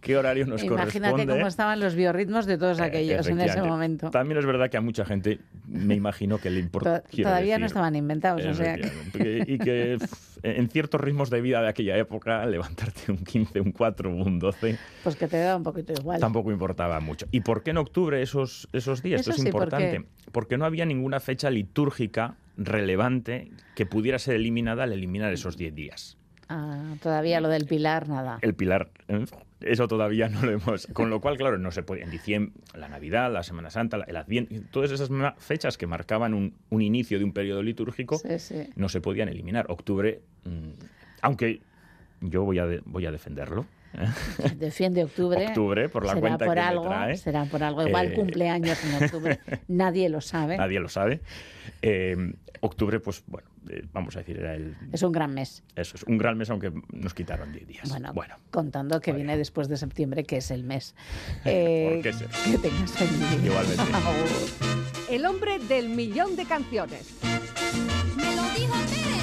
qué 0.00 0.16
horario 0.16 0.46
nos 0.46 0.62
corresponde. 0.62 0.98
Imagínate 0.98 1.26
cómo 1.26 1.46
estaban 1.46 1.80
los 1.80 1.94
biorritmos 1.94 2.46
de 2.46 2.58
todos 2.58 2.78
eh, 2.78 2.84
aquellos 2.84 3.26
en 3.28 3.40
ese 3.40 3.62
momento. 3.62 4.10
También 4.10 4.38
es 4.38 4.46
verdad 4.46 4.70
que 4.70 4.76
a 4.76 4.80
mucha 4.80 5.04
gente 5.04 5.40
me 5.66 5.94
imagino 5.94 6.38
que 6.38 6.50
le 6.50 6.60
importa. 6.64 7.02
Todavía 7.02 7.58
no 7.58 7.66
estaban 7.66 7.94
inventados, 7.96 8.44
o 8.44 8.54
sea. 8.54 8.76
Y 9.14 9.58
que 9.58 9.98
en 10.42 10.68
ciertos 10.68 11.00
ritmos 11.00 11.30
de 11.30 11.40
vida 11.40 11.62
de 11.62 11.68
aquella 11.68 11.96
época, 11.96 12.44
levantarte 12.46 13.10
un 13.10 13.18
15, 13.18 13.60
un 13.60 13.72
4, 13.72 14.10
un 14.10 14.38
12. 14.38 14.78
Pues 15.02 15.16
que 15.16 15.26
te 15.26 15.38
da 15.38 15.56
un 15.56 15.62
poquito 15.62 15.92
igual. 15.92 16.20
Tampoco 16.20 16.52
importaba 16.52 17.00
mucho. 17.00 17.26
¿Y 17.30 17.40
por 17.40 17.62
qué 17.62 17.70
en 17.70 17.78
octubre 17.78 18.20
esos, 18.20 18.68
esos 18.72 19.02
días? 19.02 19.20
Esto 19.20 19.32
es 19.32 19.44
importante. 19.44 20.04
Porque 20.32 20.58
no 20.58 20.64
había 20.64 20.84
ninguna 20.84 21.20
fecha 21.20 21.50
litúrgica 21.50 22.36
relevante 22.56 23.50
que 23.74 23.86
pudiera 23.86 24.18
ser 24.18 24.36
eliminada 24.36 24.84
al 24.84 24.92
eliminar 24.92 25.32
esos 25.32 25.56
10 25.56 25.74
días. 25.74 26.18
Ah, 26.48 26.96
todavía 27.02 27.40
lo 27.40 27.48
del 27.48 27.66
pilar, 27.66 28.08
nada. 28.08 28.38
El 28.42 28.54
pilar, 28.54 28.90
¿eh? 29.08 29.24
eso 29.60 29.88
todavía 29.88 30.28
no 30.28 30.42
lo 30.42 30.52
hemos. 30.52 30.86
Con 30.88 31.10
lo 31.10 31.20
cual, 31.20 31.36
claro, 31.36 31.58
no 31.58 31.70
se 31.70 31.82
puede. 31.82 32.02
En 32.02 32.10
diciembre, 32.10 32.52
la 32.74 32.88
Navidad, 32.88 33.32
la 33.32 33.42
Semana 33.42 33.70
Santa, 33.70 33.98
el 34.06 34.16
Adviento, 34.16 34.54
todas 34.70 34.90
esas 34.90 35.10
fechas 35.38 35.78
que 35.78 35.86
marcaban 35.86 36.34
un, 36.34 36.82
inicio 36.82 37.18
de 37.18 37.24
un 37.24 37.32
periodo 37.32 37.62
litúrgico, 37.62 38.20
no 38.76 38.88
se 38.88 39.00
podían 39.00 39.28
eliminar. 39.28 39.66
Octubre, 39.68 40.20
mm, 40.44 40.70
aunque 41.22 41.60
yo 42.20 42.44
voy 42.44 42.58
a, 42.58 42.66
voy 42.84 43.06
a 43.06 43.10
defenderlo. 43.10 43.66
Defiende 44.56 45.04
octubre. 45.04 45.46
Octubre, 45.46 45.88
por 45.88 46.04
la 46.04 46.16
cuenta 46.16 46.44
por 46.44 46.54
que 46.54 46.60
algo, 46.60 46.84
trae. 46.84 47.16
Será 47.16 47.44
por 47.44 47.62
algo. 47.62 47.86
Igual 47.86 48.12
eh, 48.12 48.14
cumpleaños 48.14 48.78
en 48.84 49.04
octubre. 49.04 49.40
Nadie 49.68 50.08
lo 50.08 50.20
sabe. 50.20 50.56
Nadie 50.56 50.80
lo 50.80 50.88
sabe. 50.88 51.20
Eh, 51.82 52.16
octubre, 52.60 53.00
pues 53.00 53.22
bueno, 53.26 53.48
eh, 53.70 53.84
vamos 53.92 54.16
a 54.16 54.20
decir, 54.20 54.38
era 54.38 54.54
el... 54.54 54.76
Es 54.92 55.02
un 55.02 55.12
gran 55.12 55.34
mes. 55.34 55.62
Eso 55.76 55.96
es, 55.96 56.02
un 56.04 56.18
gran 56.18 56.36
mes, 56.36 56.50
aunque 56.50 56.72
nos 56.92 57.14
quitaron 57.14 57.52
10 57.52 57.66
días. 57.66 58.14
Bueno, 58.14 58.36
contando 58.50 59.00
que 59.00 59.12
viene 59.12 59.36
después 59.36 59.68
de 59.68 59.76
septiembre, 59.76 60.24
que 60.24 60.38
es 60.38 60.50
el 60.50 60.64
mes. 60.64 60.94
Eh, 61.46 62.00
¿Por 62.02 62.02
qué 62.02 62.26
Que 62.50 62.58
tengas 62.58 62.92
feliz. 62.92 63.44
Igualmente. 63.44 63.82
el 65.10 65.26
hombre 65.26 65.58
del 65.58 65.90
millón 65.90 66.36
de 66.36 66.46
canciones. 66.46 67.18
Me 68.16 68.34
lo 68.34 68.42
dijo 68.54 69.13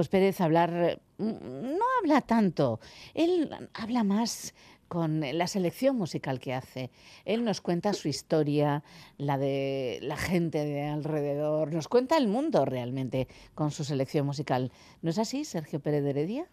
Pues 0.00 0.08
Pérez 0.08 0.40
hablar 0.40 0.98
mm, 1.18 1.76
no 1.76 1.84
habla 2.00 2.22
tanto, 2.22 2.80
él 3.12 3.50
habla 3.74 4.02
más 4.02 4.54
con 4.88 5.20
la 5.20 5.46
selección 5.46 5.94
musical 5.94 6.40
que 6.40 6.54
hace. 6.54 6.88
Él 7.26 7.44
nos 7.44 7.60
cuenta 7.60 7.92
su 7.92 8.08
historia, 8.08 8.82
la 9.18 9.36
de 9.36 9.98
la 10.00 10.16
gente 10.16 10.64
de 10.64 10.86
alrededor, 10.86 11.74
nos 11.74 11.86
cuenta 11.86 12.16
el 12.16 12.28
mundo 12.28 12.64
realmente 12.64 13.28
con 13.54 13.72
su 13.72 13.84
selección 13.84 14.24
musical. 14.24 14.72
¿No 15.02 15.10
es 15.10 15.18
así, 15.18 15.44
Sergio 15.44 15.80
Pérez 15.80 16.02
de 16.02 16.10
Heredia? 16.10 16.46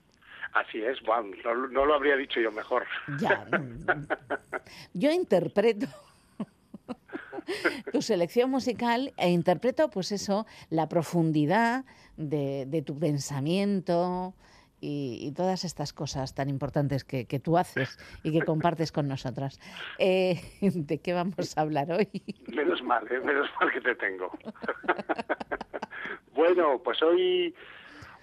Así 0.51 0.81
es, 0.81 0.99
Juan, 1.05 1.31
no, 1.71 1.86
lo 1.86 1.93
habría 1.93 2.17
dicho 2.17 2.41
yo 2.41 2.51
mejor. 2.51 2.86
Ya, 3.21 3.47
yo 4.93 5.10
interpreto 5.10 5.88
tu 7.93 8.01
selección 8.01 8.49
musical 8.49 9.13
e 9.15 9.29
interpreto, 9.29 9.89
pues 9.89 10.12
eso, 10.12 10.45
la 10.69 10.89
profundidad 10.89 11.86
de 12.17 12.84
tu 12.86 12.99
pensamiento, 12.99 14.34
y, 14.80 15.32
todas 15.36 15.63
estas 15.63 15.93
cosas 15.93 16.36
tan 16.36 16.49
importantes 16.49 17.03
que, 17.03 17.25
tú 17.39 17.58
haces 17.58 17.97
y 18.23 18.32
que 18.32 18.45
compartes 18.45 18.91
con 18.91 19.08
nosotras. 19.08 19.60
Eh, 19.97 20.39
¿De 20.62 20.99
qué 20.99 21.13
vamos 21.13 21.58
a 21.58 21.62
hablar 21.62 21.91
hoy? 21.91 22.08
Menos 22.47 22.82
mal, 22.84 23.06
¿eh? 23.12 23.19
menos 23.19 23.49
mal 23.60 23.71
que 23.71 23.82
te 23.82 23.95
tengo. 23.95 24.32
bueno, 26.36 26.82
pues 26.84 27.01
hoy 27.01 27.53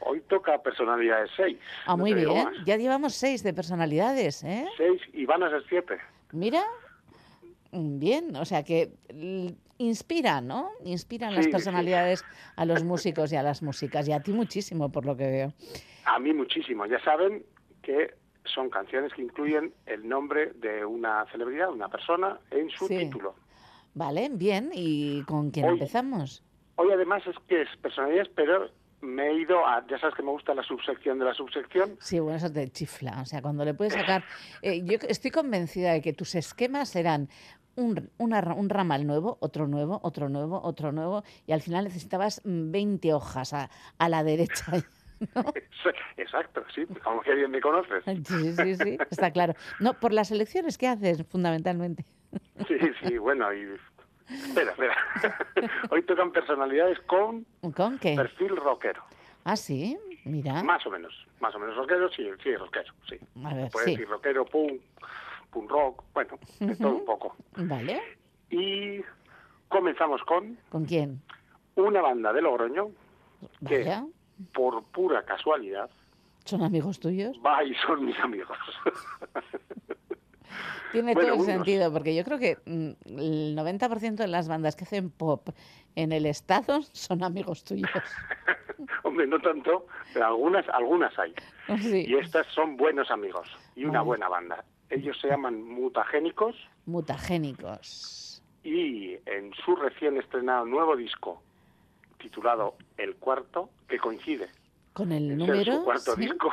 hoy 0.01 0.21
toca 0.29 0.63
personalidades 0.63 1.31
seis. 1.37 1.59
Ah, 1.87 1.97
muy 1.97 2.13
bien. 2.15 2.49
Ya 2.67 2.77
llevamos 2.77 3.15
seis 3.15 3.43
de 3.43 3.55
personalidades, 3.55 4.45
¿eh? 4.45 4.67
Seis 4.77 5.01
y 5.13 5.25
van 5.25 5.43
a 5.43 5.51
ser 5.51 5.65
siete. 5.69 5.99
Mira, 6.33 6.63
bien, 7.73 8.37
o 8.37 8.45
sea 8.45 8.65
que 8.65 8.93
inspiran, 9.85 10.47
¿no? 10.47 10.71
Inspiran 10.85 11.35
las 11.35 11.49
personalidades 11.49 12.25
a 12.57 12.65
los 12.65 12.85
músicos 12.85 13.33
y 13.33 13.37
a 13.37 13.43
las 13.43 13.63
músicas 13.63 14.09
y 14.09 14.13
a 14.13 14.21
ti 14.21 14.33
muchísimo, 14.33 14.91
por 14.91 15.07
lo 15.07 15.17
que 15.17 15.27
veo. 15.27 15.53
A 16.05 16.19
mí 16.19 16.33
muchísimo. 16.33 16.87
Ya 16.87 17.03
saben 17.03 17.45
que 17.83 18.15
son 18.45 18.71
canciones 18.71 19.13
que 19.15 19.23
incluyen 19.23 19.73
el 19.87 20.09
nombre 20.09 20.53
de 20.55 20.85
una 20.85 21.25
celebridad, 21.31 21.71
una 21.71 21.89
persona, 21.89 22.39
en 22.51 22.69
su 22.71 22.89
título. 22.89 23.35
Vale, 23.95 24.29
bien. 24.33 24.71
¿Y 24.73 25.23
con 25.23 25.51
quién 25.51 25.67
empezamos? 25.67 26.43
Hoy 26.77 26.91
además 26.93 27.23
es 27.27 27.37
que 27.49 27.63
es 27.63 27.69
personalidades, 27.81 28.29
pero 28.35 28.69
me 29.01 29.29
he 29.29 29.35
ido 29.35 29.65
a, 29.65 29.87
ya 29.87 29.99
sabes 29.99 30.15
que 30.17 30.23
me 30.23 30.31
gusta 30.31 30.55
la 30.55 30.63
subsección 30.63 31.19
de 31.19 31.27
la 31.27 31.35
subsección. 31.35 31.97
Sí, 32.01 32.19
bueno, 32.19 32.37
eso 32.37 32.51
te 32.51 32.69
chifla. 32.69 33.21
O 33.21 33.25
sea, 33.27 33.41
cuando 33.43 33.65
le 33.65 33.75
puedes 33.75 33.93
sacar... 33.93 34.25
Eh, 34.63 34.83
yo 34.85 34.99
estoy 35.09 35.31
convencida 35.31 35.93
de 35.93 36.01
que 36.01 36.13
tus 36.13 36.35
esquemas 36.35 36.89
serán 36.89 37.29
un, 37.77 38.11
un, 38.19 38.71
ramal 38.71 39.07
nuevo, 39.07 39.39
otro 39.41 39.67
nuevo, 39.67 40.01
otro 40.03 40.29
nuevo, 40.29 40.61
otro 40.63 40.93
nuevo, 40.93 41.23
y 41.47 41.53
al 41.53 41.61
final 41.61 41.85
necesitabas 41.85 42.41
20 42.45 43.13
hojas 43.15 43.53
a, 43.53 43.71
a 43.99 44.09
la 44.09 44.23
derecha. 44.25 44.73
Exacto, 46.17 46.65
sí, 46.75 46.87
como 47.03 47.21
que 47.23 47.35
bien 47.35 47.51
me 47.51 47.61
conoces. 47.61 48.05
Sí, 48.05 48.53
sí, 48.53 48.75
sí, 48.77 48.99
está 49.11 49.31
claro. 49.31 49.55
No, 49.81 49.95
por 49.95 50.13
las 50.13 50.31
elecciones 50.31 50.79
que 50.79 50.89
haces, 50.89 51.25
fundamentalmente. 51.27 52.05
Sí, 52.67 52.77
sí, 53.03 53.19
bueno, 53.19 53.53
y... 53.53 53.77
Espera, 54.29 54.71
espera. 54.73 54.97
Hoy 55.91 56.03
tocan 56.03 56.33
personalidades 56.33 56.99
con... 57.01 57.47
¿Con 57.75 57.99
qué? 57.99 58.15
Perfil 58.17 58.57
rockero. 58.57 59.05
Ah, 59.45 59.57
sí, 59.57 59.99
mira. 60.25 60.63
Más 60.63 60.85
o 60.87 60.91
menos, 60.91 61.27
más 61.41 61.55
o 61.55 61.59
menos 61.59 61.77
rockero, 61.77 62.11
sí, 62.11 62.27
sí, 62.43 62.57
rockero, 62.57 62.93
sí. 63.09 63.19
A 63.45 63.55
ver, 63.55 63.71
Puede 63.71 63.91
decir 63.91 64.09
rockero, 64.09 64.47
punk, 64.47 64.81
punk 65.55 65.71
rock, 65.71 66.03
bueno, 66.13 66.39
de 66.61 66.77
todo 66.77 66.97
un 66.97 67.05
poco. 67.05 67.37
Vale. 67.57 68.03
Y 68.51 69.01
comenzamos 69.69 70.23
con... 70.25 70.59
¿Con 70.69 70.85
quién? 70.85 71.23
Una 71.77 72.03
banda 72.03 72.33
de 72.33 72.43
Logroño 72.43 72.91
Vaya 73.61 74.07
por 74.53 74.83
pura 74.85 75.25
casualidad. 75.25 75.91
¿Son 76.45 76.63
amigos 76.63 77.01
tuyos? 77.01 77.39
Va, 77.45 77.65
y 77.65 77.75
son 77.87 78.05
mis 78.05 78.19
amigos. 78.19 78.59
Tiene 80.93 81.15
todo 81.15 81.35
el 81.35 81.41
sentido, 81.41 81.93
porque 81.93 82.15
yo 82.15 82.23
creo 82.23 82.39
que 82.39 82.59
mm, 82.67 83.19
el 83.19 83.57
90% 83.57 84.15
de 84.15 84.29
las 84.29 84.47
bandas 84.47 84.77
que 84.77 84.85
hacen 84.85 85.11
pop 85.11 85.49
en 85.97 86.13
el 86.13 86.27
Estado 86.27 86.83
son 86.93 87.25
amigos 87.25 87.65
tuyos. 87.65 87.91
Hombre, 89.03 89.27
no 89.27 89.41
tanto, 89.41 89.87
pero 90.13 90.27
algunas, 90.27 90.69
algunas 90.69 91.19
hay. 91.19 91.35
Y 91.69 92.15
estas 92.17 92.47
son 92.49 92.77
buenos 92.77 93.11
amigos 93.11 93.49
y 93.75 93.85
una 93.85 94.03
buena 94.03 94.29
banda. 94.29 94.65
Ellos 94.91 95.19
se 95.21 95.29
llaman 95.29 95.63
Mutagénicos. 95.63 96.57
Mutagénicos. 96.87 98.43
Y 98.63 99.15
en 99.27 99.53
su 99.65 99.77
recién 99.77 100.17
estrenado 100.17 100.65
nuevo 100.65 100.97
disco, 100.97 101.43
titulado 102.19 102.77
El 102.97 103.17
Cuarto, 103.17 103.71
que 103.89 103.99
coincide. 103.99 104.49
¿Con 104.93 105.13
el 105.13 105.37
número? 105.37 105.79
Su 105.79 105.85
cuarto 105.85 106.17
disco. 106.17 106.51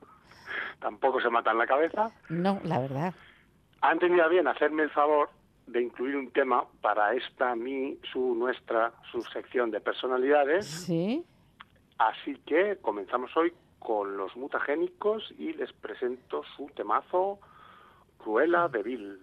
Tampoco 0.80 1.20
se 1.20 1.28
mata 1.28 1.50
en 1.50 1.58
la 1.58 1.66
cabeza. 1.66 2.10
No, 2.28 2.60
la 2.64 2.78
verdad. 2.78 3.14
Han 3.80 3.98
tenido 3.98 4.28
bien 4.28 4.46
hacerme 4.46 4.84
el 4.84 4.90
favor 4.90 5.30
de 5.66 5.82
incluir 5.82 6.16
un 6.16 6.30
tema 6.30 6.64
para 6.80 7.14
esta, 7.14 7.54
mi, 7.56 7.98
su, 8.12 8.34
nuestra 8.34 8.92
subsección 9.10 9.70
de 9.70 9.80
personalidades. 9.80 10.66
Sí. 10.66 11.24
Así 11.98 12.36
que 12.46 12.78
comenzamos 12.80 13.36
hoy 13.36 13.52
con 13.78 14.16
los 14.16 14.36
mutagénicos 14.36 15.32
y 15.38 15.52
les 15.52 15.72
presento 15.72 16.42
su 16.56 16.66
temazo 16.74 17.38
Cruela 18.24 18.68
de 18.70 18.82
Vil. 18.82 19.20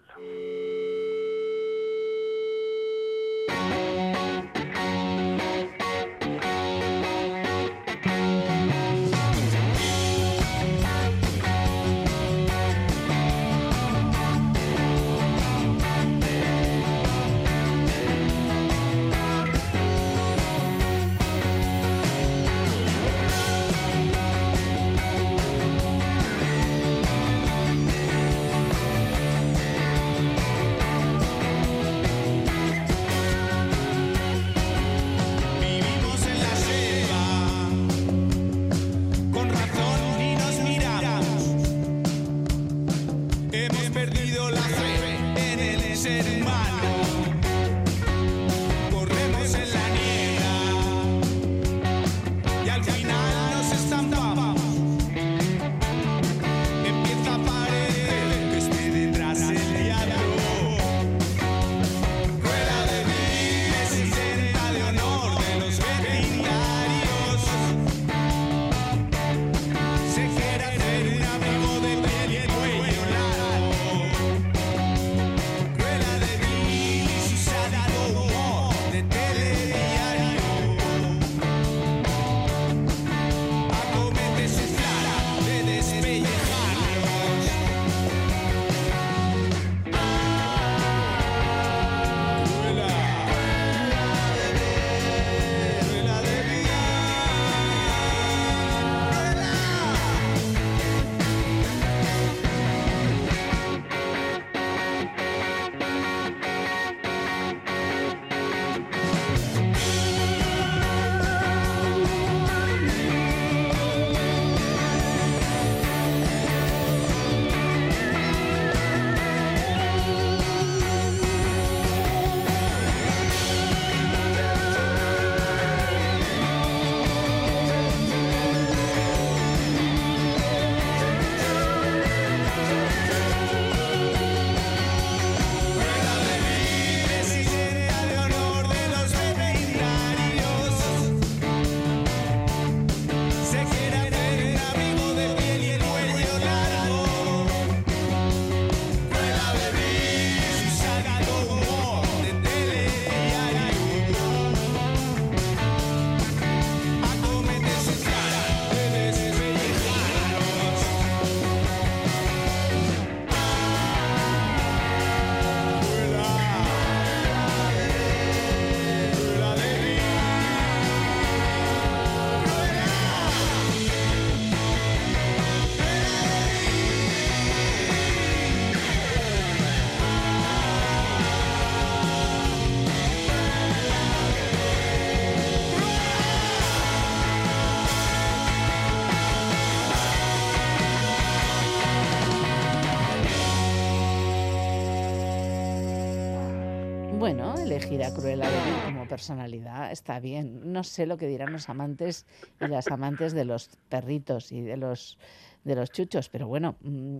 Bueno, 197.81 197.95
elegir 197.95 198.03
a 198.03 198.13
Cruella 198.13 198.49
de 198.49 198.83
como 198.85 199.07
personalidad 199.07 199.91
está 199.91 200.19
bien. 200.19 200.71
No 200.71 200.83
sé 200.83 201.05
lo 201.05 201.17
que 201.17 201.27
dirán 201.27 201.51
los 201.51 201.67
amantes 201.69 202.25
y 202.59 202.67
las 202.67 202.87
amantes 202.89 203.33
de 203.33 203.45
los 203.45 203.69
perritos 203.89 204.51
y 204.51 204.61
de 204.61 204.77
los 204.77 205.17
de 205.63 205.75
los 205.75 205.91
chuchos, 205.91 206.29
pero 206.29 206.47
bueno, 206.47 206.75
mm, 206.81 207.17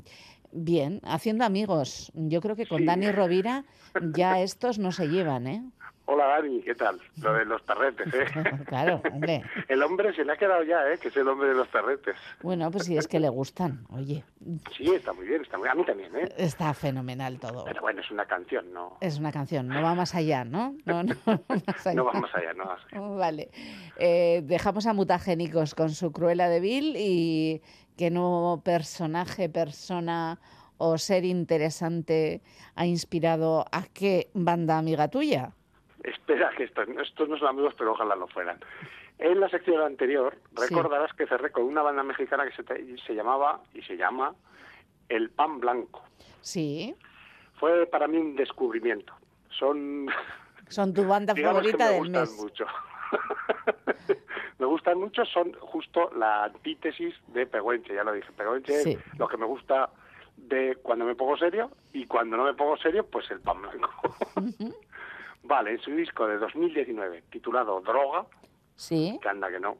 bien, 0.51 0.99
haciendo 1.03 1.45
amigos. 1.45 2.11
Yo 2.15 2.41
creo 2.41 2.55
que 2.55 2.65
con 2.67 2.85
Dani 2.85 3.11
Rovira 3.11 3.65
ya 4.13 4.41
estos 4.41 4.79
no 4.79 4.91
se 4.91 5.07
llevan, 5.07 5.47
¿eh? 5.47 5.63
Hola 6.13 6.27
Dani, 6.27 6.61
¿qué 6.61 6.75
tal? 6.75 6.99
Lo 7.21 7.33
de 7.33 7.45
los 7.45 7.61
perretes, 7.61 8.13
¿eh? 8.13 8.25
claro, 8.67 9.01
hombre. 9.09 9.43
El 9.69 9.81
hombre 9.81 10.13
se 10.13 10.25
le 10.25 10.33
ha 10.33 10.35
quedado 10.35 10.61
ya, 10.61 10.85
¿eh? 10.91 10.97
Que 11.01 11.07
es 11.07 11.15
el 11.15 11.25
hombre 11.25 11.47
de 11.47 11.53
los 11.53 11.69
perretes. 11.69 12.17
Bueno, 12.41 12.69
pues 12.69 12.83
sí, 12.83 12.97
es 12.97 13.07
que 13.07 13.17
le 13.17 13.29
gustan, 13.29 13.85
oye. 13.91 14.25
Sí, 14.75 14.93
está 14.93 15.13
muy 15.13 15.25
bien, 15.25 15.41
está 15.41 15.57
muy 15.57 15.69
A 15.69 15.73
mí 15.73 15.85
también, 15.85 16.13
¿eh? 16.17 16.27
Está 16.35 16.73
fenomenal 16.73 17.39
todo. 17.39 17.63
Pero 17.63 17.79
bueno, 17.79 18.01
es 18.01 18.11
una 18.11 18.25
canción, 18.25 18.73
¿no? 18.73 18.97
Es 18.99 19.19
una 19.19 19.31
canción, 19.31 19.69
no 19.69 19.81
va 19.81 19.95
más 19.95 20.13
allá, 20.13 20.43
¿no? 20.43 20.75
No, 20.83 21.01
no, 21.01 21.15
no, 21.25 21.39
más 21.47 21.87
allá. 21.87 21.95
no 21.95 22.03
va 22.03 22.11
más 22.11 22.35
allá, 22.35 22.53
no 22.55 22.65
más 22.65 22.81
allá. 22.91 22.99
Vale. 22.99 23.49
Eh, 23.97 24.41
dejamos 24.43 24.87
a 24.87 24.93
Mutagénicos 24.93 25.75
con 25.75 25.91
su 25.91 26.11
Cruela 26.11 26.49
de 26.49 26.59
Vil 26.59 26.95
y 26.97 27.61
qué 27.95 28.11
nuevo 28.11 28.61
personaje, 28.61 29.47
persona 29.47 30.41
o 30.77 30.97
ser 30.97 31.23
interesante 31.23 32.41
ha 32.75 32.85
inspirado 32.85 33.65
a 33.71 33.83
qué 33.93 34.29
banda 34.33 34.77
amiga 34.77 35.07
tuya? 35.07 35.53
Espera, 36.03 36.49
que 36.57 36.63
estos, 36.63 36.87
no 37.29 37.37
son 37.37 37.47
amigos, 37.47 37.73
pero 37.77 37.91
ojalá 37.91 38.15
lo 38.15 38.27
fueran. 38.27 38.59
En 39.19 39.39
la 39.39 39.49
sección 39.49 39.81
anterior 39.81 40.35
recordarás 40.53 41.13
que 41.13 41.27
cerré 41.27 41.51
con 41.51 41.63
una 41.63 41.81
banda 41.81 42.01
mexicana 42.03 42.45
que 42.45 42.55
se, 42.55 42.97
se, 42.97 43.13
llamaba 43.13 43.61
y 43.73 43.81
se 43.83 43.95
llama 43.95 44.33
El 45.09 45.29
Pan 45.29 45.59
Blanco. 45.59 46.03
Sí. 46.41 46.95
Fue 47.59 47.85
para 47.85 48.07
mí 48.07 48.17
un 48.17 48.35
descubrimiento. 48.35 49.13
Son. 49.49 50.07
Son 50.69 50.93
tu 50.93 51.05
banda 51.05 51.35
favorita 51.41 51.89
del 51.89 52.09
mes. 52.09 52.11
Me 52.11 52.19
gustan 52.19 52.37
mucho. 52.37 52.65
me 54.59 54.65
gustan 54.65 54.99
mucho, 54.99 55.25
son 55.25 55.53
justo 55.53 56.09
la 56.15 56.45
antítesis 56.45 57.13
de 57.27 57.45
Peguenche, 57.45 57.93
ya 57.93 58.03
lo 58.03 58.13
dije. 58.13 58.31
Peguenche 58.31 58.73
es 58.73 59.19
lo 59.19 59.27
que 59.27 59.37
me 59.37 59.45
gusta 59.45 59.91
de 60.37 60.77
cuando 60.81 61.05
me 61.05 61.15
pongo 61.15 61.37
serio 61.37 61.71
y 61.93 62.05
cuando 62.05 62.37
no 62.37 62.45
me 62.45 62.53
pongo 62.53 62.77
serio, 62.77 63.05
pues 63.05 63.29
el 63.31 63.39
pan 63.41 63.61
blanco. 63.61 63.91
vale, 65.43 65.71
en 65.71 65.79
su 65.79 65.91
disco 65.91 66.27
de 66.27 66.37
2019 66.37 67.23
titulado 67.29 67.81
Droga, 67.81 68.25
sí. 68.75 69.19
que 69.21 69.29
anda 69.29 69.49
que 69.49 69.59
no, 69.59 69.77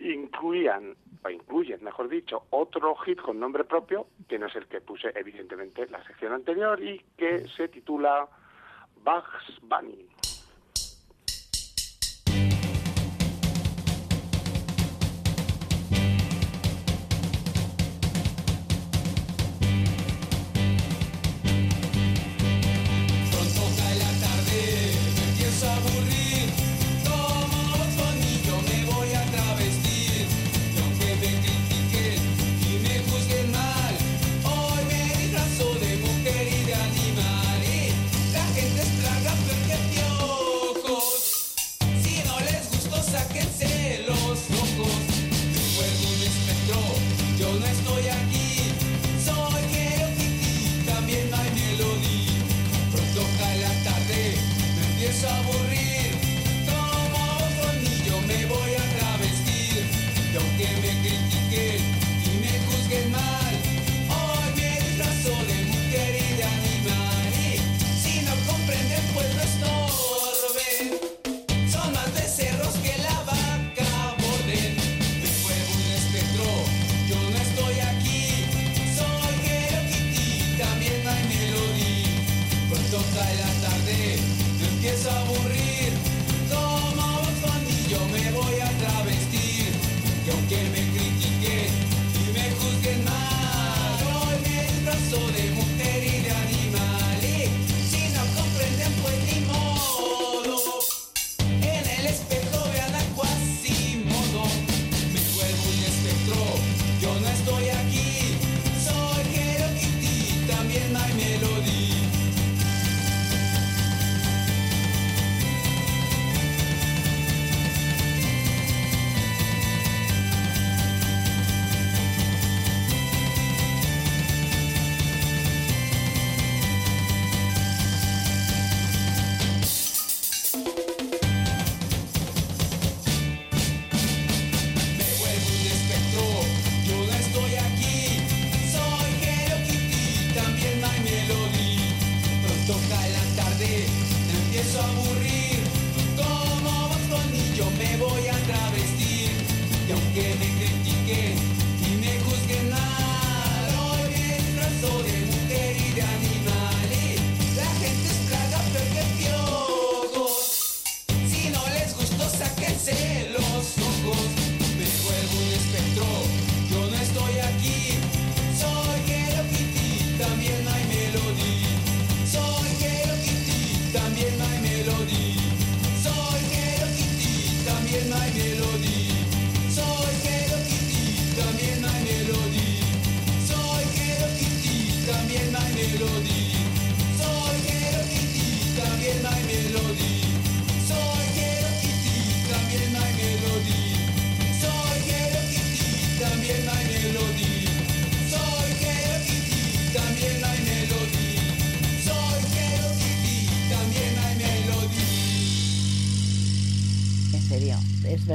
incluían, 0.00 0.96
o 1.24 1.30
incluyen, 1.30 1.82
mejor 1.82 2.08
dicho, 2.08 2.44
otro 2.50 2.94
hit 2.96 3.20
con 3.20 3.38
nombre 3.38 3.64
propio, 3.64 4.06
que 4.28 4.38
no 4.38 4.46
es 4.46 4.56
el 4.56 4.66
que 4.66 4.80
puse 4.80 5.12
evidentemente 5.14 5.82
en 5.82 5.92
la 5.92 6.04
sección 6.04 6.32
anterior 6.32 6.82
y 6.82 7.00
que 7.16 7.46
se 7.48 7.68
titula 7.68 8.28
Bugs 9.02 9.60
Bunny. 9.62 10.06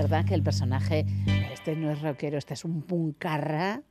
Que 0.10 0.34
el 0.34 0.42
personaje, 0.42 1.06
este 1.54 1.76
no 1.76 1.92
es 1.92 2.02
rockero, 2.02 2.40
este 2.40 2.56
es 2.56 2.66
un 2.66 2.82
puncarra 2.82 3.84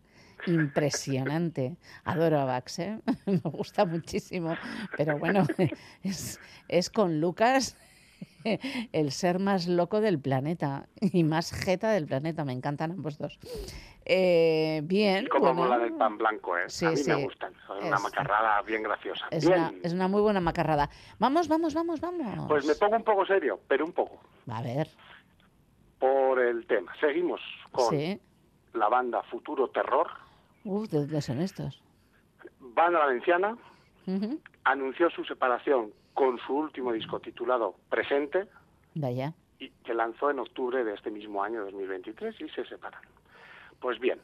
impresionante. 0.48 1.76
Adoro 2.04 2.40
a 2.40 2.44
Bax, 2.44 2.80
¿eh? 2.80 2.98
me 3.26 3.38
gusta 3.38 3.84
muchísimo. 3.84 4.56
Pero 4.96 5.16
bueno, 5.16 5.46
es, 6.02 6.40
es 6.66 6.90
con 6.90 7.20
Lucas 7.20 7.76
el 8.92 9.12
ser 9.12 9.38
más 9.38 9.68
loco 9.68 10.00
del 10.00 10.18
planeta 10.18 10.88
y 11.00 11.22
más 11.22 11.52
jeta 11.52 11.92
del 11.92 12.06
planeta. 12.06 12.44
Me 12.44 12.52
encantan 12.52 12.90
ambos 12.90 13.16
dos. 13.16 13.38
Eh, 14.04 14.80
bien. 14.84 15.28
como 15.28 15.66
la 15.66 15.78
del 15.78 15.92
pan 15.92 16.18
blanco, 16.18 16.58
¿eh? 16.58 16.66
a 16.82 16.90
mí 16.90 17.00
me 17.06 17.24
gustan. 17.24 17.52
Es 17.78 17.84
una 17.84 17.98
macarrada 18.00 18.60
bien 18.62 18.82
graciosa. 18.82 19.26
Es, 19.30 19.44
Una, 19.44 19.72
es 19.84 19.92
una 19.92 20.08
muy 20.08 20.20
buena 20.20 20.40
macarrada. 20.40 20.90
Vamos, 21.20 21.46
vamos, 21.46 21.74
vamos, 21.74 22.00
vamos. 22.00 22.48
Pues 22.48 22.66
me 22.66 22.74
pongo 22.74 22.96
un 22.96 23.04
poco 23.04 23.24
serio, 23.24 23.60
pero 23.68 23.84
un 23.84 23.92
poco. 23.92 24.18
A 24.50 24.62
ver. 24.62 24.88
Por 25.99 26.40
el 26.40 26.66
tema. 26.66 26.92
Seguimos 27.01 27.40
con 27.72 27.94
la 28.74 28.88
banda 28.88 29.22
Futuro 29.24 29.68
Terror. 29.68 30.09
Uf, 30.64 30.88
¿de 30.90 30.99
dónde 30.99 31.20
son 31.20 31.40
estos? 31.40 31.82
Banda 32.61 33.01
valenciana. 33.01 33.57
Anunció 34.64 35.11
su 35.11 35.24
separación 35.24 35.92
con 36.14 36.38
su 36.38 36.55
último 36.55 36.92
disco 36.92 37.20
titulado 37.20 37.74
Presente. 37.90 38.49
Vaya. 38.94 39.34
Y 39.59 39.70
que 39.84 39.94
lanzó 39.94 40.30
en 40.30 40.38
octubre 40.38 40.84
de 40.84 40.94
este 40.94 41.11
mismo 41.11 41.42
año 41.42 41.64
2023 41.64 42.40
y 42.40 42.49
se 42.51 42.64
separan. 42.64 43.03
Pues 43.80 43.99
bien, 43.99 44.20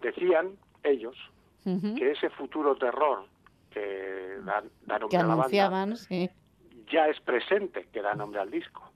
decían 0.00 0.56
ellos 0.82 1.16
que 1.64 2.12
ese 2.12 2.30
futuro 2.30 2.76
terror 2.76 3.26
que 3.70 4.38
da, 4.44 4.62
nombre 4.98 5.18
a 5.18 5.22
la 5.22 5.34
banda 5.68 5.98
ya 6.90 7.06
es 7.08 7.20
presente, 7.20 7.86
que 7.92 8.00
da 8.00 8.14
nombre 8.14 8.40
al 8.40 8.50
disco. 8.50 8.90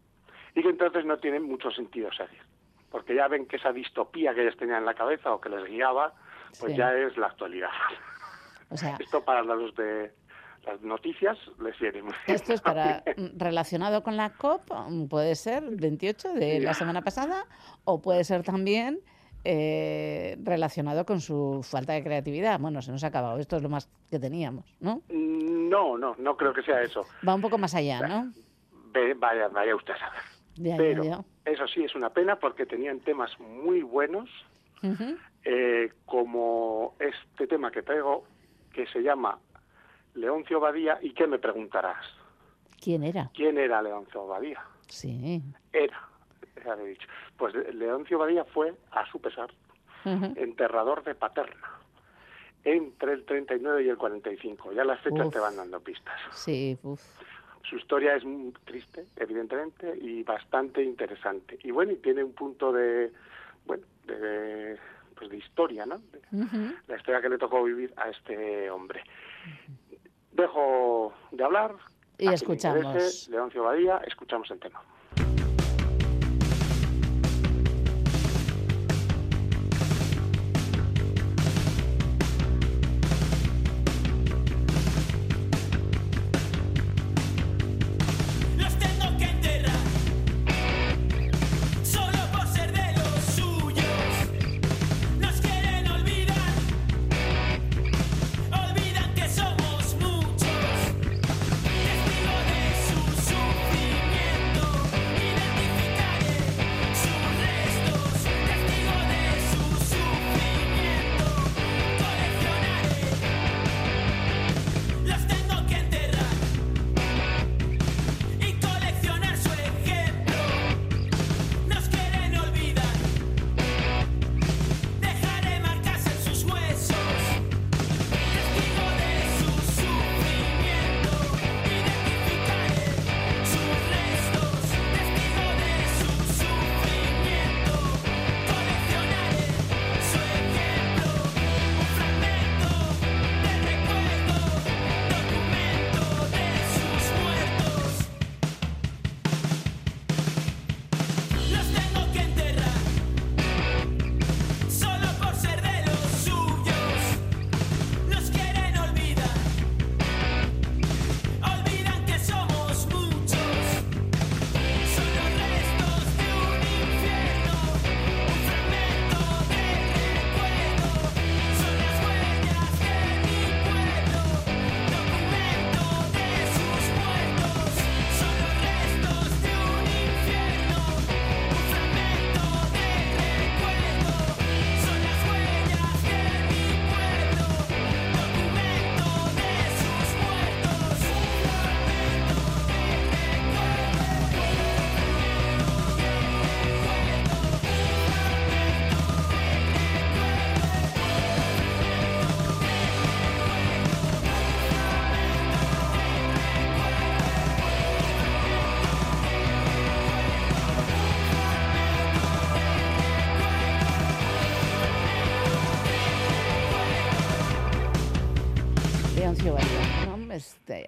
Y 0.54 0.62
que 0.62 0.68
entonces 0.68 1.04
no 1.04 1.18
tiene 1.18 1.40
mucho 1.40 1.70
sentido 1.70 2.10
seguir. 2.12 2.42
Porque 2.90 3.14
ya 3.14 3.28
ven 3.28 3.46
que 3.46 3.56
esa 3.56 3.72
distopía 3.72 4.34
que 4.34 4.42
ellos 4.42 4.56
tenían 4.56 4.78
en 4.78 4.86
la 4.86 4.94
cabeza 4.94 5.32
o 5.32 5.40
que 5.40 5.48
les 5.48 5.64
guiaba, 5.64 6.12
pues 6.60 6.76
ya 6.76 6.94
es 6.94 7.16
la 7.16 7.28
actualidad. 7.28 7.70
Esto 8.70 9.24
para 9.24 9.42
los 9.42 9.74
de 9.74 10.12
las 10.66 10.80
noticias 10.82 11.38
les 11.60 11.78
viene 11.78 12.02
muy 12.02 12.14
Esto 12.26 12.52
es 12.52 12.60
para 12.60 13.02
relacionado 13.36 14.02
con 14.02 14.16
la 14.16 14.30
COP, 14.30 14.70
puede 15.08 15.34
ser 15.34 15.64
28 15.64 16.34
de 16.34 16.60
la 16.60 16.74
semana 16.74 17.02
pasada, 17.02 17.46
o 17.84 18.00
puede 18.00 18.24
ser 18.24 18.42
también 18.42 19.00
eh, 19.44 20.36
relacionado 20.42 21.04
con 21.04 21.20
su 21.20 21.66
falta 21.68 21.94
de 21.94 22.04
creatividad. 22.04 22.60
Bueno, 22.60 22.80
se 22.80 22.92
nos 22.92 23.02
ha 23.02 23.08
acabado. 23.08 23.38
Esto 23.38 23.56
es 23.56 23.62
lo 23.62 23.68
más 23.68 23.88
que 24.10 24.20
teníamos, 24.20 24.76
¿no? 24.78 25.02
No, 25.08 25.98
no, 25.98 26.14
no 26.18 26.36
creo 26.36 26.52
que 26.52 26.62
sea 26.62 26.80
eso. 26.82 27.04
Va 27.26 27.34
un 27.34 27.40
poco 27.40 27.58
más 27.58 27.74
allá, 27.74 28.06
¿no? 28.06 28.32
vaya, 29.16 29.48
vaya 29.48 29.74
usted 29.74 29.94
a 29.94 29.98
saber. 29.98 30.31
Pero 30.60 31.24
eso 31.44 31.66
sí 31.68 31.84
es 31.84 31.94
una 31.94 32.10
pena 32.10 32.36
porque 32.36 32.66
tenían 32.66 33.00
temas 33.00 33.38
muy 33.40 33.82
buenos, 33.82 34.28
eh, 35.44 35.92
como 36.06 36.94
este 36.98 37.46
tema 37.46 37.70
que 37.70 37.82
traigo 37.82 38.24
que 38.72 38.86
se 38.86 39.02
llama 39.02 39.38
Leoncio 40.14 40.60
Badía. 40.60 40.98
¿Y 41.00 41.12
qué 41.12 41.26
me 41.26 41.38
preguntarás? 41.38 42.04
¿Quién 42.80 43.04
era? 43.04 43.30
¿Quién 43.34 43.58
era 43.58 43.80
Leoncio 43.82 44.26
Badía? 44.26 44.62
Sí. 44.88 45.42
Era 45.72 46.76
dicho. 46.76 47.08
Pues 47.36 47.54
Leoncio 47.74 48.18
Badía 48.18 48.44
fue, 48.44 48.74
a 48.90 49.06
su 49.10 49.20
pesar, 49.20 49.50
enterrador 50.04 51.02
de 51.04 51.14
Paterna 51.14 51.82
entre 52.64 53.12
el 53.14 53.24
39 53.24 53.84
y 53.84 53.88
el 53.88 53.96
45. 53.96 54.72
Ya 54.72 54.84
las 54.84 55.00
fechas 55.00 55.30
te 55.30 55.38
van 55.38 55.56
dando 55.56 55.80
pistas. 55.80 56.14
Sí, 56.32 56.78
Su 57.68 57.76
historia 57.76 58.16
es 58.16 58.24
muy 58.24 58.52
triste, 58.64 59.06
evidentemente, 59.16 59.96
y 60.00 60.22
bastante 60.22 60.82
interesante. 60.82 61.58
Y 61.62 61.70
bueno, 61.70 61.92
y 61.92 61.96
tiene 61.96 62.22
un 62.24 62.32
punto 62.32 62.72
de, 62.72 63.12
bueno, 63.66 63.84
de, 64.06 64.78
pues 65.16 65.30
de 65.30 65.36
historia, 65.36 65.86
¿no? 65.86 66.00
La 66.88 66.96
historia 66.96 67.20
que 67.20 67.28
le 67.28 67.38
tocó 67.38 67.62
vivir 67.62 67.92
a 67.96 68.10
este 68.10 68.70
hombre. 68.70 69.02
Dejo 70.32 71.12
de 71.30 71.44
hablar. 71.44 71.76
Y 72.18 72.28
escuchamos. 72.28 73.28
Leoncio 73.28 73.62
Badía, 73.64 73.98
escuchamos 74.06 74.50
el 74.50 74.58
tema. 74.58 74.82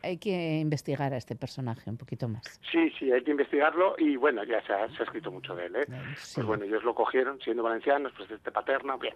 Hay 0.02 0.18
que 0.18 0.58
investigar 0.58 1.12
a 1.12 1.16
este 1.16 1.36
personaje 1.36 1.90
un 1.90 1.96
poquito 1.96 2.28
más. 2.28 2.60
Sí, 2.70 2.90
sí, 2.98 3.12
hay 3.12 3.22
que 3.22 3.30
investigarlo 3.30 3.94
y 3.98 4.16
bueno, 4.16 4.44
ya 4.44 4.64
se 4.66 4.72
ha, 4.72 4.86
escrito 4.86 5.30
mucho 5.30 5.54
de 5.54 5.66
él. 5.66 5.76
¿eh? 5.76 5.86
Pues 5.88 6.46
bueno, 6.46 6.64
ellos 6.64 6.84
lo 6.84 6.94
cogieron 6.94 7.40
siendo 7.40 7.62
valencianos, 7.62 8.12
pues 8.16 8.30
este 8.30 8.50
paterna, 8.50 8.96
bien. 8.96 9.14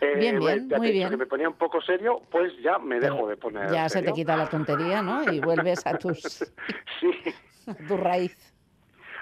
Eh, 0.00 0.18
bien, 0.18 0.38
bien, 0.38 0.68
muy 0.76 0.92
bien. 0.92 1.10
que 1.10 1.16
me 1.16 1.26
ponía 1.26 1.48
un 1.48 1.56
poco 1.56 1.80
serio, 1.80 2.22
pues 2.30 2.52
ya 2.62 2.78
me 2.78 3.00
dejo 3.00 3.28
de 3.28 3.36
poner. 3.36 3.70
Ya 3.70 3.88
se 3.88 4.02
te 4.02 4.12
quita 4.12 4.36
la 4.36 4.48
tontería, 4.48 5.02
¿no? 5.02 5.32
Y 5.32 5.40
vuelves 5.40 5.86
a 5.86 5.96
tus. 5.96 6.20
sí. 7.00 7.10
A 7.66 7.72
tu 7.72 7.96
raíz. 7.96 8.52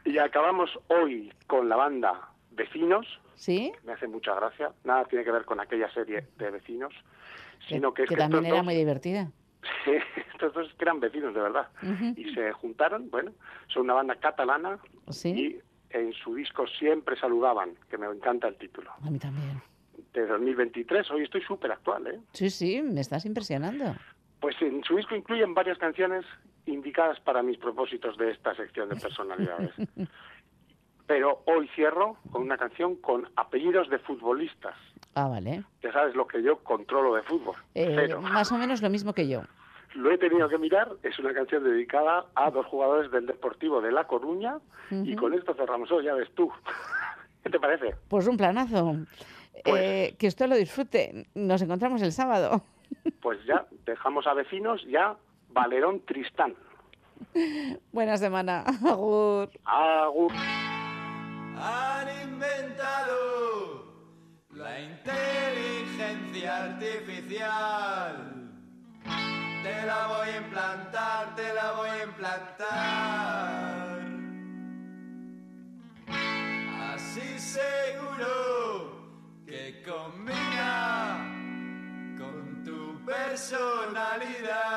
Y 0.05 0.19
acabamos 0.19 0.69
hoy 0.89 1.33
con 1.47 1.69
la 1.69 1.77
banda 1.77 2.33
Vecinos. 2.51 3.07
Sí. 3.37 3.73
Me 3.85 3.93
hace 3.93 4.09
mucha 4.09 4.35
gracia. 4.35 4.73
Nada 4.83 5.05
tiene 5.05 5.25
que 5.25 5.31
ver 5.31 5.45
con 5.45 5.61
aquella 5.61 5.89
serie 5.93 6.27
de 6.37 6.51
vecinos, 6.51 6.93
sino 7.69 7.95
que, 7.95 8.05
que, 8.05 8.17
también 8.17 8.47
era 8.47 8.65
muy 8.65 8.75
divertida. 8.75 9.31
Sí, 9.85 9.93
estos 10.33 10.53
dos 10.55 10.75
eran 10.79 11.01
vecinos 11.01 11.35
de 11.35 11.41
verdad. 11.41 11.69
Y 12.17 12.35
se 12.35 12.53
juntaron, 12.53 13.11
bueno, 13.11 13.33
son 13.69 13.83
una 13.85 13.95
banda 13.95 14.17
catalana 14.17 14.79
y 15.25 15.57
en 15.91 16.13
su 16.13 16.35
disco 16.35 16.67
siempre 16.67 17.17
saludaban, 17.19 17.77
que 17.91 17.99
me 17.99 18.07
encanta 18.07 18.49
el 18.49 18.57
título. 18.57 18.91
A 19.01 19.11
mí 19.11 19.19
también. 19.19 19.61
De 20.13 20.27
2023, 20.27 21.11
hoy 21.11 21.25
estoy 21.25 21.43
súper 21.43 21.73
actual, 21.73 22.07
¿eh? 22.07 22.21
Sí, 22.33 22.51
sí, 22.51 22.83
me 22.83 23.01
estás 23.01 23.25
impresionando. 23.25 23.95
Pues 24.41 24.61
en 24.61 24.83
su 24.85 24.97
disco 24.97 25.15
incluyen 25.15 25.55
varias 25.55 25.79
canciones 25.79 26.25
indicadas 26.67 27.19
para 27.21 27.43
mis 27.43 27.59
propósitos 27.59 28.17
de 28.19 28.33
esta 28.33 28.55
sección 28.55 28.89
de 28.89 28.97
personalidades. 28.97 29.73
Pero 31.07 31.43
hoy 31.47 31.69
cierro 31.75 32.17
con 32.31 32.43
una 32.43 32.57
canción 32.57 32.97
con 32.97 33.29
apellidos 33.37 33.89
de 33.91 33.99
futbolistas. 33.99 34.75
Ah, 35.15 35.29
vale. 35.29 35.65
Ya 35.83 35.93
sabes 35.93 36.15
lo 36.15 36.27
que 36.27 36.43
yo 36.43 36.59
controlo 36.59 37.15
de 37.15 37.23
fútbol. 37.23 37.57
Eh, 37.75 38.15
más 38.21 38.51
o 38.53 38.59
menos 38.59 38.81
lo 38.83 38.89
mismo 38.89 39.13
que 39.13 39.29
yo. 39.29 39.43
Lo 39.95 40.11
he 40.11 40.17
tenido 40.17 40.49
que 40.49 40.59
mirar. 40.59 40.93
Es 41.03 41.19
una 41.19 41.35
canción 41.35 41.65
dedicada 41.65 42.27
a 42.35 42.51
dos 42.51 42.67
jugadores 42.67 43.11
del 43.11 43.27
Deportivo 43.27 43.81
de 43.81 43.93
La 43.93 44.07
Coruña. 44.07 44.59
Y 44.91 45.17
con 45.17 45.35
esto 45.35 45.55
cerramos 45.55 45.91
hoy, 45.91 46.05
ya 46.05 46.15
ves 46.15 46.31
tú. 46.35 46.51
¿Qué 47.43 47.51
te 47.51 47.59
parece? 47.59 47.95
Pues 48.09 48.27
un 48.27 48.37
planazo. 48.37 48.97
Pues 49.65 49.83
eh, 49.83 50.17
que 50.19 50.29
usted 50.29 50.49
lo 50.49 50.57
disfrute. 50.57 51.27
Nos 51.35 51.61
encontramos 51.63 52.03
el 52.03 52.13
sábado. 52.13 52.63
Pues 53.23 53.39
ya, 53.47 53.67
dejamos 53.87 54.27
a 54.27 54.35
vecinos 54.35 54.85
ya 54.87 55.17
Valerón 55.51 56.01
Tristán. 56.01 56.55
Buena 57.93 58.17
semana. 58.17 58.65
Agur. 58.87 59.49
Agur. 59.65 60.33
Han 61.59 62.09
inventado 62.23 63.85
la 64.51 64.81
inteligencia 64.81 66.65
artificial. 66.65 68.33
Te 69.63 69.87
la 69.87 70.07
voy 70.09 70.29
a 70.29 70.37
implantar, 70.39 71.35
te 71.37 71.55
la 71.55 71.73
voy 71.73 71.89
a 71.89 72.03
implantar. 72.05 74.01
Así 76.95 77.39
seguro 77.39 78.93
que 79.47 79.83
combina 79.87 81.19
con 82.19 82.63
tu 82.65 83.05
personalidad. 83.05 84.72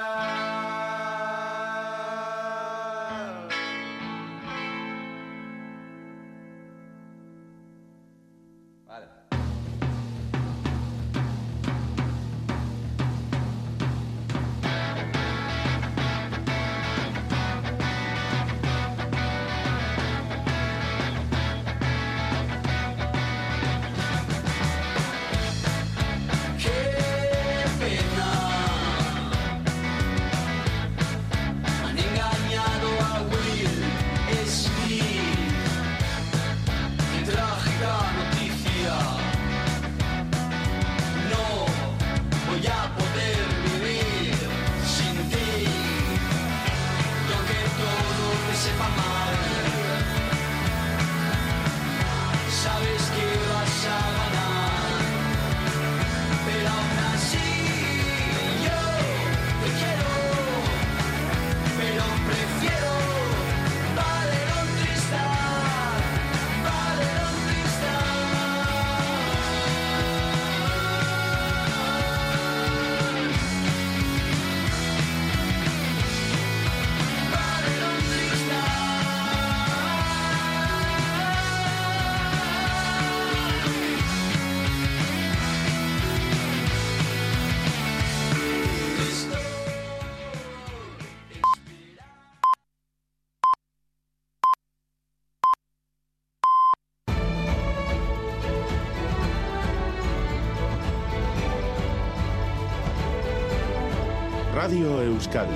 Euskadi. 105.15 105.55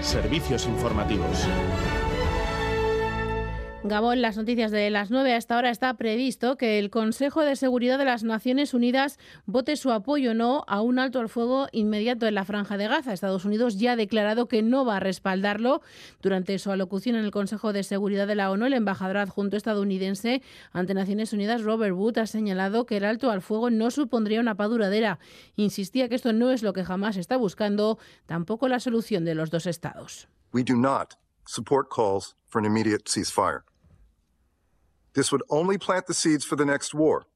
Servicios 0.00 0.66
informativos. 0.66 1.46
Gabón, 3.86 4.22
las 4.22 4.38
noticias 4.38 4.70
de 4.70 4.88
las 4.88 5.10
9 5.10 5.34
a 5.34 5.36
esta 5.36 5.58
hora 5.58 5.68
está 5.68 5.92
previsto 5.92 6.56
que 6.56 6.78
el 6.78 6.88
Consejo 6.88 7.42
de 7.42 7.54
Seguridad 7.54 7.98
de 7.98 8.06
las 8.06 8.24
Naciones 8.24 8.72
Unidas 8.72 9.18
vote 9.44 9.76
su 9.76 9.92
apoyo 9.92 10.30
o 10.30 10.34
no 10.34 10.64
a 10.68 10.80
un 10.80 10.98
alto 10.98 11.20
al 11.20 11.28
fuego 11.28 11.66
inmediato 11.70 12.26
en 12.26 12.34
la 12.34 12.46
franja 12.46 12.78
de 12.78 12.88
Gaza. 12.88 13.12
Estados 13.12 13.44
Unidos 13.44 13.78
ya 13.78 13.92
ha 13.92 13.96
declarado 13.96 14.48
que 14.48 14.62
no 14.62 14.86
va 14.86 14.96
a 14.96 15.00
respaldarlo. 15.00 15.82
Durante 16.22 16.58
su 16.58 16.70
alocución 16.70 17.14
en 17.16 17.26
el 17.26 17.30
Consejo 17.30 17.74
de 17.74 17.82
Seguridad 17.82 18.26
de 18.26 18.36
la 18.36 18.50
ONU, 18.50 18.64
el 18.64 18.72
embajador 18.72 19.18
adjunto 19.18 19.58
estadounidense 19.58 20.40
ante 20.72 20.94
Naciones 20.94 21.34
Unidas, 21.34 21.62
Robert 21.62 21.94
Wood, 21.94 22.16
ha 22.16 22.26
señalado 22.26 22.86
que 22.86 22.96
el 22.96 23.04
alto 23.04 23.30
al 23.30 23.42
fuego 23.42 23.68
no 23.68 23.90
supondría 23.90 24.40
una 24.40 24.54
paz 24.54 24.70
duradera. 24.70 25.18
Insistía 25.56 26.08
que 26.08 26.14
esto 26.14 26.32
no 26.32 26.52
es 26.52 26.62
lo 26.62 26.72
que 26.72 26.86
jamás 26.86 27.18
está 27.18 27.36
buscando, 27.36 27.98
tampoco 28.24 28.66
la 28.66 28.80
solución 28.80 29.26
de 29.26 29.34
los 29.34 29.50
dos 29.50 29.66
estados. 29.66 30.26
We 30.54 30.64
do 30.64 30.74
not 30.74 31.16
support 31.46 31.90
calls 31.94 32.34
for 32.46 32.58
an 32.58 32.64
immediate 32.64 33.06
ceasefire. 33.06 33.62
This 35.14 35.32
would 35.32 35.42
only 35.48 35.78
plant 35.78 36.06
the 36.06 36.14
seeds 36.14 36.44
for 36.44 36.56
the 36.56 36.66
next 36.66 36.92
war. 36.94 37.26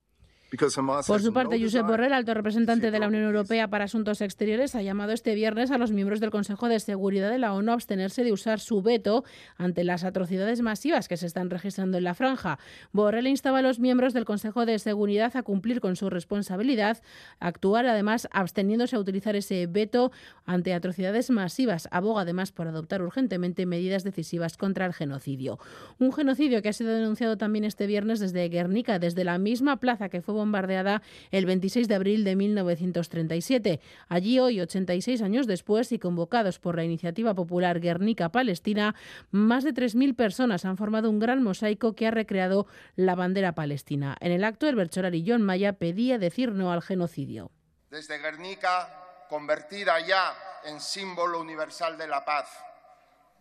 Por 1.06 1.20
su 1.20 1.34
parte, 1.34 1.62
Josep 1.62 1.86
Borrell, 1.86 2.14
alto 2.14 2.32
representante 2.32 2.90
de 2.90 2.98
la 2.98 3.08
Unión 3.08 3.24
Europea 3.24 3.68
para 3.68 3.84
Asuntos 3.84 4.22
Exteriores, 4.22 4.74
ha 4.74 4.80
llamado 4.80 5.12
este 5.12 5.34
viernes 5.34 5.70
a 5.70 5.76
los 5.76 5.92
miembros 5.92 6.20
del 6.20 6.30
Consejo 6.30 6.68
de 6.68 6.80
Seguridad 6.80 7.30
de 7.30 7.38
la 7.38 7.52
ONU 7.52 7.70
a 7.70 7.74
abstenerse 7.74 8.24
de 8.24 8.32
usar 8.32 8.58
su 8.58 8.80
veto 8.80 9.24
ante 9.58 9.84
las 9.84 10.04
atrocidades 10.04 10.62
masivas 10.62 11.06
que 11.06 11.18
se 11.18 11.26
están 11.26 11.50
registrando 11.50 11.98
en 11.98 12.04
la 12.04 12.14
franja. 12.14 12.58
Borrell 12.92 13.26
instaba 13.26 13.58
a 13.58 13.62
los 13.62 13.78
miembros 13.78 14.14
del 14.14 14.24
Consejo 14.24 14.64
de 14.64 14.78
Seguridad 14.78 15.36
a 15.36 15.42
cumplir 15.42 15.82
con 15.82 15.96
su 15.96 16.08
responsabilidad, 16.08 17.02
actuar 17.40 17.84
además 17.84 18.26
absteniéndose 18.32 18.96
a 18.96 19.00
utilizar 19.00 19.36
ese 19.36 19.66
veto 19.66 20.12
ante 20.46 20.72
atrocidades 20.72 21.28
masivas. 21.28 21.88
Aboga 21.90 22.22
además 22.22 22.52
por 22.52 22.68
adoptar 22.68 23.02
urgentemente 23.02 23.66
medidas 23.66 24.02
decisivas 24.02 24.56
contra 24.56 24.86
el 24.86 24.94
genocidio. 24.94 25.58
Un 25.98 26.10
genocidio 26.10 26.62
que 26.62 26.70
ha 26.70 26.72
sido 26.72 26.94
denunciado 26.94 27.36
también 27.36 27.66
este 27.66 27.86
viernes 27.86 28.18
desde 28.18 28.48
Guernica, 28.48 28.98
desde 28.98 29.24
la 29.24 29.36
misma 29.36 29.76
plaza 29.76 30.08
que 30.08 30.22
fue 30.22 30.37
bombardeada 30.38 31.02
el 31.30 31.44
26 31.44 31.88
de 31.88 31.94
abril 31.94 32.24
de 32.24 32.34
1937. 32.34 33.80
Allí 34.08 34.38
hoy, 34.38 34.60
86 34.60 35.20
años 35.20 35.46
después 35.46 35.92
y 35.92 35.98
convocados 35.98 36.58
por 36.58 36.76
la 36.76 36.84
iniciativa 36.84 37.34
popular 37.34 37.80
Guernica 37.80 38.30
Palestina, 38.30 38.94
más 39.30 39.64
de 39.64 39.74
3.000 39.74 40.16
personas 40.16 40.64
han 40.64 40.78
formado 40.78 41.10
un 41.10 41.18
gran 41.18 41.42
mosaico 41.42 41.94
que 41.94 42.06
ha 42.06 42.10
recreado 42.10 42.66
la 42.96 43.14
bandera 43.14 43.52
palestina. 43.54 44.16
En 44.20 44.32
el 44.32 44.44
acto, 44.44 44.68
el 44.68 44.76
Bercholari 44.76 45.24
John 45.26 45.42
Maya 45.42 45.74
pedía 45.74 46.18
decir 46.18 46.52
no 46.52 46.72
al 46.72 46.82
genocidio. 46.82 47.50
Desde 47.90 48.18
Guernica, 48.18 49.26
convertida 49.28 50.00
ya 50.00 50.34
en 50.64 50.80
símbolo 50.80 51.40
universal 51.40 51.98
de 51.98 52.06
la 52.06 52.24
paz, 52.24 52.48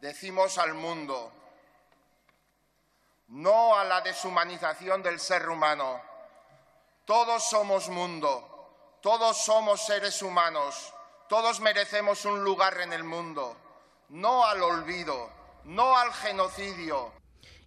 decimos 0.02 0.58
al 0.58 0.74
mundo 0.74 1.32
no 3.28 3.78
a 3.78 3.84
la 3.84 4.02
deshumanización 4.02 5.04
del 5.04 5.20
ser 5.20 5.50
humano, 5.50 6.02
todos 7.08 7.46
somos 7.46 7.88
mundo, 7.88 9.00
todos 9.02 9.38
somos 9.38 9.86
seres 9.86 10.22
humanos, 10.22 10.94
todos 11.30 11.62
merecemos 11.62 12.26
un 12.26 12.44
lugar 12.44 12.82
en 12.82 12.92
el 12.92 13.06
mundo, 13.06 13.56
no 14.10 14.46
al 14.46 14.62
olvido, 14.62 15.30
no 15.64 15.98
al 15.98 16.12
genocidio, 16.12 17.14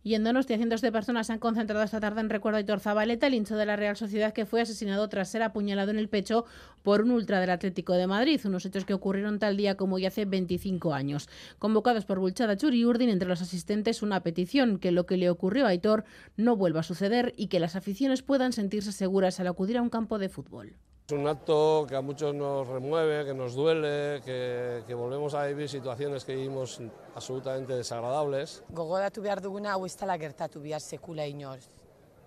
Y 0.02 0.14
en 0.14 0.24
Donostia, 0.24 0.56
cientos 0.56 0.80
de 0.80 0.92
personas 0.92 1.26
se 1.26 1.34
han 1.34 1.38
concentrado 1.38 1.84
esta 1.84 2.00
tarde 2.00 2.22
en 2.22 2.30
recuerdo 2.30 2.56
a 2.56 2.60
Hitor 2.62 2.80
Zabaleta, 2.80 3.26
el 3.26 3.34
hincho 3.34 3.56
de 3.56 3.66
la 3.66 3.76
Real 3.76 3.96
Sociedad 3.96 4.32
que 4.32 4.46
fue 4.46 4.62
asesinado 4.62 5.06
tras 5.10 5.28
ser 5.28 5.42
apuñalado 5.42 5.90
en 5.90 5.98
el 5.98 6.08
pecho 6.08 6.46
por 6.82 7.02
un 7.02 7.10
ultra 7.10 7.38
del 7.38 7.50
Atlético 7.50 7.92
de 7.92 8.06
Madrid, 8.06 8.40
unos 8.44 8.64
hechos 8.64 8.86
que 8.86 8.94
ocurrieron 8.94 9.38
tal 9.38 9.58
día 9.58 9.76
como 9.76 9.96
hoy 9.96 10.06
hace 10.06 10.24
25 10.24 10.94
años. 10.94 11.28
Convocados 11.58 12.06
por 12.06 12.18
Bulchada 12.18 12.56
Churi 12.56 12.82
Urdin, 12.86 13.10
entre 13.10 13.28
los 13.28 13.42
asistentes 13.42 14.00
una 14.00 14.22
petición 14.22 14.78
que 14.78 14.90
lo 14.90 15.04
que 15.04 15.18
le 15.18 15.28
ocurrió 15.28 15.66
a 15.66 15.68
Aitor 15.68 16.04
no 16.38 16.56
vuelva 16.56 16.80
a 16.80 16.84
suceder 16.84 17.34
y 17.36 17.48
que 17.48 17.60
las 17.60 17.76
aficiones 17.76 18.22
puedan 18.22 18.54
sentirse 18.54 18.92
seguras 18.92 19.38
al 19.38 19.48
acudir 19.48 19.76
a 19.76 19.82
un 19.82 19.90
campo 19.90 20.18
de 20.18 20.30
fútbol. 20.30 20.76
Es 21.10 21.14
un 21.14 21.26
acto 21.26 21.86
que 21.88 21.96
a 21.96 22.02
muchos 22.02 22.32
nos 22.32 22.68
remueve, 22.68 23.24
que 23.24 23.34
nos 23.34 23.56
duele, 23.56 24.22
que, 24.24 24.84
que 24.86 24.94
volvemos 24.94 25.34
a 25.34 25.44
vivir 25.46 25.68
situaciones 25.68 26.24
que 26.24 26.36
vivimos 26.36 26.80
absolutamente 27.16 27.74
desagradables. 27.74 28.62
Gogoratu 28.70 29.20
behar 29.20 29.42
duguna 29.42 29.72
hau 29.72 29.82
ez 29.88 29.96
dela 29.98 30.14
gertatu 30.14 30.62
behar 30.62 30.78
sekula 30.78 31.26
inoz. 31.26 31.66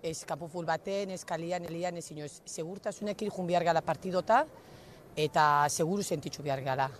Ez 0.02 0.26
kapuful 0.28 0.68
baten, 0.68 1.14
ez 1.16 1.24
kalian, 1.24 1.64
elian, 1.64 1.96
ez 1.96 2.10
inoz. 2.12 2.42
Segurtasunekin 2.44 3.32
jun 3.32 3.48
behar 3.48 3.64
gala 3.64 3.80
partidota 3.80 4.42
eta 5.16 5.64
seguru 5.70 6.04
sentitzu 6.04 6.44
behar 6.44 6.60
gala. 6.60 6.90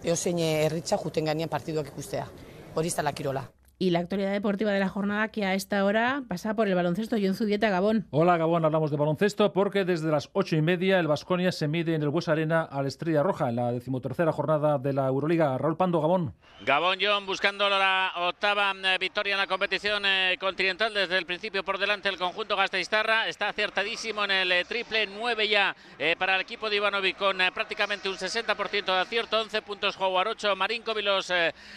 Eo 0.00 0.16
zein 0.16 0.40
erritza 0.40 0.96
juten 0.96 1.28
ganean 1.28 1.52
partiduak 1.52 1.92
ikustea. 1.92 2.24
Hori 2.72 2.88
ez 2.88 2.96
dela 2.96 3.12
kirola. 3.12 3.44
Y 3.76 3.90
la 3.90 3.98
actualidad 3.98 4.30
deportiva 4.30 4.70
de 4.70 4.78
la 4.78 4.88
jornada 4.88 5.28
que 5.28 5.44
a 5.44 5.54
esta 5.54 5.84
hora 5.84 6.22
pasa 6.28 6.54
por 6.54 6.68
el 6.68 6.76
baloncesto. 6.76 7.16
John 7.20 7.34
Zubieta, 7.34 7.70
Gabón. 7.70 8.06
Hola, 8.10 8.36
Gabón. 8.36 8.64
Hablamos 8.64 8.92
de 8.92 8.96
baloncesto 8.96 9.52
porque 9.52 9.84
desde 9.84 10.12
las 10.12 10.30
ocho 10.32 10.54
y 10.54 10.62
media 10.62 11.00
el 11.00 11.08
Vasconia 11.08 11.50
se 11.50 11.66
mide 11.66 11.96
en 11.96 12.02
el 12.02 12.08
Bues 12.08 12.28
Arena 12.28 12.62
a 12.62 12.82
la 12.82 12.88
Estrella 12.88 13.24
Roja 13.24 13.48
en 13.48 13.56
la 13.56 13.72
decimotercera 13.72 14.30
jornada 14.30 14.78
de 14.78 14.92
la 14.92 15.08
Euroliga. 15.08 15.58
Raúl 15.58 15.76
Pando, 15.76 16.00
Gabón. 16.00 16.34
Gabón 16.64 16.98
John 17.00 17.26
buscando 17.26 17.68
la 17.68 18.12
octava 18.16 18.72
eh, 18.72 18.96
victoria 19.00 19.32
en 19.32 19.38
la 19.38 19.48
competición 19.48 20.04
eh, 20.06 20.36
continental 20.38 20.94
desde 20.94 21.18
el 21.18 21.26
principio 21.26 21.64
por 21.64 21.78
delante 21.78 22.08
el 22.08 22.16
conjunto 22.16 22.56
Gasteiztarra. 22.56 23.26
Está 23.28 23.48
acertadísimo 23.48 24.24
en 24.24 24.30
el 24.30 24.52
eh, 24.52 24.64
triple, 24.64 25.08
nueve 25.08 25.48
ya 25.48 25.74
para 26.18 26.36
el 26.36 26.42
equipo 26.42 26.70
de 26.70 26.76
Ivanovic 26.76 27.16
con 27.16 27.38
prácticamente 27.52 28.08
un 28.08 28.16
60% 28.16 28.84
de 28.84 29.00
acierto, 29.00 29.40
11 29.40 29.62
puntos 29.62 29.96
Howard, 29.98 30.28
8 30.28 30.54
Marinkovic 30.54 31.04
los 31.04 31.32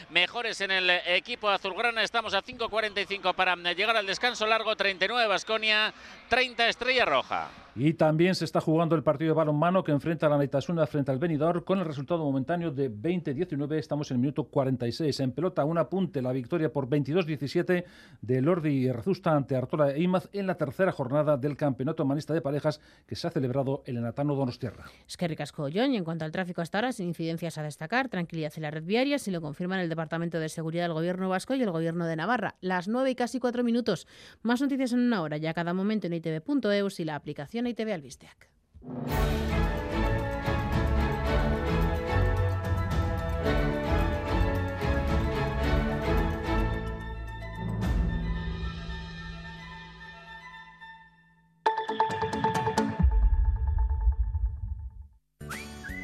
mejores 0.10 0.62
en 0.62 0.72
el 0.72 0.90
equipo 0.90 1.50
azulgrana 1.50 1.87
Estamos 1.96 2.34
a 2.34 2.44
5.45 2.44 3.34
para 3.34 3.56
llegar 3.74 3.96
al 3.96 4.06
descanso 4.06 4.46
largo. 4.46 4.76
39 4.76 5.26
Basconia, 5.28 5.94
30 6.28 6.68
Estrella 6.68 7.06
Roja. 7.06 7.48
Y 7.80 7.94
también 7.94 8.34
se 8.34 8.44
está 8.44 8.60
jugando 8.60 8.96
el 8.96 9.04
partido 9.04 9.30
de 9.30 9.36
balonmano 9.36 9.84
que 9.84 9.92
enfrenta 9.92 10.26
a 10.26 10.30
la 10.30 10.38
Naitasuna 10.38 10.88
frente 10.88 11.12
al 11.12 11.20
Benidorm 11.20 11.64
con 11.64 11.78
el 11.78 11.86
resultado 11.86 12.26
momentáneo 12.26 12.72
de 12.72 12.92
20-19. 12.92 13.78
Estamos 13.78 14.10
en 14.10 14.16
el 14.16 14.22
minuto 14.22 14.46
46. 14.46 15.20
En 15.20 15.32
pelota, 15.32 15.64
un 15.64 15.78
apunte, 15.78 16.24
la 16.24 16.32
victoria 16.32 16.74
por 16.74 16.90
22-17 16.90 17.86
de 18.20 18.42
Lordi 18.42 18.92
Rezusta 18.92 19.36
ante 19.36 19.56
Artola 19.56 19.92
e 19.92 20.02
Imaz 20.02 20.28
en 20.34 20.48
la 20.48 20.56
tercera 20.56 20.92
jornada 20.92 21.38
del 21.38 21.56
Campeonato 21.56 22.04
Manista 22.04 22.34
de 22.34 22.42
Parejas 22.42 22.82
que 23.06 23.16
se 23.16 23.28
ha 23.28 23.30
celebrado 23.30 23.84
en 23.86 23.98
el 23.98 24.02
Natano 24.02 24.34
Donostierra. 24.34 24.86
Es 25.08 25.16
que 25.16 25.28
ricasco, 25.28 25.70
John. 25.72 25.94
Y 25.94 25.98
en 25.98 26.04
cuanto 26.04 26.26
al 26.26 26.32
tráfico 26.32 26.62
hasta 26.62 26.80
ahora, 26.80 26.92
sin 26.94 27.10
incidencias 27.10 27.60
a 27.60 27.62
destacar, 27.62 28.10
tranquilidad 28.10 28.54
en 28.56 28.64
la 28.64 28.72
red 28.72 28.86
viaria, 28.86 29.20
si 29.20 29.30
lo 29.30 29.40
confirman 29.40 29.82
el 29.82 29.90
Departamento 29.90 30.40
de 30.40 30.50
Seguridad 30.50 30.86
del 30.86 30.94
Gobierno 30.94 31.30
Vasco 31.30 31.54
y 31.54 31.62
el 31.62 31.70
Gobierno 31.70 32.08
de 32.08 32.16
Navarra. 32.16 32.56
Las 32.60 32.88
9 32.88 33.12
y 33.12 33.16
casi 33.16 33.40
4 33.40 33.64
minutos. 33.64 34.08
Más 34.42 34.62
noticias 34.62 34.94
en 34.94 35.02
una 35.02 35.22
hora, 35.22 35.38
ya 35.38 35.54
cada 35.54 35.76
momento 35.76 36.08
en 36.08 36.14
itv.eus 36.14 37.00
y 37.00 37.06
la 37.06 37.14
aplicación 37.14 37.67
daitebe 37.68 37.94
albisteak. 37.94 38.48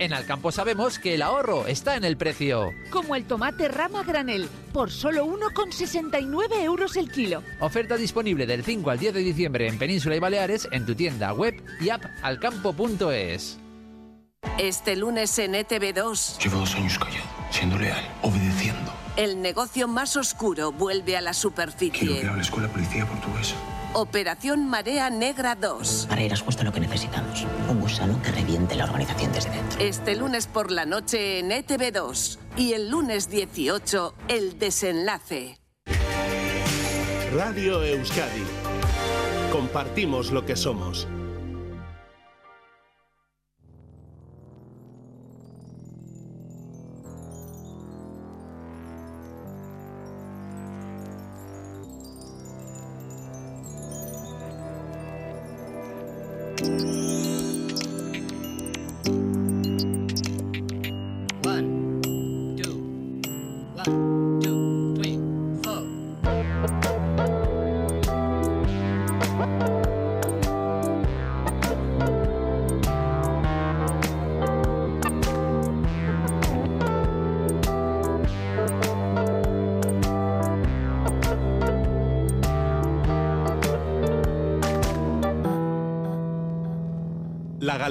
En 0.03 0.11
Alcampo 0.11 0.51
sabemos 0.51 0.99
que 0.99 1.13
el 1.13 1.21
ahorro 1.21 1.65
está 1.65 1.95
en 1.95 2.03
el 2.03 2.17
precio. 2.17 2.73
Como 2.89 3.15
el 3.15 3.23
tomate 3.23 3.69
rama 3.69 4.03
granel, 4.03 4.49
por 4.73 4.91
solo 4.91 5.25
1,69 5.25 6.61
euros 6.61 6.97
el 6.97 7.09
kilo. 7.09 7.41
Oferta 7.61 7.95
disponible 7.95 8.45
del 8.45 8.65
5 8.65 8.89
al 8.89 8.99
10 8.99 9.13
de 9.13 9.19
diciembre 9.21 9.65
en 9.65 9.79
Península 9.79 10.17
y 10.17 10.19
Baleares 10.19 10.67
en 10.73 10.85
tu 10.85 10.93
tienda 10.93 11.31
web 11.31 11.55
y 11.79 11.89
app 11.89 12.03
alcampo.es. 12.21 13.59
Este 14.57 14.97
lunes 14.97 15.39
en 15.39 15.53
ETV2. 15.53 16.37
Llevo 16.43 16.59
dos 16.59 16.75
años 16.75 16.99
callado, 16.99 17.23
siendo 17.49 17.77
leal, 17.77 18.03
obedeciendo. 18.23 18.93
El 19.15 19.41
negocio 19.41 19.87
más 19.87 20.17
oscuro 20.17 20.73
vuelve 20.73 21.15
a 21.15 21.21
la 21.21 21.33
superficie. 21.33 21.97
Quiero 21.97 22.19
que 22.19 22.27
hable 22.27 22.37
la 22.39 22.43
escuela 22.43 22.67
policía 22.67 23.07
portuguesa. 23.07 23.55
Operación 23.95 24.67
Marea 24.67 25.11
Negra 25.11 25.55
2. 25.55 26.07
Para 26.09 26.23
ir 26.23 26.35
justo 26.39 26.63
lo 26.63 26.71
que 26.73 26.79
necesitamos. 26.79 27.45
Un 27.69 27.79
gusano 27.79 28.19
que 28.23 28.31
reviente 28.31 28.75
la 28.75 28.85
organización 28.85 29.31
desde 29.31 29.51
dentro. 29.51 29.79
Este 29.79 30.15
lunes 30.15 30.47
por 30.47 30.71
la 30.71 30.85
noche 30.85 31.37
en 31.39 31.51
ETV2. 31.51 32.39
Y 32.57 32.73
el 32.73 32.89
lunes 32.89 33.29
18, 33.29 34.15
el 34.29 34.57
desenlace. 34.57 35.59
Radio 37.35 37.83
Euskadi. 37.83 38.43
Compartimos 39.51 40.31
lo 40.31 40.43
que 40.43 40.55
somos. 40.55 41.07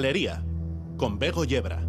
Galería, 0.03 0.43
con 0.97 1.17
Bego 1.17 1.45
Yebra. 1.45 1.79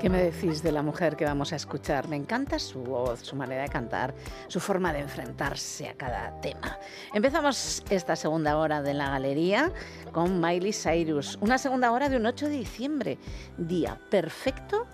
¿Qué 0.00 0.08
me 0.08 0.22
decís 0.22 0.62
de 0.62 0.72
la 0.72 0.80
mujer 0.80 1.14
que 1.14 1.26
vamos 1.26 1.52
a 1.52 1.56
escuchar? 1.56 2.08
Me 2.08 2.16
encanta 2.16 2.58
su 2.58 2.80
voz, 2.80 3.20
su 3.20 3.36
manera 3.36 3.64
de 3.64 3.68
cantar, 3.68 4.14
su 4.48 4.58
forma 4.58 4.90
de 4.94 5.00
enfrentarse 5.00 5.86
a 5.86 5.92
cada 5.98 6.40
tema. 6.40 6.78
Empezamos 7.12 7.84
esta 7.90 8.16
segunda 8.16 8.56
hora 8.56 8.80
de 8.80 8.94
la 8.94 9.10
galería 9.10 9.70
con 10.12 10.40
Miley 10.40 10.72
Cyrus. 10.72 11.36
Una 11.42 11.58
segunda 11.58 11.92
hora 11.92 12.08
de 12.08 12.16
un 12.16 12.24
8 12.24 12.48
de 12.48 12.56
diciembre, 12.56 13.18
día 13.58 14.00
perfecto 14.10 14.86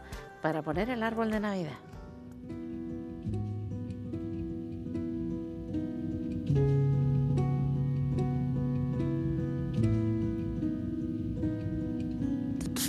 para 0.42 0.62
poner 0.62 0.90
el 0.90 1.04
árbol 1.04 1.30
de 1.30 1.38
Navidad. 1.38 1.91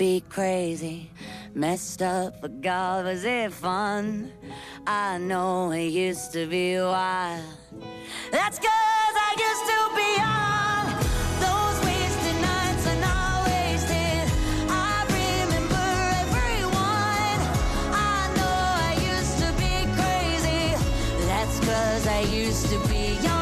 be 0.00 0.24
crazy, 0.30 1.10
messed 1.54 2.00
up, 2.00 2.40
but 2.40 2.62
God, 2.62 3.04
was 3.04 3.22
it 3.22 3.52
fun? 3.52 4.32
I 4.86 5.18
know 5.18 5.72
it 5.72 5.88
used 5.88 6.32
to 6.32 6.46
be 6.46 6.78
wild. 6.80 7.44
That's 8.32 8.58
cause 8.58 9.14
I 9.28 9.32
used 9.48 9.66
to 9.72 9.80
be 10.00 10.08
young. 10.24 10.86
Those 11.44 11.76
wasted 11.84 12.38
nights 12.40 12.86
are 12.92 13.00
not 13.08 13.46
wasted. 13.50 14.24
I 14.70 15.04
remember 15.20 15.88
everyone. 16.24 17.40
I 17.92 18.20
know 18.38 18.58
I 18.88 18.92
used 19.12 19.36
to 19.44 19.52
be 19.60 19.74
crazy. 20.00 20.64
That's 21.26 21.60
cause 21.60 22.06
I 22.06 22.20
used 22.20 22.70
to 22.70 22.78
be 22.88 23.22
young. 23.22 23.39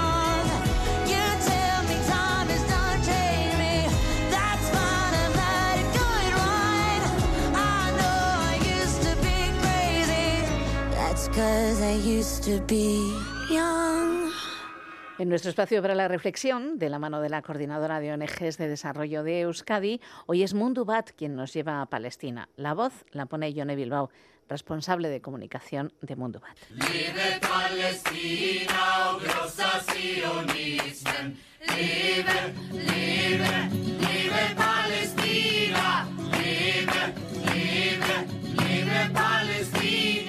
En 15.19 15.29
nuestro 15.29 15.51
espacio 15.51 15.81
para 15.83 15.95
la 15.95 16.09
reflexión, 16.09 16.81
de 16.81 16.89
la 16.89 16.99
mano 16.99 17.21
de 17.21 17.29
la 17.29 17.43
coordinadora 17.43 18.01
de 18.01 18.13
ONGs 18.13 18.59
de 18.59 18.67
desarrollo 18.67 19.23
de 19.23 19.43
Euskadi, 19.43 20.01
hoy 20.27 20.43
es 20.43 20.55
Mundubat 20.55 21.11
quien 21.13 21.37
nos 21.37 21.53
lleva 21.53 21.81
a 21.81 21.87
Palestina. 21.87 22.49
La 22.57 22.75
voz 22.75 23.05
la 23.13 23.27
pone 23.27 23.55
Yone 23.55 23.77
Bilbao, 23.77 24.11
responsable 24.49 25.09
de 25.11 25.21
comunicación 25.21 25.93
de 26.01 26.17
Mundubat. 26.17 26.57
Liebe 26.71 27.39
Palästina, 27.41 29.13
o 29.13 29.19
großer 29.21 29.83
Zionismen. 29.93 31.39
Liebe, 31.77 32.55
liebe, 32.73 33.69
liebe 34.01 34.55
Palästina. 34.57 36.09
Liebe, 36.33 37.15
liebe, 37.55 38.27
liebe 38.57 39.11
Palästina. 39.13 40.28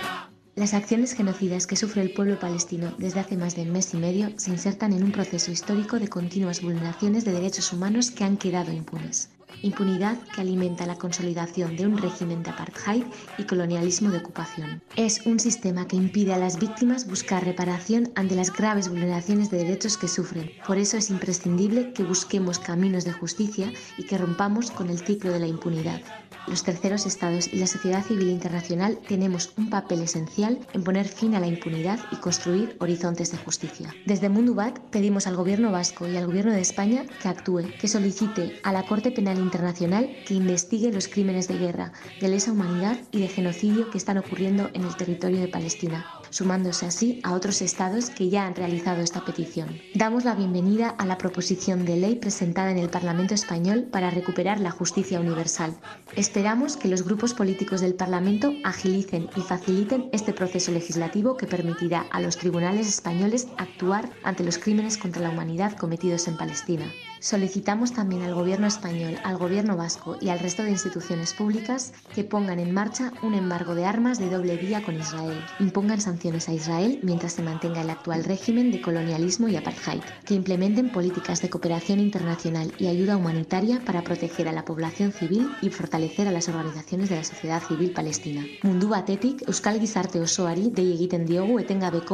Las 0.60 0.74
acciones 0.74 1.14
genocidas 1.14 1.68
que 1.68 1.78
sufre 1.78 2.02
el 2.02 2.12
pueblo 2.12 2.38
palestino 2.38 2.94
desde 2.98 3.22
hace 3.22 3.38
más 3.38 3.56
de 3.56 3.64
mes 3.64 3.94
y 3.94 3.98
medio 3.98 4.34
se 4.36 4.52
insertan 4.52 4.92
en 4.92 5.06
un 5.06 5.14
proceso 5.14 5.54
histórico 5.54 6.00
de 6.00 6.10
continuas 6.10 6.62
vulneraciones 6.62 7.24
de 7.24 7.32
derechos 7.32 7.72
humanos 7.72 8.12
que 8.12 8.26
han 8.26 8.36
quedado 8.36 8.74
impunes. 8.74 9.30
Impunidad 9.62 10.18
que 10.36 10.42
alimenta 10.42 10.86
la 10.86 10.98
consolidación 10.98 11.78
de 11.78 11.88
un 11.88 11.98
régimen 11.98 12.44
de 12.44 12.50
apartheid 12.50 13.04
y 13.38 13.44
colonialismo 13.46 14.10
de 14.10 14.18
ocupación. 14.18 14.82
Es 14.98 15.26
un 15.26 15.40
sistema 15.40 15.88
que 15.88 15.96
impide 15.96 16.34
a 16.34 16.38
las 16.38 16.60
víctimas 16.60 17.08
buscar 17.08 17.46
reparación 17.46 18.12
ante 18.16 18.36
las 18.36 18.52
graves 18.52 18.90
vulneraciones 18.90 19.50
de 19.50 19.60
derechos 19.60 19.98
que 19.98 20.10
sufren. 20.10 20.52
Por 20.68 20.78
eso 20.78 20.98
es 20.98 21.10
imprescindible 21.10 21.94
que 21.94 22.04
busquemos 22.04 22.60
caminos 22.60 23.06
de 23.06 23.14
justicia 23.14 23.72
y 23.98 24.04
que 24.04 24.18
rompamos 24.18 24.72
con 24.72 24.90
el 24.90 25.00
ciclo 25.00 25.32
de 25.32 25.40
la 25.40 25.48
impunidad. 25.48 26.02
Los 26.50 26.64
terceros 26.64 27.06
estados 27.06 27.48
y 27.54 27.58
la 27.58 27.68
sociedad 27.68 28.04
civil 28.04 28.30
internacional 28.30 28.98
tenemos 29.08 29.54
un 29.56 29.70
papel 29.70 30.02
esencial 30.02 30.58
en 30.74 30.84
poner 30.84 31.08
fin 31.08 31.36
a 31.36 31.40
la 31.40 31.46
impunidad 31.46 32.00
y 32.12 32.16
construir 32.16 32.76
horizontes 32.80 33.32
de 33.32 33.38
justicia. 33.38 33.94
Desde 34.08 34.30
Mundubat 34.30 34.80
pedimos 34.90 35.28
al 35.28 35.36
Gobierno 35.36 35.72
vasco 35.72 36.08
y 36.08 36.18
al 36.18 36.26
Gobierno 36.26 36.52
de 36.52 36.62
España 36.62 37.06
que 37.22 37.28
actúe, 37.28 37.66
que 37.80 37.88
solicite 37.88 38.60
a 38.64 38.74
la 38.74 38.84
Corte 38.88 39.12
Penal 39.12 39.38
Internacional 39.38 40.10
que 40.28 40.34
investigue 40.34 40.92
los 40.92 41.08
crímenes 41.08 41.48
de 41.48 41.60
guerra, 41.60 41.94
de 42.20 42.30
lesa 42.30 42.52
humanidad 42.52 42.98
y 43.12 43.20
de 43.20 43.28
genocidio 43.28 43.92
que 43.92 44.00
están 44.00 44.18
ocurriendo 44.18 44.72
en 44.74 44.86
el 44.86 44.96
territorio 44.96 45.40
de 45.40 45.50
Palestina, 45.50 46.08
sumándose 46.30 46.86
así 46.86 47.20
a 47.24 47.34
otros 47.34 47.62
estados 47.62 48.10
que 48.10 48.30
ya 48.30 48.46
han 48.46 48.56
realizado 48.56 49.02
esta 49.02 49.26
petición. 49.26 49.80
Damos 49.96 50.26
la 50.26 50.36
bienvenida 50.36 50.90
a 50.90 51.06
la 51.06 51.18
proposición 51.18 51.86
de 51.86 51.98
ley 51.98 52.16
presentada 52.16 52.72
en 52.72 52.78
el 52.78 52.90
Parlamento 52.90 53.34
español 53.34 53.84
para 53.92 54.10
recuperar 54.10 54.60
la 54.60 54.72
justicia 54.72 55.20
universal. 55.20 55.76
Esperamos 56.16 56.78
que 56.78 56.88
los 56.88 57.04
grupos 57.04 57.34
políticos 57.34 57.82
del 57.82 57.96
Parlamento 57.96 58.54
agilicen 58.64 59.30
y 59.36 59.42
faciliten 59.42 60.10
este 60.12 60.34
proceso 60.34 60.72
legislativo 60.72 61.38
que 61.38 61.48
permitirá 61.48 62.06
a 62.12 62.22
los 62.22 62.38
tribunales 62.38 62.88
españoles 62.88 63.48
actuar 63.58 64.10
ante 64.24 64.44
los 64.44 64.58
crímenes 64.58 64.98
contra 64.98 65.22
la 65.22 65.30
humanidad 65.30 65.78
cometidos 65.78 66.28
en 66.28 66.38
Palestina. 66.38 66.86
Solicitamos 67.22 67.92
también 67.92 68.24
al 68.24 68.34
Gobierno 68.34 68.66
español, 68.66 69.18
al 69.26 69.38
Gobierno 69.38 69.76
vasco 69.76 70.18
y 70.22 70.30
al 70.30 70.40
resto 70.40 70.64
de 70.64 70.72
instituciones 70.72 71.34
públicas 71.34 71.92
que 72.16 72.24
pongan 72.24 72.60
en 72.60 72.74
marcha 72.74 73.12
un 73.22 73.34
embargo 73.34 73.76
de 73.76 73.86
armas 73.86 74.20
de 74.20 74.30
doble 74.30 74.56
vía 74.56 74.82
con 74.84 74.96
Israel, 74.96 75.44
impongan 75.60 76.00
sanciones 76.00 76.48
a 76.48 76.54
Israel 76.54 77.00
mientras 77.04 77.34
se 77.34 77.44
mantenga 77.44 77.82
el 77.82 77.90
actual 77.90 78.24
régimen 78.24 78.72
de 78.72 78.80
colonialismo 78.80 79.50
y 79.50 79.58
apartheid, 79.58 80.02
que 80.26 80.34
implementen 80.34 80.92
políticas 80.94 81.42
de 81.42 81.50
cooperación 81.50 82.00
internacional 82.00 82.74
y 82.80 82.88
ayuda 82.88 83.18
humanitaria 83.18 83.82
para 83.84 84.04
proteger 84.04 84.48
a 84.48 84.54
la 84.54 84.64
población 84.64 85.12
civil 85.12 85.50
y 85.62 85.70
fortalecer 85.70 86.28
a 86.28 86.32
las 86.32 86.48
organizaciones 86.48 87.10
de 87.10 87.18
la 87.18 87.24
sociedad 87.26 87.62
civil 87.62 87.92
palestina. 87.92 88.46
Mundu 88.64 88.88
batetik 88.88 89.44
Euskal 89.46 89.80
Gizarte 89.80 90.22
osoari 90.22 90.70
dei 90.72 90.94
egiten 90.94 91.26
diogu 91.26 91.60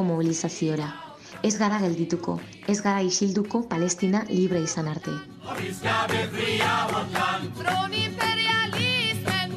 mobilizaziora. 0.04 1.15
Ez 1.46 1.58
gara 1.62 1.78
geldituko, 1.78 2.40
ez 2.74 2.80
gara 2.82 3.02
isilduko 3.06 3.60
Palestina 3.70 4.24
libre 4.30 4.64
izan 4.66 4.88
arte. 4.90 5.12
Bizkabe 5.60 6.24
fria 6.34 6.78
Land. 6.94 7.52
Från 7.60 7.94
imperialismen. 7.94 9.54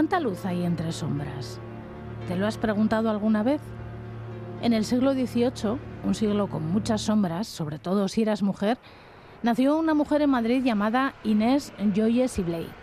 ¿Cuánta 0.00 0.18
luz 0.18 0.46
hay 0.46 0.64
entre 0.64 0.92
sombras? 0.92 1.60
¿Te 2.26 2.34
lo 2.34 2.46
has 2.46 2.56
preguntado 2.56 3.10
alguna 3.10 3.42
vez? 3.42 3.60
En 4.62 4.72
el 4.72 4.86
siglo 4.86 5.12
XVIII, 5.12 5.78
un 6.04 6.14
siglo 6.14 6.48
con 6.48 6.72
muchas 6.72 7.02
sombras, 7.02 7.46
sobre 7.46 7.78
todo 7.78 8.08
si 8.08 8.22
eras 8.22 8.42
mujer, 8.42 8.78
nació 9.42 9.78
una 9.78 9.92
mujer 9.92 10.22
en 10.22 10.30
Madrid 10.30 10.64
llamada 10.64 11.12
Inés 11.22 11.74
Joyce 11.94 12.40
y 12.40 12.44
Blake. 12.44 12.79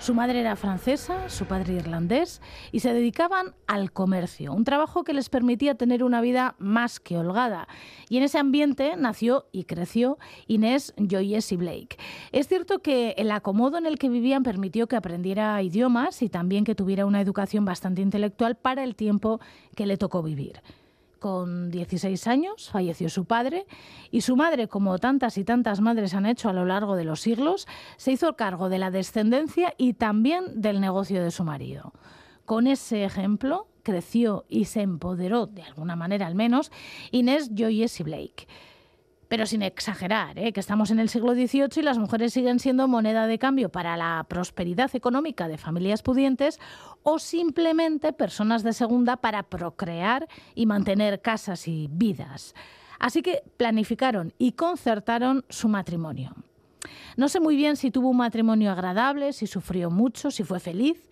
Su 0.00 0.14
madre 0.14 0.40
era 0.40 0.56
francesa, 0.56 1.28
su 1.28 1.44
padre 1.44 1.74
irlandés, 1.74 2.40
y 2.72 2.80
se 2.80 2.94
dedicaban 2.94 3.54
al 3.66 3.92
comercio, 3.92 4.54
un 4.54 4.64
trabajo 4.64 5.04
que 5.04 5.12
les 5.12 5.28
permitía 5.28 5.74
tener 5.74 6.02
una 6.02 6.22
vida 6.22 6.54
más 6.58 7.00
que 7.00 7.18
holgada. 7.18 7.68
Y 8.08 8.16
en 8.16 8.22
ese 8.22 8.38
ambiente 8.38 8.94
nació 8.96 9.44
y 9.52 9.64
creció 9.64 10.18
Inés 10.46 10.94
Joyce 10.96 11.54
y 11.54 11.58
Blake. 11.58 11.98
Es 12.32 12.48
cierto 12.48 12.78
que 12.78 13.10
el 13.18 13.30
acomodo 13.30 13.76
en 13.76 13.84
el 13.84 13.98
que 13.98 14.08
vivían 14.08 14.42
permitió 14.42 14.86
que 14.86 14.96
aprendiera 14.96 15.62
idiomas 15.62 16.22
y 16.22 16.30
también 16.30 16.64
que 16.64 16.74
tuviera 16.74 17.04
una 17.04 17.20
educación 17.20 17.66
bastante 17.66 18.00
intelectual 18.00 18.56
para 18.56 18.84
el 18.84 18.96
tiempo 18.96 19.38
que 19.76 19.84
le 19.84 19.98
tocó 19.98 20.22
vivir. 20.22 20.62
Con 21.20 21.70
16 21.70 22.26
años 22.28 22.70
falleció 22.70 23.10
su 23.10 23.26
padre 23.26 23.66
y 24.10 24.22
su 24.22 24.36
madre, 24.36 24.68
como 24.68 24.98
tantas 24.98 25.36
y 25.36 25.44
tantas 25.44 25.82
madres 25.82 26.14
han 26.14 26.24
hecho 26.24 26.48
a 26.48 26.54
lo 26.54 26.64
largo 26.64 26.96
de 26.96 27.04
los 27.04 27.20
siglos, 27.20 27.68
se 27.98 28.12
hizo 28.12 28.36
cargo 28.36 28.70
de 28.70 28.78
la 28.78 28.90
descendencia 28.90 29.74
y 29.76 29.92
también 29.92 30.62
del 30.62 30.80
negocio 30.80 31.22
de 31.22 31.30
su 31.30 31.44
marido. 31.44 31.92
Con 32.46 32.66
ese 32.66 33.04
ejemplo 33.04 33.68
creció 33.82 34.46
y 34.48 34.64
se 34.64 34.80
empoderó, 34.80 35.46
de 35.46 35.62
alguna 35.62 35.94
manera 35.94 36.26
al 36.26 36.34
menos, 36.34 36.72
Inés 37.10 37.50
Joyce 37.54 38.02
Blake 38.02 38.46
pero 39.30 39.46
sin 39.46 39.62
exagerar, 39.62 40.36
¿eh? 40.40 40.52
que 40.52 40.58
estamos 40.58 40.90
en 40.90 40.98
el 40.98 41.08
siglo 41.08 41.34
XVIII 41.34 41.68
y 41.76 41.82
las 41.82 41.98
mujeres 41.98 42.32
siguen 42.32 42.58
siendo 42.58 42.88
moneda 42.88 43.28
de 43.28 43.38
cambio 43.38 43.68
para 43.68 43.96
la 43.96 44.26
prosperidad 44.28 44.90
económica 44.94 45.46
de 45.46 45.56
familias 45.56 46.02
pudientes 46.02 46.58
o 47.02 47.18
simplemente 47.18 48.12
personas 48.12 48.62
de 48.62 48.72
segunda 48.72 49.16
para 49.16 49.42
procrear 49.42 50.28
y 50.54 50.66
mantener 50.66 51.20
casas 51.20 51.68
y 51.68 51.88
vidas. 51.90 52.54
Así 52.98 53.22
que 53.22 53.42
planificaron 53.56 54.34
y 54.38 54.52
concertaron 54.52 55.44
su 55.48 55.68
matrimonio. 55.68 56.34
No 57.16 57.28
sé 57.28 57.40
muy 57.40 57.56
bien 57.56 57.76
si 57.76 57.90
tuvo 57.90 58.10
un 58.10 58.18
matrimonio 58.18 58.70
agradable, 58.70 59.32
si 59.32 59.46
sufrió 59.46 59.90
mucho, 59.90 60.30
si 60.30 60.44
fue 60.44 60.60
feliz, 60.60 61.10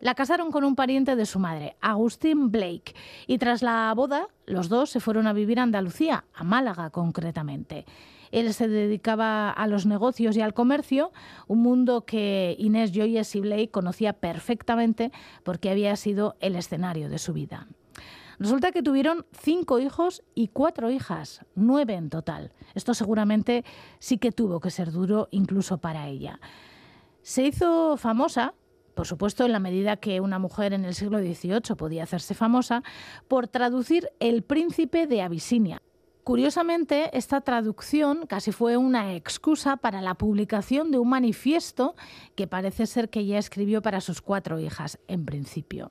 la 0.00 0.14
casaron 0.14 0.50
con 0.50 0.64
un 0.64 0.74
pariente 0.74 1.14
de 1.14 1.26
su 1.26 1.38
madre, 1.38 1.76
Agustín 1.80 2.50
Blake, 2.50 2.94
y 3.26 3.38
tras 3.38 3.62
la 3.62 3.92
boda 3.94 4.28
los 4.46 4.68
dos 4.68 4.90
se 4.90 5.00
fueron 5.00 5.26
a 5.26 5.32
vivir 5.32 5.60
a 5.60 5.62
Andalucía, 5.62 6.24
a 6.32 6.42
Málaga 6.42 6.90
concretamente. 6.90 7.84
Él 8.32 8.52
se 8.54 8.68
dedicaba 8.68 9.50
a 9.50 9.66
los 9.66 9.86
negocios 9.86 10.36
y 10.36 10.40
al 10.40 10.54
comercio, 10.54 11.12
un 11.46 11.60
mundo 11.60 12.04
que 12.04 12.56
Inés 12.58 12.92
Joyce 12.94 13.38
y 13.38 13.40
Blake 13.40 13.70
conocía 13.70 14.12
perfectamente 14.12 15.12
porque 15.42 15.70
había 15.70 15.96
sido 15.96 16.36
el 16.40 16.56
escenario 16.56 17.08
de 17.08 17.18
su 17.18 17.32
vida. 17.32 17.66
Resulta 18.38 18.72
que 18.72 18.82
tuvieron 18.82 19.26
cinco 19.32 19.78
hijos 19.78 20.22
y 20.34 20.48
cuatro 20.48 20.90
hijas, 20.90 21.44
nueve 21.54 21.94
en 21.94 22.08
total. 22.08 22.52
Esto 22.74 22.94
seguramente 22.94 23.64
sí 23.98 24.16
que 24.16 24.32
tuvo 24.32 24.60
que 24.60 24.70
ser 24.70 24.92
duro 24.92 25.28
incluso 25.30 25.78
para 25.78 26.08
ella. 26.08 26.40
Se 27.22 27.44
hizo 27.46 27.98
famosa 27.98 28.54
por 28.94 29.06
supuesto 29.06 29.46
en 29.46 29.52
la 29.52 29.60
medida 29.60 29.96
que 29.96 30.20
una 30.20 30.38
mujer 30.38 30.74
en 30.74 30.84
el 30.84 30.94
siglo 30.94 31.20
XVIII 31.20 31.74
podía 31.74 32.02
hacerse 32.02 32.34
famosa, 32.34 32.82
por 33.28 33.48
traducir 33.48 34.10
El 34.20 34.42
príncipe 34.42 35.06
de 35.06 35.22
Abisinia, 35.22 35.80
Curiosamente, 36.24 37.16
esta 37.16 37.40
traducción 37.40 38.26
casi 38.26 38.52
fue 38.52 38.76
una 38.76 39.14
excusa 39.14 39.78
para 39.78 40.02
la 40.02 40.14
publicación 40.14 40.90
de 40.90 40.98
un 40.98 41.08
manifiesto 41.08 41.96
que 42.34 42.46
parece 42.46 42.86
ser 42.86 43.08
que 43.08 43.20
ella 43.20 43.38
escribió 43.38 43.80
para 43.80 44.02
sus 44.02 44.20
cuatro 44.20 44.58
hijas, 44.58 44.98
en 45.08 45.24
principio. 45.24 45.90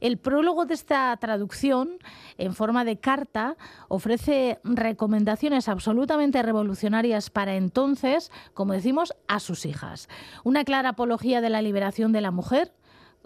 El 0.00 0.18
prólogo 0.18 0.66
de 0.66 0.74
esta 0.74 1.16
traducción, 1.18 1.98
en 2.38 2.54
forma 2.54 2.84
de 2.84 2.98
carta, 2.98 3.56
ofrece 3.86 4.58
recomendaciones 4.64 5.68
absolutamente 5.68 6.42
revolucionarias 6.42 7.30
para 7.30 7.54
entonces, 7.54 8.32
como 8.54 8.72
decimos, 8.72 9.14
a 9.28 9.38
sus 9.38 9.64
hijas. 9.64 10.08
Una 10.42 10.64
clara 10.64 10.90
apología 10.90 11.40
de 11.40 11.50
la 11.50 11.62
liberación 11.62 12.10
de 12.10 12.20
la 12.20 12.32
mujer, 12.32 12.72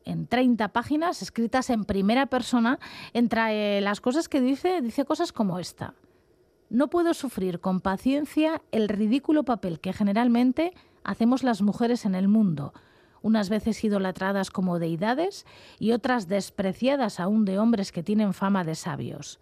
en 0.05 0.27
30 0.27 0.69
páginas, 0.69 1.23
escritas 1.23 1.71
en 1.71 1.87
primera 1.87 2.27
persona, 2.27 2.79
entre 3.15 3.81
las 3.81 4.03
cosas 4.03 4.29
que 4.29 4.41
dice, 4.43 4.83
dice 4.83 5.07
cosas 5.07 5.33
como 5.33 5.59
esta. 5.59 5.95
No 6.73 6.89
puedo 6.89 7.13
sufrir 7.13 7.61
con 7.61 7.83
paciencia 7.83 8.63
el 8.73 8.89
ridículo 8.89 9.45
papel 9.45 9.79
que 9.79 9.93
generalmente 9.93 10.73
hacemos 11.05 11.43
las 11.43 11.61
mujeres 11.61 12.07
en 12.07 12.15
el 12.15 12.29
mundo, 12.29 12.73
unas 13.21 13.51
veces 13.51 13.85
idolatradas 13.85 14.51
como 14.51 14.79
deidades 14.79 15.45
y 15.79 15.93
otras 15.93 16.29
despreciadas 16.29 17.21
aún 17.21 17.45
de 17.45 17.59
hombres 17.59 17.93
que 17.93 18.03
tienen 18.03 18.33
fama 18.33 18.65
de 18.65 18.75
sabios. 18.75 19.39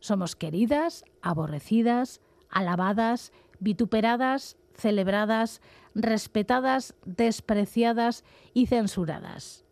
Somos 0.00 0.36
queridas, 0.36 1.06
aborrecidas, 1.22 2.20
alabadas, 2.50 3.32
vituperadas, 3.60 4.58
celebradas, 4.74 5.62
respetadas, 5.94 6.94
despreciadas 7.06 8.24
y 8.52 8.66
censuradas. 8.66 9.64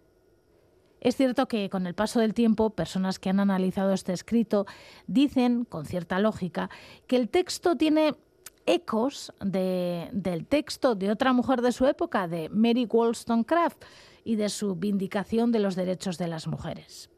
Es 1.01 1.17
cierto 1.17 1.47
que 1.47 1.71
con 1.71 1.87
el 1.87 1.95
paso 1.95 2.21
del 2.21 2.35
tiempo, 2.35 2.71
personas 2.71 3.19
que 3.19 3.31
han 3.31 3.41
analizado 3.41 3.93
este 3.93 4.13
escrito 4.13 4.67
dicen, 5.07 5.65
con 5.65 5.85
cierta 5.87 6.19
lógica, 6.19 6.71
que 7.07 7.17
el 7.17 7.29
texto 7.29 7.77
tiene 7.77 8.15
ecos 8.65 9.33
del 9.41 10.47
texto 10.47 10.95
de 10.95 11.11
otra 11.11 11.33
mujer 11.33 11.63
de 11.63 11.73
su 11.73 11.87
época, 11.87 12.27
de 12.27 12.49
Mary 12.49 12.87
Wollstonecraft, 12.91 13.85
y 14.27 14.35
de 14.35 14.49
su 14.49 14.75
vindicación 14.75 15.53
de 15.53 15.61
los 15.61 15.77
derechos 15.77 16.19
de 16.19 16.27
las 16.27 16.49
mujeres. 16.49 17.11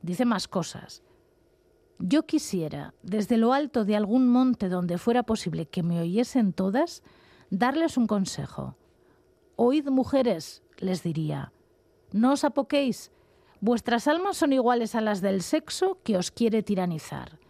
Dice 0.00 0.24
más 0.24 0.48
cosas. 0.48 1.02
Yo 1.98 2.24
quisiera, 2.24 2.94
desde 3.02 3.36
lo 3.36 3.52
alto 3.52 3.84
de 3.84 3.94
algún 3.94 4.28
monte 4.28 4.70
donde 4.70 4.96
fuera 4.96 5.24
posible 5.24 5.66
que 5.66 5.82
me 5.82 6.00
oyesen 6.00 6.54
todas, 6.54 7.02
darles 7.50 7.98
un 7.98 8.06
consejo. 8.06 8.74
Oíd 9.56 9.86
mujeres, 9.88 10.62
les 10.78 11.02
diría, 11.02 11.52
no 12.14 12.32
os 12.32 12.46
apoquéis. 12.46 13.10
Vuestras 13.60 14.06
almas 14.06 14.38
son 14.38 14.54
iguales 14.54 14.94
a 14.94 15.02
las 15.02 15.20
del 15.20 15.42
sexo 15.42 15.98
que 16.04 16.16
os 16.16 16.30
quiere 16.30 16.62
tiranizar. 16.62 17.42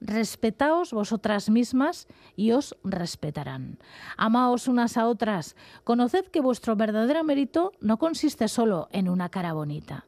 Respetaos 0.00 0.92
vosotras 0.92 1.50
mismas 1.50 2.08
y 2.34 2.50
os 2.50 2.76
respetarán. 2.82 3.78
Amaos 4.16 4.66
unas 4.66 4.96
a 4.96 5.06
otras. 5.06 5.54
Conoced 5.84 6.26
que 6.26 6.40
vuestro 6.40 6.74
verdadero 6.74 7.22
mérito 7.22 7.72
no 7.80 7.98
consiste 7.98 8.48
solo 8.48 8.88
en 8.90 9.08
una 9.08 9.28
cara 9.28 9.52
bonita. 9.52 10.06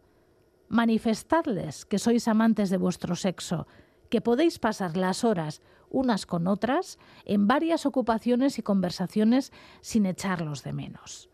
Manifestadles 0.69 1.87
que 1.87 1.99
sois 1.99 2.27
amantes 2.27 2.71
de 2.71 2.79
vuestro 2.79 3.15
sexo, 3.15 3.67
que 4.11 4.21
podéis 4.21 4.59
pasar 4.59 4.97
las 4.97 5.23
horas 5.23 5.63
unas 5.89 6.27
con 6.27 6.47
otras 6.47 6.99
en 7.25 7.47
varias 7.47 7.87
ocupaciones 7.87 8.59
y 8.59 8.63
conversaciones 8.63 9.53
sin 9.81 10.07
echarlos 10.07 10.63
de 10.63 10.73
menos. 10.73 11.30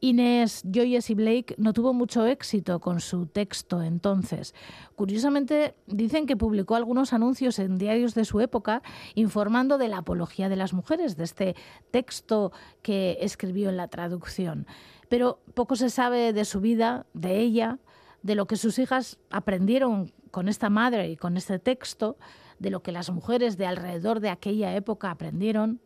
Inés 0.00 0.62
Joyce 0.64 1.12
y 1.12 1.14
Blake 1.14 1.54
no 1.58 1.72
tuvo 1.72 1.92
mucho 1.92 2.26
éxito 2.26 2.80
con 2.80 3.00
su 3.00 3.26
texto 3.26 3.82
entonces. 3.82 4.54
Curiosamente, 4.96 5.74
dicen 5.86 6.26
que 6.26 6.36
publicó 6.36 6.74
algunos 6.74 7.12
anuncios 7.12 7.58
en 7.58 7.78
diarios 7.78 8.14
de 8.14 8.24
su 8.24 8.40
época 8.40 8.82
informando 9.14 9.78
de 9.78 9.88
la 9.88 9.98
apología 9.98 10.48
de 10.48 10.56
las 10.56 10.72
mujeres, 10.72 11.16
de 11.16 11.24
este 11.24 11.56
texto 11.90 12.52
que 12.82 13.18
escribió 13.20 13.68
en 13.68 13.76
la 13.76 13.88
traducción. 13.88 14.66
Pero 15.08 15.40
poco 15.54 15.76
se 15.76 15.90
sabe 15.90 16.32
de 16.32 16.44
su 16.44 16.60
vida, 16.60 17.06
de 17.12 17.38
ella, 17.40 17.78
de 18.22 18.34
lo 18.34 18.46
que 18.46 18.56
sus 18.56 18.78
hijas 18.78 19.18
aprendieron 19.30 20.12
con 20.30 20.48
esta 20.48 20.70
madre 20.70 21.10
y 21.10 21.16
con 21.16 21.36
este 21.36 21.58
texto, 21.58 22.16
de 22.58 22.70
lo 22.70 22.82
que 22.82 22.92
las 22.92 23.10
mujeres 23.10 23.56
de 23.56 23.66
alrededor 23.66 24.20
de 24.20 24.30
aquella 24.30 24.74
época 24.76 25.10
aprendieron 25.10 25.80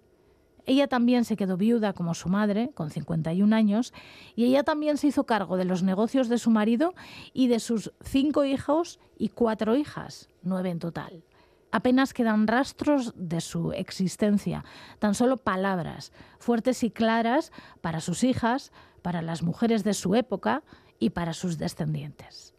ella 0.67 0.89
también 0.89 1.25
se 1.25 1.37
quedó 1.37 1.57
viuda 1.57 1.93
como 1.93 2.15
su 2.15 2.29
madre, 2.29 2.71
con 2.75 2.91
51 2.91 3.55
años, 3.55 3.93
y 4.35 4.45
ella 4.45 4.63
también 4.63 4.97
se 4.97 5.09
hizo 5.09 5.27
cargo 5.27 5.57
de 5.57 5.65
los 5.65 5.83
negocios 5.83 6.29
de 6.29 6.39
su 6.39 6.51
marido 6.51 6.95
y 7.33 7.49
de 7.49 7.61
sus 7.61 7.93
cinco 8.03 8.45
hijos 8.45 8.99
y 9.19 9.29
cuatro 9.29 9.77
hijas, 9.77 10.29
nueve 10.43 10.71
en 10.71 10.79
total. 10.79 11.25
Apenas 11.71 12.15
quedan 12.15 12.47
rastros 12.47 13.13
de 13.17 13.41
su 13.41 13.73
existencia, 13.73 14.65
tan 15.01 15.15
solo 15.15 15.39
palabras, 15.39 16.13
fuertes 16.39 16.85
y 16.85 16.91
claras 16.91 17.51
para 17.81 18.01
sus 18.01 18.23
hijas, 18.23 18.73
para 19.03 19.23
las 19.23 19.43
mujeres 19.43 19.83
de 19.83 19.93
su 19.93 20.15
época 20.15 20.63
y 20.99 21.11
para 21.11 21.33
sus 21.33 21.59
descendientes. 21.59 22.55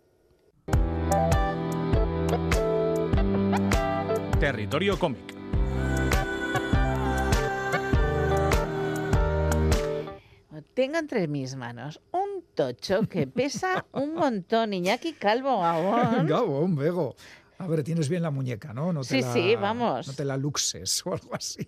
Territorio 4.40 5.00
cómic. 5.00 5.35
Tengo 10.76 10.98
entre 10.98 11.28
mis 11.28 11.56
manos 11.56 12.02
un 12.12 12.44
tocho 12.54 13.08
que 13.08 13.26
pesa 13.28 13.86
un 13.94 14.14
montón. 14.14 14.74
Iñaki 14.74 15.14
Calvo 15.14 15.60
Gabón. 15.62 16.28
Gabón, 16.28 16.76
Bego. 16.76 17.16
A 17.58 17.68
ver, 17.68 17.84
tienes 17.84 18.10
bien 18.10 18.22
la 18.22 18.30
muñeca, 18.32 18.74
¿no? 18.74 18.92
no 18.92 19.04
sí, 19.04 19.22
sí, 19.24 19.56
vamos. 19.56 20.06
No 20.08 20.14
te 20.14 20.26
la 20.26 20.36
luxes 20.36 21.02
o 21.06 21.14
algo 21.14 21.34
así. 21.34 21.66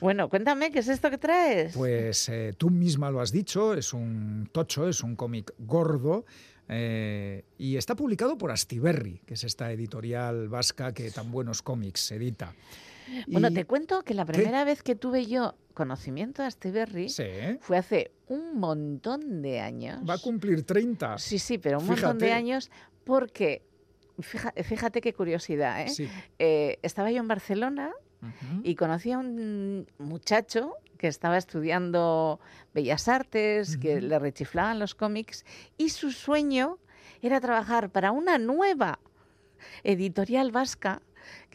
Bueno, 0.00 0.28
cuéntame, 0.28 0.72
¿qué 0.72 0.80
es 0.80 0.88
esto 0.88 1.08
que 1.10 1.18
traes? 1.18 1.76
Pues 1.76 2.28
eh, 2.30 2.52
tú 2.56 2.68
misma 2.70 3.10
lo 3.10 3.20
has 3.20 3.30
dicho, 3.30 3.74
es 3.74 3.92
un 3.92 4.48
tocho, 4.50 4.88
es 4.88 5.02
un 5.02 5.14
cómic 5.14 5.52
gordo. 5.58 6.24
eh, 6.68 7.44
y 7.58 7.76
está 7.76 7.94
publicado 7.94 8.36
por 8.36 8.50
Astiberri, 8.50 9.20
que 9.24 9.34
es 9.34 9.44
esta 9.44 9.70
editorial 9.70 10.48
vasca 10.48 10.92
que 10.92 11.10
tan 11.12 11.30
buenos 11.30 11.62
cómics 11.62 12.10
edita. 12.10 12.54
Bueno, 13.26 13.48
Y- 13.48 13.54
te 13.54 13.64
cuento 13.64 14.02
que 14.02 14.14
la 14.14 14.24
¿Qué? 14.26 14.32
primera 14.32 14.64
vez 14.64 14.82
que 14.82 14.94
tuve 14.94 15.26
yo 15.26 15.54
conocimiento 15.74 16.42
de 16.42 16.48
Astiberri 16.48 17.08
Sí. 17.08 17.24
fue 17.60 17.76
hace 17.78 18.10
un 18.26 18.58
montón 18.58 19.42
de 19.42 19.60
años. 19.60 20.00
Va 20.08 20.14
a 20.14 20.18
cumplir 20.18 20.64
30. 20.64 21.18
Sí, 21.18 21.38
sí, 21.38 21.58
pero 21.58 21.78
un 21.78 21.86
montón 21.86 22.18
de 22.18 22.32
años 22.32 22.70
porque, 23.04 23.62
fíjate, 24.20 25.00
qué 25.00 25.12
curiosidad, 25.12 25.82
¿eh? 25.82 25.88
Sí. 25.88 26.08
Eh, 26.38 26.78
estaba 26.82 27.10
yo 27.10 27.18
en 27.18 27.28
Barcelona 27.28 27.92
y 28.64 28.74
conocí 28.74 29.12
a 29.12 29.18
un 29.18 29.86
muchacho 29.98 30.74
que 30.98 31.06
estaba 31.06 31.36
estudiando 31.38 32.40
Bellas 32.74 33.06
Artes, 33.06 33.76
que 33.76 34.00
le 34.00 34.18
rechiflaban 34.18 34.80
los 34.80 34.96
cómics, 34.96 35.44
y 35.76 35.90
su 35.90 36.10
sueño 36.10 36.78
era 37.22 37.40
trabajar 37.40 37.90
para 37.90 38.10
una 38.10 38.36
nueva 38.38 38.98
editorial 39.84 40.50
vasca 40.50 41.02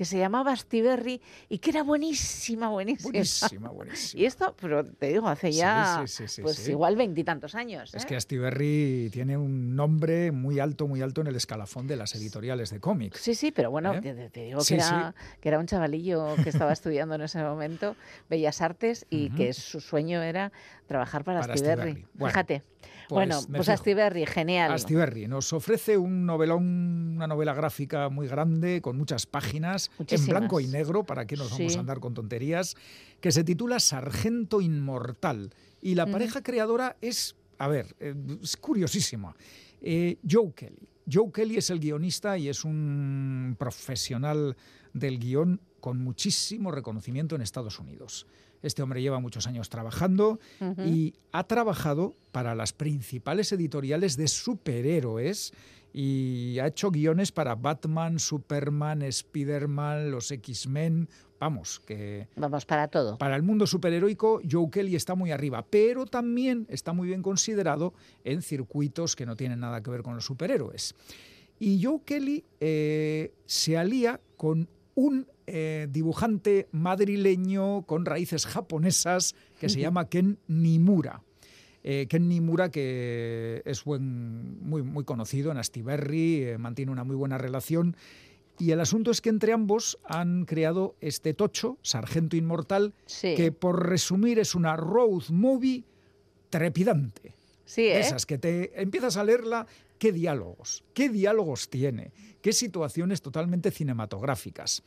que 0.03 0.07
se 0.07 0.17
llamaba 0.17 0.51
Astiberri 0.51 1.21
y 1.47 1.59
que 1.59 1.69
era 1.69 1.81
buenísima, 1.81 2.67
buenísima. 2.67 3.09
Buenísima, 3.09 3.69
buenísima. 3.73 4.21
Y 4.21 4.25
esto, 4.25 4.53
pero 4.59 4.85
te 4.85 5.07
digo, 5.07 5.29
hace 5.29 5.53
ya, 5.53 6.03
sí, 6.05 6.13
sí, 6.13 6.27
sí, 6.27 6.41
pues 6.41 6.67
igual 6.67 6.97
veintitantos 6.97 7.55
años. 7.55 7.95
Es 7.95 8.03
¿eh? 8.03 8.05
que 8.05 8.17
Astiberri 8.17 9.09
tiene 9.13 9.37
un 9.37 9.77
nombre 9.77 10.33
muy 10.33 10.59
alto, 10.59 10.89
muy 10.89 11.01
alto 11.01 11.21
en 11.21 11.27
el 11.27 11.37
escalafón 11.37 11.87
de 11.87 11.95
las 11.95 12.15
editoriales 12.15 12.69
de 12.69 12.81
cómics. 12.81 13.21
Sí, 13.21 13.33
sí, 13.33 13.53
pero 13.53 13.71
bueno, 13.71 13.93
¿Eh? 13.93 14.01
te, 14.01 14.29
te 14.29 14.43
digo 14.43 14.59
que, 14.67 14.75
era, 14.75 15.15
que 15.39 15.47
era 15.47 15.57
un 15.57 15.67
chavalillo 15.67 16.35
que 16.43 16.49
estaba 16.49 16.73
estudiando 16.73 17.15
en 17.15 17.21
ese 17.21 17.41
momento 17.41 17.95
Bellas 18.29 18.59
Artes 18.59 19.05
y 19.09 19.29
que 19.29 19.53
su 19.53 19.79
sueño 19.79 20.21
era 20.21 20.51
trabajar 20.85 21.23
para, 21.23 21.41
Para 21.41 21.53
Astiberri. 21.53 22.05
Bueno, 22.13 22.31
Fíjate. 22.31 22.63
pues 23.07 23.09
bueno, 23.09 23.39
pues. 23.55 23.69
Astiberri, 23.69 24.25
genial. 24.25 24.71
Astiberri 24.71 25.27
nos 25.27 25.53
ofrece 25.53 25.97
un 25.97 26.25
novelón, 26.25 27.13
una 27.15 27.27
novela 27.27 27.53
gráfica 27.53 28.09
muy 28.09 28.27
grande, 28.27 28.81
con 28.81 28.97
muchas 28.97 29.25
páginas, 29.25 29.89
en 29.99 30.25
blanco 30.25 30.59
y 30.59 30.67
negro, 30.67 31.03
para 31.03 31.25
que 31.25 31.35
nos 31.35 31.51
vamos 31.51 31.75
a 31.75 31.79
andar 31.79 31.99
con 31.99 32.13
tonterías, 32.13 32.75
que 33.19 33.31
se 33.31 33.43
titula 33.43 33.79
Sargento 33.79 34.61
Inmortal. 34.61 35.53
Y 35.81 35.95
la 35.95 36.05
pareja 36.05 36.41
creadora 36.41 36.97
es, 37.01 37.35
a 37.57 37.67
ver, 37.67 37.95
eh, 37.99 38.15
es 38.41 38.57
curiosísima. 38.57 39.35
Eh, 39.81 40.17
Joe 40.29 40.53
Kelly. 40.53 40.89
Joe 41.11 41.31
Kelly 41.33 41.57
es 41.57 41.69
el 41.69 41.79
guionista 41.79 42.37
y 42.37 42.47
es 42.47 42.63
un 42.63 43.55
profesional 43.59 44.55
del 44.93 45.19
guion 45.19 45.59
con 45.81 45.99
muchísimo 45.99 46.71
reconocimiento 46.71 47.35
en 47.35 47.41
Estados 47.41 47.79
Unidos. 47.79 48.25
Este 48.61 48.81
hombre 48.81 49.01
lleva 49.01 49.19
muchos 49.19 49.45
años 49.45 49.67
trabajando 49.67 50.39
y 50.85 51.13
ha 51.33 51.43
trabajado 51.43 52.15
para 52.31 52.55
las 52.55 52.71
principales 52.71 53.51
editoriales 53.51 54.15
de 54.15 54.29
superhéroes 54.29 55.51
y 55.93 56.57
ha 56.59 56.67
hecho 56.67 56.89
guiones 56.89 57.31
para 57.31 57.53
Batman, 57.55 58.17
Superman, 58.19 59.03
Spider-Man, 59.03 60.09
los 60.11 60.31
X-Men. 60.31 61.07
Vamos, 61.39 61.81
que 61.85 62.27
Vamos, 62.35 62.65
para 62.65 62.87
todo. 62.87 63.17
para 63.17 63.35
el 63.35 63.43
mundo 63.43 63.67
superheroico 63.67 64.41
Joe 64.49 64.69
Kelly 64.71 64.95
está 64.95 65.13
muy 65.13 65.31
arriba, 65.31 65.65
pero 65.69 66.05
también 66.05 66.65
está 66.69 66.93
muy 66.93 67.07
bien 67.07 67.21
considerado 67.21 67.93
en 68.23 68.41
circuitos 68.41 69.15
que 69.15 69.25
no 69.25 69.35
tienen 69.35 69.59
nada 69.59 69.83
que 69.83 69.91
ver 69.91 70.03
con 70.03 70.15
los 70.15 70.25
superhéroes. 70.25 70.95
Y 71.59 71.83
Joe 71.83 71.99
Kelly 72.05 72.43
eh, 72.59 73.33
se 73.45 73.77
alía 73.77 74.19
con 74.37 74.69
un 74.95 75.27
eh, 75.45 75.87
dibujante 75.89 76.69
madrileño 76.71 77.83
con 77.85 78.05
raíces 78.05 78.45
japonesas 78.45 79.35
que 79.59 79.69
se 79.69 79.79
llama 79.81 80.07
Ken 80.07 80.39
Nimura. 80.47 81.21
Eh, 81.83 82.07
Ken 82.09 82.27
Nimura, 82.29 82.69
que 82.71 83.61
es 83.65 83.83
buen, 83.83 84.61
muy, 84.63 84.81
muy 84.83 85.03
conocido 85.03 85.51
en 85.51 85.57
Astiberri, 85.57 86.43
eh, 86.43 86.57
mantiene 86.57 86.91
una 86.91 87.03
muy 87.03 87.15
buena 87.15 87.37
relación. 87.37 87.95
Y 88.59 88.71
el 88.71 88.79
asunto 88.79 89.11
es 89.11 89.19
que 89.19 89.29
entre 89.29 89.51
ambos 89.51 89.97
han 90.05 90.45
creado 90.45 90.95
este 91.01 91.33
tocho, 91.33 91.77
Sargento 91.81 92.35
Inmortal, 92.35 92.93
Sí. 93.05 93.33
que 93.35 93.51
por 93.51 93.87
resumir 93.89 94.39
es 94.39 94.55
una 94.55 94.75
road 94.77 95.23
movie 95.29 95.83
trepidante. 96.49 97.33
Sí, 97.65 97.81
¿eh? 97.81 97.99
Esas 97.99 98.25
que 98.25 98.37
te 98.37 98.79
empiezas 98.81 99.17
a 99.17 99.23
leerla, 99.23 99.65
qué 99.97 100.11
diálogos, 100.11 100.83
qué 100.93 101.09
diálogos 101.09 101.69
tiene, 101.69 102.11
qué 102.41 102.53
situaciones 102.53 103.21
totalmente 103.21 103.71
cinematográficas. 103.71 104.83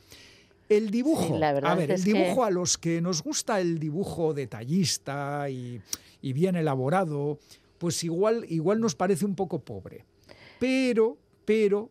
El 0.69 0.89
dibujo, 0.91 1.33
Sí, 1.35 1.39
la 1.39 1.53
verdad 1.53 1.71
a 1.71 1.75
ver, 1.75 1.91
el 1.91 2.03
que- 2.03 2.13
dibujo 2.13 2.43
a 2.43 2.51
los 2.51 2.77
que 2.77 3.01
nos 3.01 3.23
gusta 3.23 3.59
el 3.61 3.79
dibujo 3.79 4.33
detallista 4.33 5.49
y, 5.49 5.81
y 6.21 6.33
bien 6.33 6.55
elaborado, 6.55 7.39
pues 7.77 8.03
igual, 8.03 8.45
igual 8.49 8.79
nos 8.81 8.95
parece 8.95 9.25
un 9.25 9.35
poco 9.35 9.59
pobre. 9.59 10.05
Pero, 10.59 11.17
pero 11.45 11.89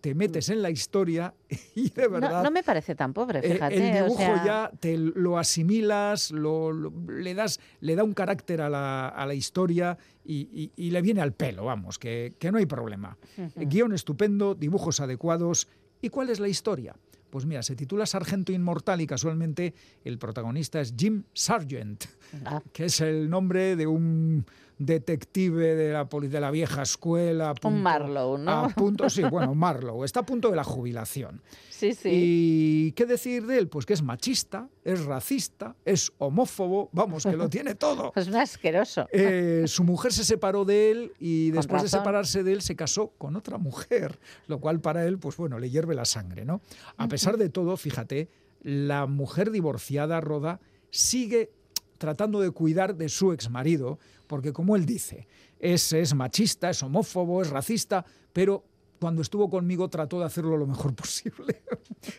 te 0.00 0.14
metes 0.14 0.48
en 0.50 0.62
la 0.62 0.70
historia 0.70 1.34
y 1.74 1.90
de 1.90 2.08
verdad. 2.08 2.30
No, 2.38 2.42
no 2.44 2.50
me 2.50 2.62
parece 2.62 2.94
tan 2.94 3.12
pobre, 3.12 3.40
Eh, 3.40 3.52
fíjate. 3.54 3.74
el 3.76 3.82
o 3.96 4.04
dibujo 4.04 4.18
sea, 4.18 4.44
ya 4.44 4.70
te 4.78 4.96
lo 4.96 5.38
asimilas, 5.38 6.30
lo, 6.30 6.72
lo- 6.72 6.92
le, 7.08 7.34
das, 7.34 7.60
le 7.80 7.94
da 7.96 8.04
un 8.04 8.14
carácter 8.14 8.60
a 8.60 8.68
la, 8.70 9.08
a 9.08 9.26
la 9.26 9.34
historia 9.34 9.98
y, 10.24 10.48
y- 10.52 10.72
y 10.76 10.90
le 10.90 11.02
viene 11.02 11.20
al 11.22 11.32
pelo, 11.32 11.64
vamos, 11.64 11.98
que, 11.98 12.34
que 12.38 12.50
no 12.52 12.58
hay 12.58 12.66
problema. 12.66 13.16
Ujú. 13.36 13.50
Guión 13.68 13.92
estupendo, 13.94 14.54
dibujos 14.54 15.00
adecuados. 15.00 15.68
¿Y 16.02 16.10
cuál 16.10 16.28
es 16.30 16.40
la 16.40 16.48
historia? 16.48 16.94
Pues 17.30 17.44
mira, 17.44 17.62
se 17.62 17.74
titula 17.76 18.06
Sargento 18.06 18.52
Inmortal 18.52 19.00
y 19.00 19.06
casualmente 19.06 19.74
el 20.04 20.18
protagonista 20.18 20.80
es 20.80 20.94
Jim 20.96 21.24
Sargent, 21.34 22.04
Ah. 22.44 22.62
que 22.72 22.86
es 22.86 23.00
el 23.00 23.28
nombre 23.28 23.76
de 23.76 23.86
un 23.86 24.46
detective 24.78 25.74
de 25.74 25.92
la, 25.92 26.04
de 26.04 26.40
la 26.40 26.50
vieja 26.50 26.82
escuela. 26.82 27.54
punto- 27.54 27.70
Marlowe, 27.78 28.38
¿no? 28.38 28.50
A 28.50 28.68
punto, 28.68 29.08
sí, 29.10 29.22
bueno, 29.24 29.54
Marlowe. 29.54 30.04
Está 30.04 30.20
a 30.20 30.26
punto 30.26 30.50
de 30.50 30.56
la 30.56 30.64
jubilación. 30.64 31.42
Sí, 31.76 31.92
sí. 31.92 32.08
¿Y 32.10 32.92
qué 32.92 33.04
decir 33.04 33.46
de 33.46 33.58
él? 33.58 33.68
Pues 33.68 33.84
que 33.84 33.92
es 33.92 34.02
machista, 34.02 34.70
es 34.82 35.04
racista, 35.04 35.76
es 35.84 36.10
homófobo, 36.16 36.88
vamos, 36.92 37.24
que 37.24 37.36
lo 37.36 37.50
tiene 37.50 37.74
todo. 37.74 38.12
Pues 38.12 38.28
un 38.28 38.36
asqueroso. 38.36 39.06
Eh, 39.12 39.64
su 39.66 39.84
mujer 39.84 40.14
se 40.14 40.24
separó 40.24 40.64
de 40.64 40.90
él 40.90 41.12
y 41.18 41.50
después 41.50 41.82
de 41.82 41.90
separarse 41.90 42.42
de 42.42 42.54
él 42.54 42.62
se 42.62 42.76
casó 42.76 43.08
con 43.18 43.36
otra 43.36 43.58
mujer, 43.58 44.18
lo 44.46 44.58
cual 44.58 44.80
para 44.80 45.04
él, 45.04 45.18
pues 45.18 45.36
bueno, 45.36 45.58
le 45.58 45.68
hierve 45.68 45.94
la 45.94 46.06
sangre, 46.06 46.46
¿no? 46.46 46.62
A 46.96 47.08
pesar 47.08 47.36
de 47.36 47.50
todo, 47.50 47.76
fíjate, 47.76 48.30
la 48.62 49.04
mujer 49.04 49.50
divorciada, 49.50 50.22
Roda, 50.22 50.60
sigue 50.90 51.52
tratando 51.98 52.40
de 52.40 52.52
cuidar 52.52 52.96
de 52.96 53.10
su 53.10 53.32
exmarido, 53.34 53.98
porque 54.26 54.54
como 54.54 54.76
él 54.76 54.86
dice, 54.86 55.28
es, 55.58 55.92
es 55.92 56.14
machista, 56.14 56.70
es 56.70 56.82
homófobo, 56.82 57.42
es 57.42 57.50
racista, 57.50 58.06
pero 58.32 58.64
cuando 59.00 59.22
estuvo 59.22 59.48
conmigo 59.50 59.88
trató 59.88 60.20
de 60.20 60.26
hacerlo 60.26 60.56
lo 60.56 60.66
mejor 60.66 60.94
posible. 60.96 61.62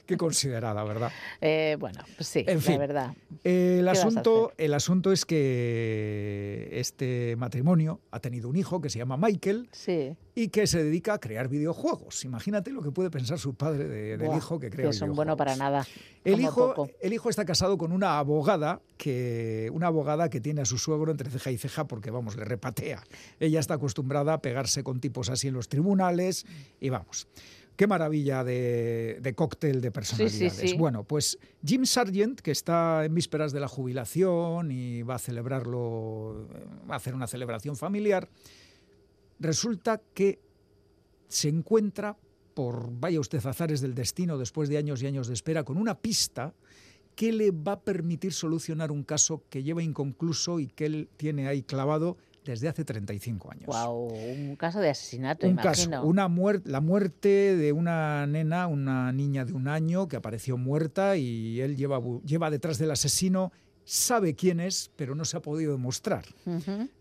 Qué 0.05 0.17
considerada, 0.17 0.83
¿verdad? 0.83 1.11
Eh, 1.41 1.77
bueno, 1.79 2.03
pues 2.15 2.27
sí, 2.27 2.43
En 2.47 2.61
fin, 2.61 2.73
la 2.73 2.79
verdad. 2.79 3.15
El 3.43 3.87
asunto, 3.87 4.51
el 4.57 4.73
asunto 4.73 5.11
es 5.11 5.25
que 5.25 6.69
este 6.71 7.35
matrimonio 7.37 8.01
ha 8.11 8.19
tenido 8.19 8.49
un 8.49 8.55
hijo 8.55 8.81
que 8.81 8.89
se 8.89 8.99
llama 8.99 9.17
Michael 9.17 9.69
Sí. 9.71 10.15
Y 10.39 10.49
que 10.49 10.67
se 10.67 10.83
dedica 10.83 11.15
a 11.15 11.19
crear 11.19 11.47
videojuegos. 11.47 12.23
Imagínate 12.23 12.69
lo 12.71 12.83
que 12.83 12.91
puede 12.91 13.09
pensar 13.09 13.39
su 13.39 13.55
padre 13.55 13.87
de- 13.87 14.17
del 14.17 14.27
Buah, 14.27 14.37
hijo 14.37 14.59
que 14.59 14.69
crea 14.69 14.85
Que 14.87 14.93
son 14.93 15.07
videojuegos. 15.07 15.15
bueno 15.15 15.35
para 15.37 15.55
nada. 15.55 15.87
El 16.23 16.39
hijo, 16.41 16.75
poco. 16.75 16.91
el 17.01 17.11
hijo 17.13 17.29
está 17.31 17.43
casado 17.43 17.75
con 17.79 17.91
una 17.91 18.19
abogada 18.19 18.81
que 18.97 19.69
una 19.73 19.87
abogada 19.87 20.29
que 20.29 20.39
tiene 20.39 20.61
a 20.61 20.65
su 20.65 20.77
suegro 20.77 21.09
entre 21.09 21.31
ceja 21.31 21.49
y 21.49 21.57
ceja 21.57 21.87
porque 21.87 22.11
vamos 22.11 22.35
le 22.35 22.45
repatea. 22.45 23.01
Ella 23.39 23.59
está 23.59 23.73
acostumbrada 23.73 24.33
a 24.33 24.41
pegarse 24.41 24.83
con 24.83 24.99
tipos 24.99 25.29
así 25.31 25.47
en 25.47 25.55
los 25.55 25.69
tribunales 25.69 26.45
y 26.79 26.89
vamos. 26.89 27.27
Qué 27.75 27.87
maravilla 27.87 28.43
de, 28.43 29.17
de 29.21 29.33
cóctel 29.35 29.81
de 29.81 29.91
personalidades. 29.91 30.53
sí. 30.53 30.75
Bueno, 30.77 31.03
pues 31.03 31.37
Jim 31.65 31.85
Sargent, 31.85 32.41
que 32.41 32.51
está 32.51 33.05
en 33.05 33.13
vísperas 33.15 33.53
de 33.53 33.59
la 33.59 33.67
jubilación 33.67 34.71
y 34.71 35.01
va 35.01 35.15
a 35.15 35.19
celebrarlo, 35.19 36.47
va 36.89 36.93
a 36.95 36.97
hacer 36.97 37.13
una 37.15 37.27
celebración 37.27 37.75
familiar, 37.75 38.29
resulta 39.39 40.01
que 40.13 40.39
se 41.27 41.49
encuentra 41.49 42.17
por, 42.53 42.89
vaya 42.99 43.19
usted, 43.19 43.45
azares 43.45 43.81
del 43.81 43.93
destino, 43.93 44.37
después 44.37 44.67
de 44.69 44.77
años 44.77 45.01
y 45.03 45.07
años 45.07 45.27
de 45.27 45.33
espera, 45.33 45.63
con 45.63 45.77
una 45.77 45.95
pista 45.99 46.53
que 47.15 47.31
le 47.31 47.51
va 47.51 47.73
a 47.73 47.79
permitir 47.81 48.31
solucionar 48.33 48.91
un 48.91 49.03
caso 49.03 49.43
que 49.49 49.63
lleva 49.63 49.81
inconcluso 49.83 50.59
y 50.59 50.67
que 50.67 50.85
él 50.85 51.09
tiene 51.17 51.47
ahí 51.47 51.63
clavado 51.63 52.17
desde 52.45 52.67
hace 52.69 52.85
35 52.85 53.51
años. 53.51 53.65
Guau, 53.65 54.07
un 54.07 54.55
caso 54.55 54.79
de 54.79 54.89
asesinato, 54.89 55.45
Un 55.45 55.53
imagino. 55.53 55.91
caso, 55.97 56.07
una 56.07 56.29
muer- 56.29 56.61
la 56.65 56.79
muerte 56.79 57.55
de 57.57 57.73
una 57.73 58.25
nena, 58.25 58.67
una 58.67 59.11
niña 59.11 59.43
de 59.45 59.53
un 59.53 59.67
año 59.67 60.07
que 60.07 60.15
apareció 60.15 60.57
muerta 60.57 61.17
y 61.17 61.59
él 61.59 61.75
lleva, 61.75 61.99
lleva 62.23 62.49
detrás 62.49 62.77
del 62.77 62.91
asesino, 62.91 63.51
sabe 63.87 64.35
quién 64.35 64.59
es, 64.59 64.91
pero 64.97 65.15
no 65.15 65.23
se 65.23 65.37
ha 65.37 65.41
podido 65.41 65.71
demostrar. 65.71 66.25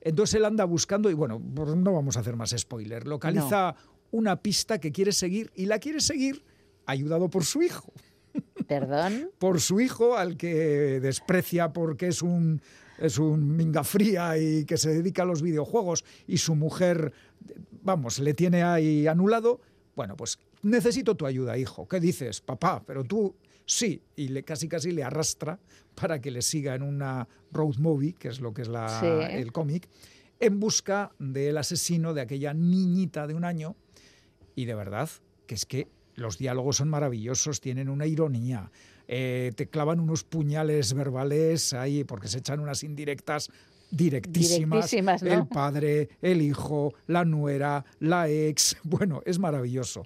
Entonces 0.00 0.34
él 0.36 0.44
anda 0.44 0.64
buscando, 0.64 1.10
y 1.10 1.14
bueno, 1.14 1.42
pues 1.54 1.74
no 1.74 1.92
vamos 1.92 2.16
a 2.16 2.20
hacer 2.20 2.36
más 2.36 2.54
spoiler, 2.56 3.08
localiza 3.08 3.74
una 4.12 4.36
pista 4.36 4.78
que 4.78 4.92
quiere 4.92 5.10
seguir 5.10 5.50
y 5.56 5.66
la 5.66 5.80
quiere 5.80 6.00
seguir 6.00 6.44
ayudado 6.86 7.28
por 7.28 7.44
su 7.44 7.62
hijo. 7.62 7.92
Perdón. 8.68 9.30
Por 9.38 9.60
su 9.60 9.80
hijo, 9.80 10.16
al 10.16 10.36
que 10.36 11.00
desprecia 11.00 11.72
porque 11.72 12.06
es 12.06 12.22
un 12.22 12.62
es 12.98 13.18
un 13.18 13.56
minga 13.56 13.82
fría 13.82 14.38
y 14.38 14.64
que 14.64 14.78
se 14.78 14.90
dedica 14.90 15.22
a 15.22 15.26
los 15.26 15.42
videojuegos 15.42 16.04
y 16.26 16.38
su 16.38 16.54
mujer, 16.54 17.12
vamos, 17.82 18.20
le 18.20 18.32
tiene 18.32 18.62
ahí 18.62 19.08
anulado. 19.08 19.60
Bueno, 19.96 20.16
pues 20.16 20.38
necesito 20.62 21.16
tu 21.16 21.26
ayuda, 21.26 21.58
hijo. 21.58 21.88
¿Qué 21.88 21.98
dices, 21.98 22.40
papá? 22.40 22.82
Pero 22.86 23.04
tú 23.04 23.34
sí. 23.66 24.00
Y 24.16 24.28
le 24.28 24.42
casi 24.44 24.68
casi 24.68 24.92
le 24.92 25.04
arrastra 25.04 25.58
para 25.94 26.20
que 26.20 26.30
le 26.30 26.40
siga 26.40 26.74
en 26.74 26.82
una 26.82 27.28
road 27.52 27.76
movie, 27.78 28.14
que 28.14 28.28
es 28.28 28.40
lo 28.40 28.54
que 28.54 28.62
es 28.62 28.68
la, 28.68 28.88
Sí. 29.00 29.06
el 29.36 29.52
cómic, 29.52 29.88
en 30.40 30.58
busca 30.60 31.12
del 31.18 31.58
asesino 31.58 32.14
de 32.14 32.20
aquella 32.22 32.54
niñita 32.54 33.26
de 33.26 33.34
un 33.34 33.44
año. 33.44 33.76
Y 34.54 34.64
de 34.64 34.74
verdad, 34.74 35.08
que 35.46 35.54
es 35.54 35.66
que 35.66 35.88
los 36.14 36.38
diálogos 36.38 36.76
son 36.76 36.88
maravillosos, 36.88 37.60
tienen 37.60 37.88
una 37.90 38.06
ironía. 38.06 38.70
eh, 39.08 39.52
te 39.54 39.68
clavan 39.68 40.00
unos 40.00 40.24
puñales 40.24 40.92
verbales 40.92 41.72
ahí 41.72 42.02
porque 42.02 42.26
se 42.26 42.38
echan 42.38 42.58
unas 42.58 42.82
indirectas 42.82 43.50
directísimas. 43.92 44.90
Directísimas, 44.90 45.22
¿no? 45.22 45.32
El 45.32 45.46
padre, 45.46 46.08
el 46.20 46.42
hijo, 46.42 46.92
la 47.06 47.24
nuera, 47.24 47.84
la 48.00 48.28
ex. 48.28 48.76
Bueno, 48.82 49.22
es 49.24 49.38
maravilloso. 49.38 50.04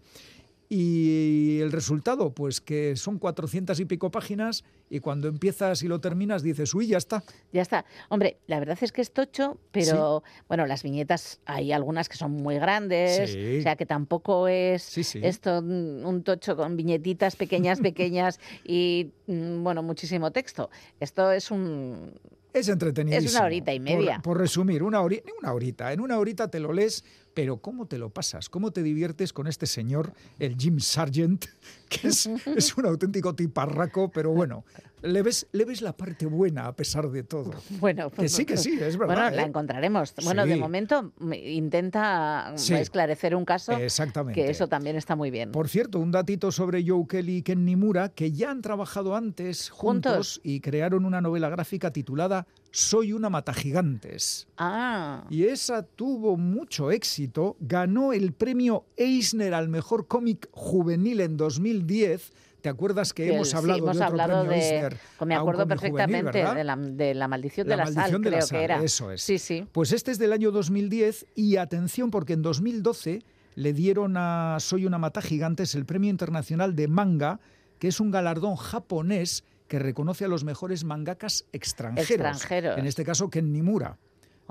Y 0.72 1.58
el 1.60 1.72
resultado, 1.72 2.32
pues 2.32 2.60
que 2.60 2.94
son 2.94 3.18
cuatrocientas 3.18 3.80
y 3.80 3.86
pico 3.86 4.12
páginas 4.12 4.62
y 4.88 5.00
cuando 5.00 5.26
empiezas 5.26 5.82
y 5.82 5.88
lo 5.88 6.00
terminas 6.00 6.44
dices, 6.44 6.72
uy, 6.74 6.86
ya 6.86 6.96
está. 6.98 7.24
Ya 7.52 7.60
está. 7.62 7.84
Hombre, 8.08 8.38
la 8.46 8.60
verdad 8.60 8.78
es 8.80 8.92
que 8.92 9.00
es 9.02 9.10
tocho, 9.12 9.58
pero 9.72 10.22
bueno, 10.46 10.66
las 10.66 10.84
viñetas 10.84 11.40
hay 11.44 11.72
algunas 11.72 12.08
que 12.08 12.16
son 12.16 12.30
muy 12.30 12.54
grandes, 12.54 13.30
Sí. 13.32 13.58
o 13.58 13.62
sea 13.62 13.74
que 13.74 13.84
tampoco 13.84 14.46
es 14.46 14.84
Sí, 14.84 15.02
esto 15.22 15.60
mm, 15.60 16.06
un 16.06 16.22
tocho 16.22 16.54
con 16.56 16.76
viñetitas 16.76 17.34
pequeñas, 17.34 17.80
pequeñas 17.92 18.38
y 18.64 19.10
mm, 19.26 19.64
bueno, 19.64 19.82
muchísimo 19.82 20.30
texto. 20.30 20.70
Esto 21.00 21.32
es 21.32 21.50
un 21.50 22.12
Es 22.52 22.68
entretenidísimo. 22.68 23.26
Es 23.28 23.34
una 23.34 23.44
horita 23.46 23.74
y 23.74 23.80
Por- 23.80 23.84
media. 23.84 24.20
Por, 24.22 24.38
resumir, 24.38 24.84
una, 24.84 25.00
hori- 25.02 25.22
una 25.40 25.52
horita. 25.52 25.92
En 25.92 26.00
una 26.00 26.16
horita 26.18 26.48
te 26.48 26.60
lo 26.60 26.72
lees, 26.72 27.04
pero 27.40 27.56
¿cómo 27.56 27.86
te 27.86 27.96
lo 27.96 28.10
pasas? 28.10 28.50
¿Cómo 28.50 28.70
te 28.70 28.82
diviertes 28.82 29.32
con 29.32 29.46
este 29.46 29.64
señor, 29.64 30.12
el 30.38 30.56
Jim 30.58 30.78
Sargent, 30.78 31.46
que 31.88 32.08
es, 32.08 32.26
es 32.54 32.76
un 32.76 32.84
auténtico 32.84 33.34
tiparraco, 33.34 34.10
pero 34.10 34.30
bueno, 34.30 34.62
le 35.00 35.22
ves, 35.22 35.46
le 35.52 35.64
ves 35.64 35.80
la 35.80 35.96
parte 35.96 36.26
buena 36.26 36.66
a 36.66 36.76
pesar 36.76 37.10
de 37.10 37.22
todo. 37.22 37.52
Bueno, 37.78 38.10
Que 38.10 38.28
sí, 38.28 38.44
que 38.44 38.58
sí, 38.58 38.74
es 38.78 38.98
verdad. 38.98 39.14
Bueno, 39.14 39.36
la 39.36 39.42
¿eh? 39.42 39.46
encontraremos. 39.46 40.12
Bueno, 40.22 40.44
de 40.44 40.56
momento 40.56 41.14
mm, 41.18 41.32
intenta 41.32 42.52
mm, 42.52 42.58
Sí. 42.58 42.74
esclarecer 42.74 43.34
un 43.34 43.46
caso. 43.46 43.72
Exactamente. 43.72 44.38
Que 44.38 44.50
eso 44.50 44.68
también 44.68 44.96
está 44.96 45.16
muy 45.16 45.30
bien. 45.30 45.50
Por 45.50 45.70
cierto, 45.70 45.98
un 45.98 46.10
datito 46.10 46.52
sobre 46.52 46.84
Joe 46.86 47.06
Kelly 47.08 47.36
y 47.38 47.42
Ken 47.42 47.64
Nimura, 47.64 48.10
que 48.10 48.32
ya 48.32 48.50
han 48.50 48.60
trabajado 48.60 49.16
antes 49.16 49.70
juntos, 49.70 50.12
¿Juntos? 50.12 50.40
y 50.44 50.60
crearon 50.60 51.06
una 51.06 51.22
novela 51.22 51.48
gráfica 51.48 51.90
titulada 51.90 52.46
Soy 52.72 53.12
una 53.12 53.30
matagigantes. 53.30 54.46
Ah, 54.56 55.24
Y 55.28 55.44
esa 55.44 55.82
tuvo 55.82 56.36
mucho 56.36 56.90
éxito, 56.90 57.56
ganó 57.60 58.12
el 58.12 58.32
premio 58.32 58.84
Eisner 58.96 59.54
al 59.54 59.68
mejor 59.68 60.06
cómic 60.06 60.48
juvenil 60.52 61.20
en 61.20 61.36
2010. 61.36 62.32
¿Te 62.60 62.68
acuerdas 62.68 63.12
que, 63.12 63.34
hemos 63.34 63.50
sí, 63.50 63.56
hablado 63.56 63.78
hemos 63.78 63.96
de 63.96 64.04
otro 64.04 64.06
hablado 64.22 64.44
premio 64.44 64.50
de. 64.52 64.70
Eisner? 64.74 64.98
me 65.26 65.34
acuerdo 65.34 65.62
juvenil, 65.62 65.80
perfectamente 65.80 66.44
de, 66.44 66.64
la, 66.64 66.76
de 66.76 67.14
la 67.14 67.26
maldición 67.28 67.66
La 67.66 67.74
de 67.74 67.76
la 67.78 67.86
sal, 67.86 67.94
maldición 67.94 68.22
de 68.22 68.30
la 68.30 68.36
creo 68.36 68.46
sal, 68.46 68.58
que 68.58 68.64
era. 68.64 68.82
eso 68.82 69.10
es. 69.10 69.22
Sí, 69.22 69.38
sí. 69.38 69.66
Pues 69.72 69.92
este 69.92 70.10
es 70.12 70.18
del 70.18 70.32
año 70.32 70.50
2010 70.52 71.26
y 71.34 71.56
atención 71.56 72.10
porque 72.10 72.34
en 72.34 72.42
2012 72.42 73.22
le 73.56 73.72
dieron 73.72 74.16
a 74.16 74.58
Soy 74.60 74.86
una 74.86 74.98
mata 74.98 75.20
gigantes 75.22 75.74
el 75.74 75.86
Premio 75.86 76.10
Internacional 76.10 76.76
de 76.76 76.86
Manga, 76.86 77.40
que 77.78 77.88
es 77.88 77.98
un 77.98 78.10
galardón 78.10 78.56
japonés 78.56 79.42
que 79.70 79.78
reconoce 79.78 80.24
a 80.24 80.28
los 80.28 80.42
mejores 80.42 80.82
mangakas 80.82 81.46
extranjeros. 81.52 82.10
Extranjeros. 82.10 82.76
En 82.76 82.86
este 82.86 83.04
caso 83.04 83.30
Ken 83.30 83.52
Nimura. 83.52 83.96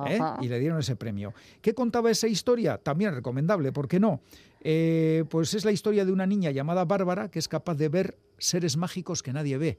¿eh? 0.07 0.17
Y 0.39 0.47
le 0.47 0.59
dieron 0.59 0.79
ese 0.79 0.95
premio. 0.95 1.33
¿Qué 1.61 1.73
contaba 1.73 2.09
esa 2.09 2.29
historia? 2.29 2.77
También 2.77 3.13
recomendable, 3.13 3.73
¿por 3.73 3.89
qué 3.89 3.99
no? 3.99 4.21
Eh, 4.61 5.25
pues 5.29 5.53
es 5.53 5.65
la 5.65 5.73
historia 5.73 6.05
de 6.05 6.13
una 6.13 6.25
niña 6.25 6.51
llamada 6.51 6.85
Bárbara 6.85 7.29
que 7.29 7.37
es 7.37 7.49
capaz 7.49 7.75
de 7.75 7.89
ver 7.89 8.17
seres 8.37 8.77
mágicos 8.77 9.21
que 9.21 9.33
nadie 9.33 9.57
ve. 9.57 9.77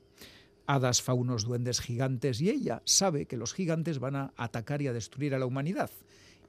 Hadas, 0.67 1.01
faunos, 1.01 1.47
duendes, 1.47 1.81
gigantes, 1.81 2.43
y 2.43 2.51
ella 2.51 2.83
sabe 2.85 3.25
que 3.25 3.39
los 3.39 3.55
gigantes 3.55 3.99
van 3.99 4.17
a 4.17 4.35
atacar 4.37 4.83
y 4.83 4.89
a 4.89 4.93
destruir 4.93 5.35
a 5.35 5.39
la 5.39 5.47
humanidad. 5.47 5.91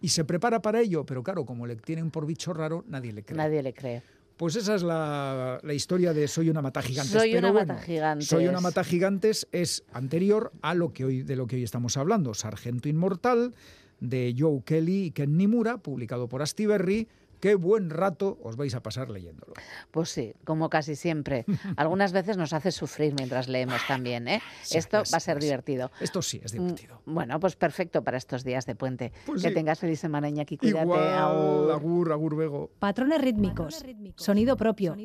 Y 0.01 0.09
se 0.09 0.25
prepara 0.25 0.61
para 0.61 0.81
ello, 0.81 1.05
pero 1.05 1.23
claro, 1.23 1.45
como 1.45 1.65
le 1.65 1.77
tienen 1.77 2.11
por 2.11 2.25
bicho 2.25 2.53
raro, 2.53 2.83
nadie 2.89 3.13
le 3.13 3.23
cree. 3.23 3.37
Nadie 3.37 3.63
le 3.63 3.73
cree. 3.73 4.03
Pues 4.41 4.55
esa 4.55 4.73
es 4.73 4.81
la, 4.81 5.59
la 5.61 5.73
historia 5.75 6.13
de 6.13 6.27
Soy 6.27 6.49
una 6.49 6.63
mata 6.63 6.81
gigantes. 6.81 7.11
Soy 7.11 7.29
Pero 7.29 7.49
una 7.49 7.51
bueno, 7.51 7.73
mata 7.75 7.85
gigantes. 7.85 8.27
Soy 8.27 8.47
una 8.47 8.59
mata 8.59 8.83
gigantes 8.83 9.47
es 9.51 9.83
anterior 9.93 10.51
a 10.63 10.73
lo 10.73 10.93
que 10.93 11.05
hoy, 11.05 11.21
de 11.21 11.35
lo 11.35 11.45
que 11.45 11.57
hoy 11.57 11.63
estamos 11.63 11.95
hablando. 11.95 12.33
Sargento 12.33 12.89
Inmortal, 12.89 13.53
de 13.99 14.33
Joe 14.35 14.63
Kelly 14.65 15.03
y 15.03 15.11
Ken 15.11 15.37
Nimura, 15.37 15.77
publicado 15.77 16.27
por 16.27 16.41
Astiberri. 16.41 17.07
Qué 17.41 17.55
buen 17.55 17.89
rato 17.89 18.37
os 18.43 18.55
vais 18.55 18.73
a 18.75 18.81
pasar 18.83 19.09
leyéndolo. 19.09 19.53
Pues 19.91 20.09
sí, 20.09 20.33
como 20.45 20.69
casi 20.69 20.95
siempre. 20.95 21.43
Algunas 21.75 22.11
veces 22.13 22.37
nos 22.37 22.53
hace 22.53 22.71
sufrir 22.71 23.13
mientras 23.15 23.49
leemos 23.49 23.81
también, 23.87 24.27
¿eh? 24.27 24.41
Sí, 24.63 24.77
Esto 24.77 25.01
es- 25.01 25.11
va 25.13 25.17
a 25.17 25.19
ser 25.19 25.37
es- 25.37 25.43
divertido. 25.43 25.91
Esto 25.99 26.21
sí 26.21 26.39
es 26.43 26.51
divertido. 26.53 27.01
Mm, 27.05 27.13
Bueno, 27.13 27.39
pues 27.39 27.55
perfecto 27.55 28.03
para 28.03 28.17
estos 28.17 28.43
días 28.43 28.65
de 28.65 28.75
puente. 28.75 29.11
Pues 29.25 29.41
que 29.41 29.49
sí. 29.49 29.53
tengas 29.55 29.79
feliz 29.79 29.99
semana, 29.99 30.29
Iñaki. 30.29 30.57
Cuídate. 30.57 30.83
Igual, 30.83 31.13
agur. 31.17 31.71
agur, 31.71 32.11
agur, 32.11 32.35
Bego. 32.35 32.69
Patrones 32.79 33.19
rítmicos. 33.19 33.83
Sonido 34.15 34.55
propio. 34.55 34.95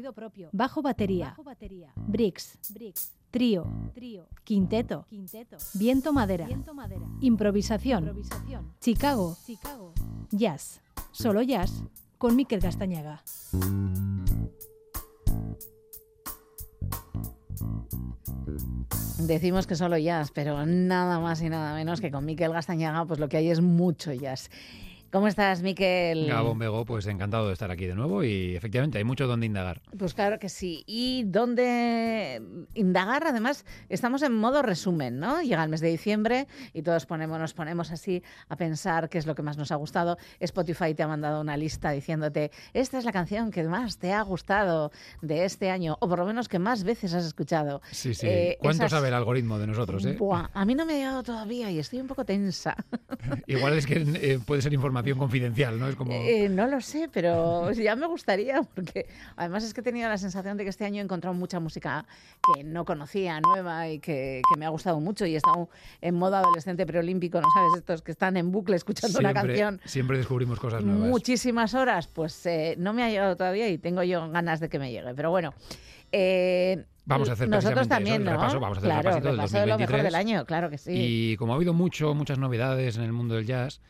Bajo 0.52 0.82
batería. 0.82 1.34
Bricks. 1.96 2.58
Trío. 3.30 3.64
Quinteto. 4.44 5.06
Viento 5.74 6.12
madera. 6.12 6.46
Improvisación. 7.20 8.22
Chicago. 8.80 9.36
Jazz. 10.30 10.80
Solo 11.12 11.40
jazz 11.42 11.82
con 12.18 12.36
Miquel 12.36 12.60
Castañaga. 12.60 13.22
Decimos 19.18 19.66
que 19.66 19.74
solo 19.74 19.96
jazz, 19.98 20.30
pero 20.32 20.66
nada 20.66 21.18
más 21.18 21.42
y 21.42 21.48
nada 21.48 21.74
menos 21.74 22.00
que 22.00 22.10
con 22.10 22.24
Miquel 22.24 22.52
Gastañaga, 22.52 23.06
pues 23.06 23.18
lo 23.18 23.28
que 23.28 23.38
hay 23.38 23.50
es 23.50 23.60
mucho 23.60 24.12
jazz. 24.12 24.50
¿Cómo 25.16 25.28
estás, 25.28 25.62
Miquel? 25.62 26.26
Gabón 26.26 26.58
Bego, 26.58 26.84
pues 26.84 27.06
encantado 27.06 27.46
de 27.46 27.54
estar 27.54 27.70
aquí 27.70 27.86
de 27.86 27.94
nuevo 27.94 28.22
y 28.22 28.54
efectivamente 28.54 28.98
hay 28.98 29.04
mucho 29.04 29.26
donde 29.26 29.46
indagar. 29.46 29.80
Pues 29.98 30.12
claro 30.12 30.38
que 30.38 30.50
sí. 30.50 30.84
Y 30.86 31.24
donde 31.24 32.42
indagar, 32.74 33.26
además, 33.26 33.64
estamos 33.88 34.20
en 34.20 34.34
modo 34.34 34.60
resumen, 34.60 35.18
¿no? 35.18 35.40
Llega 35.40 35.64
el 35.64 35.70
mes 35.70 35.80
de 35.80 35.88
diciembre 35.88 36.48
y 36.74 36.82
todos 36.82 37.06
ponemos, 37.06 37.38
nos 37.38 37.54
ponemos 37.54 37.92
así 37.92 38.22
a 38.50 38.56
pensar 38.56 39.08
qué 39.08 39.16
es 39.16 39.24
lo 39.24 39.34
que 39.34 39.40
más 39.40 39.56
nos 39.56 39.72
ha 39.72 39.76
gustado. 39.76 40.18
Spotify 40.38 40.92
te 40.94 41.02
ha 41.02 41.08
mandado 41.08 41.40
una 41.40 41.56
lista 41.56 41.92
diciéndote, 41.92 42.50
esta 42.74 42.98
es 42.98 43.06
la 43.06 43.12
canción 43.12 43.50
que 43.50 43.62
más 43.62 43.96
te 43.96 44.12
ha 44.12 44.20
gustado 44.20 44.92
de 45.22 45.46
este 45.46 45.70
año, 45.70 45.96
o 46.00 46.10
por 46.10 46.18
lo 46.18 46.26
menos 46.26 46.46
que 46.46 46.58
más 46.58 46.84
veces 46.84 47.14
has 47.14 47.24
escuchado. 47.24 47.80
Sí, 47.90 48.12
sí. 48.12 48.26
Eh, 48.28 48.58
¿Cuánto 48.60 48.82
esas- 48.82 48.90
sabe 48.90 49.08
el 49.08 49.14
algoritmo 49.14 49.58
de 49.58 49.66
nosotros? 49.66 50.04
Eh? 50.04 50.16
Buah, 50.18 50.50
a 50.52 50.66
mí 50.66 50.74
no 50.74 50.84
me 50.84 50.92
ha 50.92 50.96
llegado 50.96 51.22
todavía 51.22 51.70
y 51.70 51.78
estoy 51.78 52.00
un 52.00 52.06
poco 52.06 52.26
tensa. 52.26 52.76
Igual 53.46 53.72
es 53.78 53.86
que 53.86 53.94
eh, 54.20 54.38
puede 54.44 54.60
ser 54.60 54.74
información 55.10 55.18
confidencial, 55.18 55.78
¿no? 55.78 55.88
Es 55.88 55.96
como... 55.96 56.12
Eh, 56.12 56.48
no 56.48 56.66
lo 56.66 56.80
sé, 56.80 57.08
pero 57.12 57.70
ya 57.72 57.96
me 57.96 58.06
gustaría, 58.06 58.62
porque 58.62 59.06
además 59.36 59.64
es 59.64 59.74
que 59.74 59.80
he 59.80 59.84
tenido 59.84 60.08
la 60.08 60.18
sensación 60.18 60.56
de 60.56 60.64
que 60.64 60.70
este 60.70 60.84
año 60.84 61.00
he 61.00 61.04
encontrado 61.04 61.34
mucha 61.34 61.60
música 61.60 62.06
que 62.54 62.64
no 62.64 62.84
conocía, 62.84 63.40
nueva 63.40 63.88
y 63.88 63.98
que, 63.98 64.42
que 64.48 64.58
me 64.58 64.66
ha 64.66 64.68
gustado 64.68 65.00
mucho 65.00 65.26
y 65.26 65.34
he 65.34 65.36
estado 65.36 65.68
en 66.00 66.14
modo 66.14 66.36
adolescente 66.36 66.86
preolímpico, 66.86 67.40
¿no 67.40 67.48
sabes? 67.52 67.78
Estos 67.78 68.02
que 68.02 68.12
están 68.12 68.36
en 68.36 68.52
bucle 68.52 68.76
escuchando 68.76 69.18
una 69.18 69.30
siempre, 69.30 69.48
canción 69.48 69.80
siempre 69.84 70.18
descubrimos 70.18 70.58
cosas 70.58 70.82
nuevas. 70.84 71.08
muchísimas 71.08 71.74
horas, 71.74 72.06
pues 72.08 72.46
eh, 72.46 72.74
no 72.78 72.92
me 72.92 73.02
ha 73.02 73.08
llegado 73.10 73.36
todavía 73.36 73.68
y 73.68 73.78
tengo 73.78 74.02
yo 74.02 74.30
ganas 74.30 74.60
de 74.60 74.68
que 74.68 74.78
me 74.78 74.90
llegue, 74.90 75.14
pero 75.14 75.30
bueno. 75.30 75.54
eh, 76.12 76.84
Vamos 77.06 77.28
a 77.30 77.32
hacer 77.34 77.48
nosotros 77.48 77.88
también, 77.88 78.16
eso, 78.16 78.22
el 78.22 78.24
¿no? 78.26 78.32
repaso, 78.32 78.60
vamos 78.60 78.78
a 78.78 78.80
hacer 78.80 78.90
el 78.90 79.00
claro, 79.00 79.14
del 79.20 79.36
repaso 79.36 79.56
de 79.58 79.66
lo 79.66 79.78
mejor 79.78 79.96
2023. 79.96 80.02
del 80.04 80.14
año, 80.14 80.44
claro 80.44 80.70
que 80.70 80.78
sí. 80.78 80.90
Y 80.92 81.36
como 81.36 81.52
ha 81.52 81.56
habido 81.56 81.72
mucho, 81.72 82.14
muchas 82.14 82.38
novedades 82.38 82.96
en 82.96 83.04
el 83.04 83.12
mundo 83.12 83.36
del 83.36 83.46
jazz, 83.46 83.80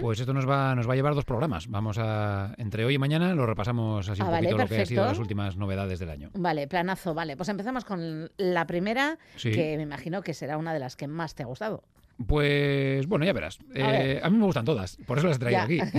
pues 0.00 0.20
esto 0.20 0.32
nos 0.32 0.48
va, 0.48 0.74
nos 0.74 0.88
va 0.88 0.92
a 0.92 0.96
llevar 0.96 1.14
dos 1.14 1.24
programas. 1.24 1.68
Vamos 1.68 1.98
a, 1.98 2.54
entre 2.58 2.84
hoy 2.84 2.94
y 2.94 2.98
mañana, 2.98 3.34
lo 3.34 3.44
repasamos 3.44 4.08
así 4.08 4.22
Ah, 4.22 4.24
un 4.26 4.30
vale, 4.30 4.48
poquito 4.48 4.62
lo 4.62 4.68
que 4.68 4.82
ha 4.82 4.86
sido 4.86 5.04
las 5.04 5.18
últimas 5.18 5.56
novedades 5.56 5.98
del 5.98 6.10
año. 6.10 6.30
Vale, 6.34 6.66
planazo, 6.68 7.12
vale. 7.12 7.36
Pues 7.36 7.48
empezamos 7.48 7.84
con 7.84 8.30
la 8.38 8.66
primera, 8.66 9.18
Sí. 9.36 9.50
que 9.50 9.76
me 9.76 9.82
imagino 9.82 10.22
que 10.22 10.32
será 10.32 10.56
una 10.56 10.72
de 10.72 10.78
las 10.78 10.96
que 10.96 11.06
más 11.08 11.34
te 11.34 11.42
ha 11.42 11.46
gustado. 11.46 11.82
Pues 12.26 13.06
bueno, 13.06 13.24
ya 13.24 13.32
verás. 13.32 13.58
A 13.60 13.64
Eh. 13.74 14.20
A, 14.22 14.30
mí 14.30 14.38
me 14.38 14.44
gustan 14.44 14.64
todas, 14.64 14.96
por 15.06 15.18
eso 15.18 15.26
las 15.26 15.36
he 15.36 15.40
traído 15.40 15.66
Ya. 15.66 15.84
aquí. 15.84 15.98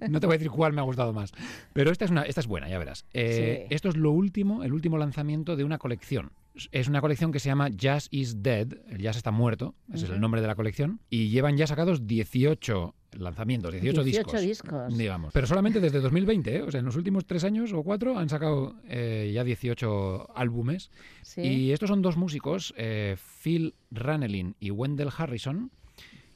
no 0.10 0.20
te 0.20 0.26
voy 0.26 0.34
a 0.34 0.38
decir 0.38 0.50
cuál 0.50 0.72
me 0.72 0.80
ha 0.80 0.84
gustado 0.84 1.12
más. 1.12 1.32
Pero 1.72 1.90
esta 1.90 2.04
es, 2.04 2.10
una, 2.10 2.22
esta 2.22 2.40
es 2.40 2.46
buena, 2.46 2.68
ya 2.68 2.78
verás. 2.78 3.04
Eh, 3.12 3.66
Sí. 3.68 3.74
Esto 3.74 3.88
es 3.88 3.96
lo 3.96 4.10
último, 4.12 4.62
el 4.64 4.72
último 4.72 4.98
lanzamiento 4.98 5.56
de 5.56 5.64
una 5.64 5.78
colección. 5.78 6.32
Es 6.72 6.88
una 6.88 7.00
colección 7.00 7.30
que 7.30 7.38
se 7.38 7.48
llama 7.48 7.68
Jazz 7.68 8.08
is 8.10 8.42
Dead, 8.42 8.66
el 8.88 8.98
jazz 8.98 9.16
está 9.16 9.30
muerto, 9.30 9.74
ese 9.92 10.06
es 10.06 10.10
el 10.10 10.20
nombre 10.20 10.40
de 10.40 10.48
la 10.48 10.56
colección, 10.56 11.00
y 11.08 11.28
llevan 11.28 11.56
ya 11.56 11.66
sacados 11.68 12.06
18 12.08 12.94
lanzamientos, 13.12 13.72
18, 13.72 14.04
18 14.04 14.04
discos. 14.04 14.42
discos. 14.42 14.98
Digamos. 14.98 15.32
Pero 15.32 15.46
solamente 15.46 15.80
desde 15.80 16.00
2020, 16.00 16.56
¿eh? 16.56 16.62
o 16.62 16.70
sea, 16.70 16.80
en 16.80 16.86
los 16.86 16.96
últimos 16.96 17.24
tres 17.24 17.44
años 17.44 17.72
o 17.72 17.82
cuatro 17.82 18.18
han 18.18 18.28
sacado 18.28 18.76
eh, 18.88 19.30
ya 19.34 19.44
18 19.44 20.36
álbumes. 20.36 20.90
Sí. 21.22 21.40
Y 21.42 21.72
estos 21.72 21.88
son 21.88 22.02
dos 22.02 22.16
músicos, 22.16 22.74
eh, 22.76 23.16
Phil 23.42 23.74
Ranelin 23.90 24.56
y 24.60 24.70
Wendell 24.70 25.10
Harrison, 25.16 25.70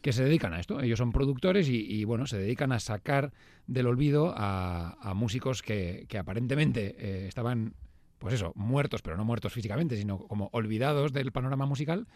que 0.00 0.12
se 0.12 0.24
dedican 0.24 0.52
a 0.54 0.60
esto. 0.60 0.80
Ellos 0.80 0.98
son 0.98 1.12
productores 1.12 1.68
y, 1.68 1.76
y, 1.76 2.04
bueno, 2.04 2.26
se 2.26 2.38
dedican 2.38 2.72
a 2.72 2.80
sacar 2.80 3.32
del 3.66 3.86
olvido 3.86 4.34
a, 4.36 4.96
a 5.00 5.14
músicos 5.14 5.62
que, 5.62 6.06
que 6.08 6.18
aparentemente 6.18 6.96
eh, 6.98 7.26
estaban, 7.28 7.74
pues 8.18 8.34
eso, 8.34 8.52
muertos, 8.56 9.02
pero 9.02 9.16
no 9.16 9.24
muertos 9.24 9.52
físicamente, 9.52 9.96
sino 9.96 10.18
como 10.26 10.48
olvidados 10.52 11.12
del 11.12 11.32
panorama 11.32 11.66
musical. 11.66 12.08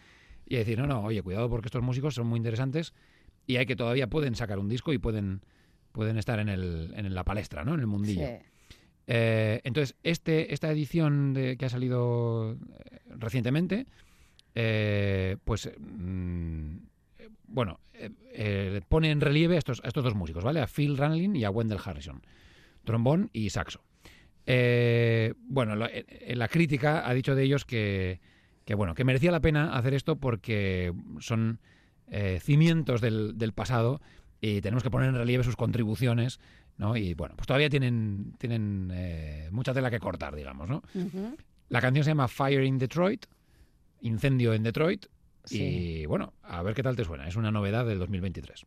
Y 0.49 0.55
decir, 0.55 0.79
no, 0.79 0.87
no, 0.87 1.01
oye, 1.03 1.21
cuidado 1.21 1.49
porque 1.49 1.67
estos 1.67 1.83
músicos 1.83 2.15
son 2.15 2.27
muy 2.27 2.37
interesantes 2.37 2.93
y 3.47 3.55
hay 3.55 3.65
que 3.65 3.75
todavía 3.75 4.07
pueden 4.07 4.35
sacar 4.35 4.59
un 4.59 4.67
disco 4.67 4.93
y 4.93 4.97
pueden, 4.97 5.41
pueden 5.93 6.17
estar 6.17 6.39
en, 6.39 6.49
el, 6.49 6.93
en 6.95 7.15
la 7.15 7.23
palestra, 7.23 7.63
¿no? 7.63 7.73
En 7.73 7.79
el 7.79 7.87
mundillo. 7.87 8.27
Sí. 8.27 8.33
Eh, 9.07 9.61
entonces, 9.63 9.95
este, 10.03 10.53
esta 10.53 10.69
edición 10.69 11.33
de, 11.33 11.55
que 11.57 11.65
ha 11.65 11.69
salido 11.69 12.51
eh, 12.51 12.99
recientemente, 13.07 13.87
eh, 14.53 15.37
pues, 15.45 15.71
mm, 15.79 16.75
bueno, 17.47 17.79
eh, 17.93 18.81
pone 18.89 19.11
en 19.11 19.21
relieve 19.21 19.55
a 19.55 19.59
estos, 19.59 19.81
a 19.83 19.87
estos 19.87 20.03
dos 20.03 20.13
músicos, 20.13 20.43
¿vale? 20.43 20.59
A 20.59 20.67
Phil 20.67 20.97
Ranlin 20.97 21.37
y 21.37 21.45
a 21.45 21.49
Wendell 21.49 21.79
Harrison, 21.83 22.21
trombón 22.83 23.29
y 23.31 23.49
saxo. 23.49 23.81
Bueno, 24.45 25.75
la, 25.75 25.89
la 26.27 26.47
crítica 26.47 27.07
ha 27.07 27.13
dicho 27.13 27.33
de 27.35 27.43
ellos 27.43 27.65
que, 27.65 28.19
que, 28.65 28.75
bueno, 28.75 28.93
que 28.93 29.05
merecía 29.05 29.31
la 29.31 29.41
pena 29.41 29.77
hacer 29.77 29.93
esto 29.93 30.17
porque 30.17 30.93
son 31.19 31.59
eh, 32.09 32.39
cimientos 32.41 33.01
del, 33.01 33.37
del 33.37 33.53
pasado 33.53 34.01
y 34.41 34.61
tenemos 34.61 34.83
que 34.83 34.89
poner 34.91 35.09
en 35.09 35.15
relieve 35.15 35.43
sus 35.43 35.55
contribuciones, 35.55 36.39
¿no? 36.77 36.95
Y 36.95 37.13
bueno, 37.15 37.35
pues 37.35 37.47
todavía 37.47 37.69
tienen, 37.69 38.33
tienen 38.37 38.91
eh, 38.93 39.49
mucha 39.51 39.73
tela 39.73 39.89
que 39.89 39.99
cortar, 39.99 40.35
digamos, 40.35 40.69
¿no? 40.69 40.83
La 41.69 41.81
canción 41.81 42.03
se 42.03 42.11
llama 42.11 42.27
Fire 42.27 42.63
in 42.63 42.77
Detroit, 42.77 43.25
Incendio 44.01 44.53
en 44.53 44.63
Detroit, 44.63 45.05
Sí. 45.43 45.63
y 45.63 46.05
bueno, 46.05 46.33
a 46.43 46.61
ver 46.61 46.75
qué 46.75 46.83
tal 46.83 46.97
te 46.97 47.05
suena. 47.05 47.25
Es 47.27 47.37
una 47.37 47.51
novedad 47.51 47.85
del 47.85 47.99
2023. 47.99 48.65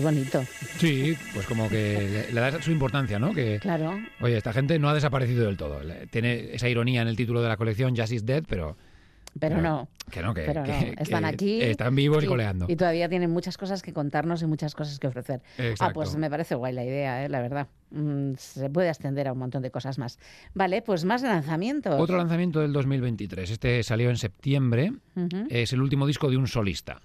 Qué 0.00 0.04
bonito. 0.06 0.42
Sí, 0.78 1.14
pues 1.34 1.46
como 1.46 1.68
que 1.68 2.26
le, 2.28 2.32
le 2.32 2.40
da 2.40 2.62
su 2.62 2.70
importancia, 2.70 3.18
¿no? 3.18 3.34
Que, 3.34 3.58
Claro. 3.60 3.98
Oye, 4.20 4.36
esta 4.38 4.52
gente 4.52 4.78
no 4.78 4.88
ha 4.88 4.94
desaparecido 4.94 5.44
del 5.44 5.56
todo. 5.58 5.80
Tiene 6.10 6.54
esa 6.54 6.68
ironía 6.68 7.02
en 7.02 7.08
el 7.08 7.16
título 7.16 7.42
de 7.42 7.48
la 7.48 7.56
colección, 7.58 7.94
Jazz 7.94 8.12
is 8.12 8.24
Dead, 8.24 8.44
pero... 8.48 8.76
Pero 9.38 9.60
no. 9.60 9.88
Que 10.10 10.22
no, 10.22 10.34
que, 10.34 10.42
Pero 10.42 10.62
no, 10.62 10.66
que- 10.66 10.94
están 10.98 11.24
aquí. 11.24 11.60
Están 11.62 11.94
vivos 11.94 12.24
y, 12.24 12.26
coleando. 12.26 12.66
Y 12.68 12.74
todavía 12.74 13.08
tienen 13.08 13.30
muchas 13.30 13.56
cosas 13.56 13.80
que 13.80 13.92
contarnos 13.92 14.42
y 14.42 14.46
muchas 14.46 14.74
cosas 14.74 14.98
que 14.98 15.06
ofrecer. 15.06 15.40
Ah, 15.56 15.66
Exacto. 15.66 15.94
pues 15.94 16.16
me 16.16 16.28
parece 16.28 16.56
guay 16.56 16.72
la 16.72 16.84
idea, 16.84 17.24
¿eh? 17.24 17.28
la 17.28 17.40
verdad. 17.40 17.68
Mm, 17.90 18.32
se 18.36 18.68
puede 18.70 18.88
extender 18.88 19.28
a 19.28 19.32
un 19.32 19.38
montón 19.38 19.62
de 19.62 19.70
cosas 19.70 19.98
más. 19.98 20.18
Vale, 20.54 20.82
pues 20.82 21.04
más 21.04 21.22
lanzamientos. 21.22 22.00
Otro 22.00 22.16
lanzamiento 22.16 22.60
del 22.60 22.72
2023. 22.72 23.50
Este 23.50 23.82
salió 23.84 24.10
en 24.10 24.16
septiembre. 24.16 24.92
Es 25.48 25.72
el 25.74 25.82
último 25.82 26.06
disco 26.08 26.28
de 26.28 26.36
un 26.36 26.48
solista, 26.48 27.00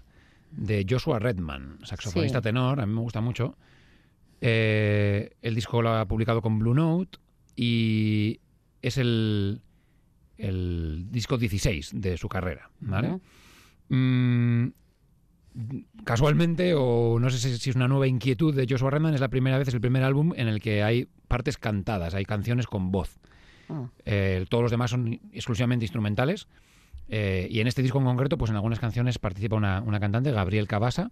de 0.56 0.86
Joshua 0.90 1.20
Redman, 1.20 1.80
saxofonista 1.84 2.40
Sí. 2.40 2.44
tenor. 2.44 2.80
A 2.80 2.86
mí 2.86 2.94
me 2.94 3.02
gusta 3.02 3.22
mucho. 3.22 3.58
Eh, 4.42 5.32
el 5.42 5.56
disco 5.56 5.82
lo 5.82 5.90
ha 5.94 6.06
publicado 6.08 6.42
con 6.42 6.60
Blue 6.60 6.74
Note 6.74 7.18
y 7.56 8.40
es 8.82 8.98
el, 8.98 9.62
el 10.38 11.06
disco 11.10 11.38
16 11.38 11.92
de 11.96 12.18
su 12.18 12.28
carrera. 12.30 12.70
Mm, 13.90 14.68
casualmente, 16.04 16.74
o 16.76 17.18
no 17.20 17.30
sé 17.30 17.38
si, 17.38 17.58
si 17.58 17.70
es 17.70 17.76
una 17.76 17.88
nueva 17.88 18.08
inquietud 18.08 18.54
de 18.54 18.66
Joshua 18.70 18.92
Redman, 18.92 19.14
es 19.14 19.22
la 19.22 19.30
primera 19.30 19.58
vez, 19.58 19.68
es 19.68 19.74
el 19.74 19.82
primer 19.82 20.04
álbum 20.04 20.34
en 20.36 20.48
el 20.48 20.60
que 20.62 20.84
hay 20.84 21.08
partes 21.28 21.58
cantadas, 21.58 22.14
hay 22.14 22.26
canciones 22.26 22.68
con 22.68 22.92
voz. 22.92 23.18
Ah. 23.70 23.90
Eh, 24.06 24.46
todos 24.50 24.64
los 24.64 24.72
demás 24.72 24.92
son 24.92 25.20
exclusivamente 25.32 25.86
instrumentales. 25.86 26.48
Eh, 27.10 27.48
y 27.50 27.60
en 27.60 27.68
este 27.68 27.82
disco 27.82 28.00
en 28.00 28.06
concreto, 28.06 28.38
pues 28.38 28.52
en 28.52 28.56
algunas 28.56 28.80
canciones 28.80 29.20
participa 29.20 29.56
una, 29.56 29.82
una 29.82 30.00
cantante, 30.00 30.32
Gabriel 30.32 30.68
Cabasa. 30.68 31.12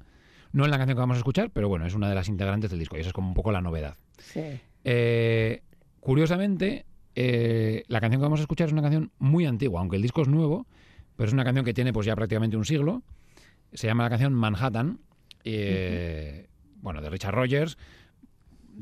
No 0.52 0.66
en 0.66 0.72
la 0.72 0.78
canción 0.78 0.96
que 0.96 1.00
vamos 1.00 1.16
a 1.16 1.18
escuchar, 1.18 1.50
pero 1.50 1.68
bueno, 1.68 1.88
es 1.88 1.96
una 1.96 2.08
de 2.08 2.16
las 2.16 2.30
integrantes 2.30 2.70
del 2.70 2.80
disco 2.80 2.96
y 2.96 3.00
eso 3.00 3.10
es 3.10 3.14
como 3.14 3.28
un 3.28 3.34
poco 3.34 3.52
la 3.52 3.62
novedad. 3.62 3.98
Sí. 4.20 4.60
Eh, 4.84 5.64
curiosamente, 6.00 6.86
eh, 7.16 7.84
la 7.88 8.00
canción 8.00 8.22
que 8.22 8.24
vamos 8.24 8.40
a 8.40 8.44
escuchar 8.44 8.68
es 8.68 8.74
una 8.74 8.82
canción 8.82 9.12
muy 9.18 9.46
antigua, 9.46 9.80
aunque 9.80 9.96
el 9.96 10.02
disco 10.02 10.22
es 10.22 10.28
nuevo, 10.28 10.68
pero 11.16 11.28
es 11.28 11.34
una 11.34 11.44
canción 11.44 11.66
que 11.66 11.74
tiene 11.74 11.92
pues 11.92 12.06
ya 12.06 12.16
prácticamente 12.16 12.56
un 12.56 12.66
siglo. 12.66 13.02
Se 13.74 13.88
llama 13.88 14.04
la 14.04 14.10
canción 14.10 14.34
Manhattan, 14.34 15.00
eh, 15.44 16.48
bueno, 16.82 17.02
de 17.02 17.10
Richard 17.10 17.34
Rogers, 17.34 17.78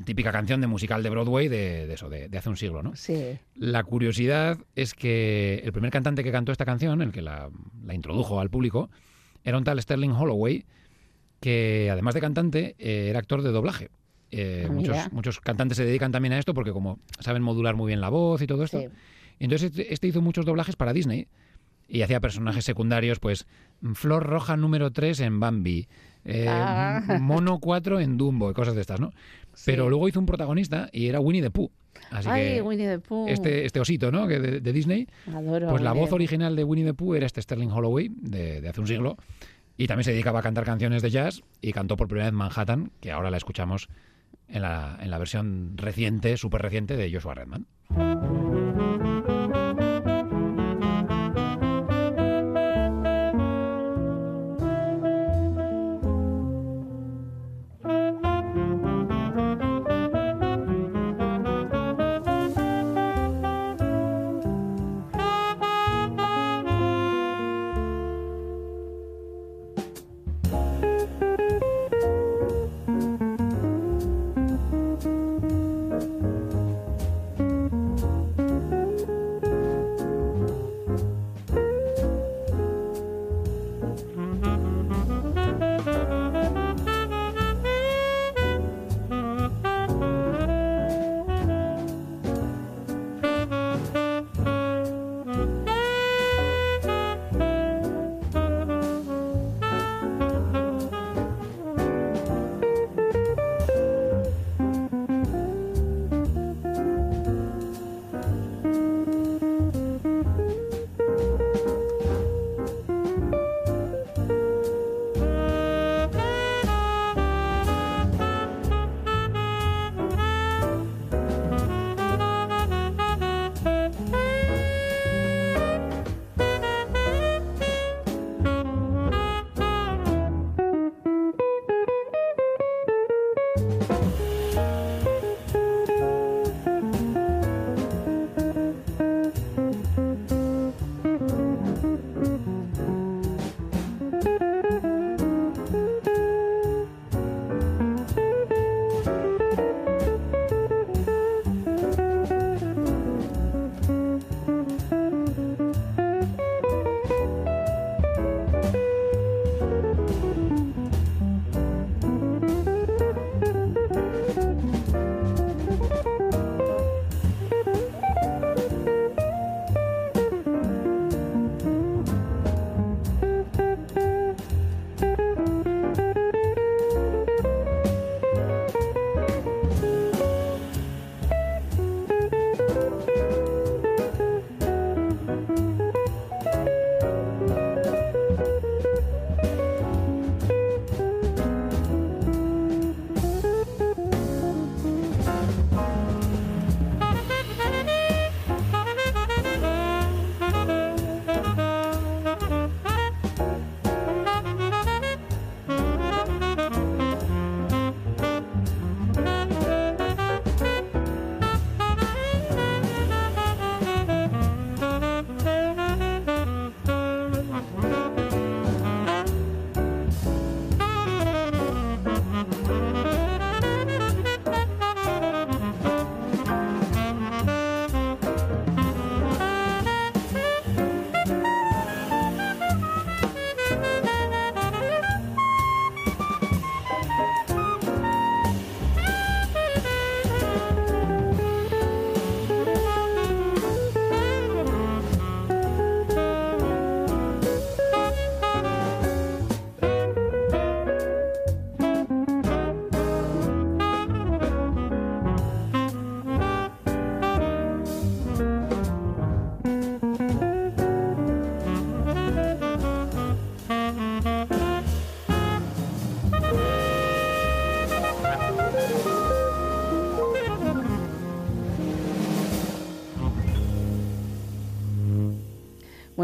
típica 0.06 0.32
canción 0.32 0.62
de 0.62 0.68
musical 0.68 1.04
de 1.04 1.10
Broadway 1.10 1.48
de, 1.48 1.88
de 1.88 1.94
eso, 1.94 2.10
de, 2.10 2.30
de 2.30 2.38
hace 2.38 2.50
un 2.50 2.58
siglo, 2.58 2.82
¿no? 2.84 2.96
Sí. 2.96 3.38
La 3.56 3.84
curiosidad 3.84 4.58
es 4.76 4.94
que 4.94 5.62
el 5.64 5.72
primer 5.74 5.92
cantante 5.92 6.24
que 6.24 6.32
cantó 6.32 6.52
esta 6.52 6.66
canción, 6.66 7.02
el 7.02 7.12
que 7.12 7.22
la, 7.22 7.50
la 7.86 7.94
introdujo 7.94 8.40
al 8.40 8.50
público, 8.50 8.90
era 9.44 9.58
un 9.58 9.64
tal 9.64 9.82
Sterling 9.82 10.12
Holloway, 10.12 10.66
que 11.40 11.90
además 11.92 12.14
de 12.14 12.22
cantante, 12.22 12.76
eh, 12.78 13.08
era 13.10 13.20
actor 13.20 13.42
de 13.42 13.52
doblaje. 13.52 13.90
Eh, 14.32 14.66
Ah, 14.68 14.72
muchos, 14.72 15.12
muchos 15.12 15.40
cantantes 15.42 15.78
se 15.78 15.84
dedican 15.86 16.12
también 16.12 16.34
a 16.34 16.40
esto 16.40 16.54
porque 16.54 16.72
como 16.72 17.00
saben 17.20 17.42
modular 17.44 17.76
muy 17.76 17.88
bien 17.88 18.00
la 18.00 18.10
voz 18.10 18.42
y 18.42 18.48
todo 18.48 18.64
esto. 18.64 18.80
Sí. 18.80 18.88
Entonces 19.40 19.72
este, 19.72 19.94
este 19.94 20.08
hizo 20.08 20.22
muchos 20.22 20.46
doblajes 20.46 20.76
para 20.76 20.94
Disney 20.94 21.28
y 21.88 22.04
hacía 22.04 22.22
personajes 22.22 22.64
secundarios, 22.64 23.20
pues 23.20 23.46
Flor 23.96 24.24
Roja 24.24 24.56
número 24.56 24.92
3 24.92 25.20
en 25.22 25.40
Bambi, 25.42 25.88
eh, 26.24 26.46
Ah. 26.48 27.18
Mono 27.20 27.60
4 27.60 28.00
en 28.00 28.18
Dumbo 28.18 28.52
y 28.52 28.54
cosas 28.54 28.76
de 28.76 28.82
estas, 28.82 29.00
¿no? 29.02 29.12
Pero 29.66 29.90
luego 29.90 30.08
hizo 30.08 30.20
un 30.20 30.26
protagonista 30.26 30.90
y 30.92 31.08
era 31.08 31.20
Winnie 31.20 31.42
the 31.42 31.52
Pooh. 31.52 31.70
Así 32.10 32.28
Ay, 32.30 32.56
que 32.56 32.62
Winnie 32.62 32.88
the 32.88 33.00
Pooh. 33.00 33.28
este, 33.28 33.66
este 33.66 33.80
osito, 33.80 34.12
¿no? 34.12 34.28
Que 34.28 34.40
de, 34.40 34.60
de 34.62 34.74
Disney. 34.74 35.08
Adoro 35.34 35.70
Pues 35.70 35.82
la 35.82 35.94
voz 35.94 36.12
original 36.12 36.56
de 36.56 36.64
Winnie 36.64 36.86
the 36.86 36.94
Pooh 36.94 37.16
era 37.16 37.26
este 37.26 37.42
Sterling 37.42 37.70
Holloway 37.70 38.10
de, 38.16 38.62
de 38.62 38.70
hace 38.70 38.82
un 38.82 38.88
siglo. 38.88 39.18
Y 39.78 39.88
también 39.88 40.04
se 40.04 40.12
dedicaba 40.12 40.40
a 40.40 40.42
cantar 40.44 40.64
canciones 40.64 41.02
de 41.02 41.10
jazz 41.10 41.42
y 41.62 41.72
cantó 41.74 41.98
por 41.98 42.08
primera 42.08 42.26
vez 42.28 42.34
Manhattan, 42.34 42.92
que 43.00 43.12
ahora 43.12 43.32
la 43.32 43.38
escuchamos 43.38 43.88
en 44.48 44.62
la, 44.62 45.00
en 45.02 45.10
la 45.10 45.18
versión 45.18 45.74
reciente, 45.78 46.38
súper 46.38 46.62
reciente 46.62 46.98
de 46.98 47.12
Joshua 47.12 47.34
Redman. 47.36 47.66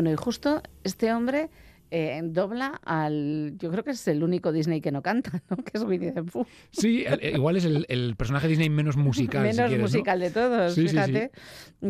Bueno, 0.07 0.21
y 0.21 0.23
justo 0.23 0.61
este 0.83 1.11
hombre 1.13 1.49
eh, 1.91 2.21
dobla 2.23 2.79
al. 2.85 3.53
Yo 3.57 3.69
creo 3.71 3.83
que 3.83 3.91
es 3.91 4.07
el 4.09 4.23
único 4.23 4.51
Disney 4.51 4.79
que 4.81 4.91
no 4.91 5.01
canta, 5.01 5.41
¿no? 5.49 5.57
Que 5.63 5.71
es 5.77 5.83
Winnie 5.83 6.11
the 6.11 6.23
Pooh. 6.23 6.45
Sí, 6.71 7.03
el- 7.05 7.19
el- 7.21 7.35
igual 7.35 7.55
es 7.57 7.65
el, 7.65 7.85
el 7.89 8.15
personaje 8.15 8.47
Disney 8.47 8.69
menos 8.69 8.95
musical. 8.97 9.49
si 9.51 9.57
Menos 9.57 9.77
musical 9.79 10.19
de 10.19 10.29
todos, 10.31 10.73
Sí, 10.73 10.81
sí, 10.83 10.87
sí. 10.89 10.93
fíjate. 10.93 11.31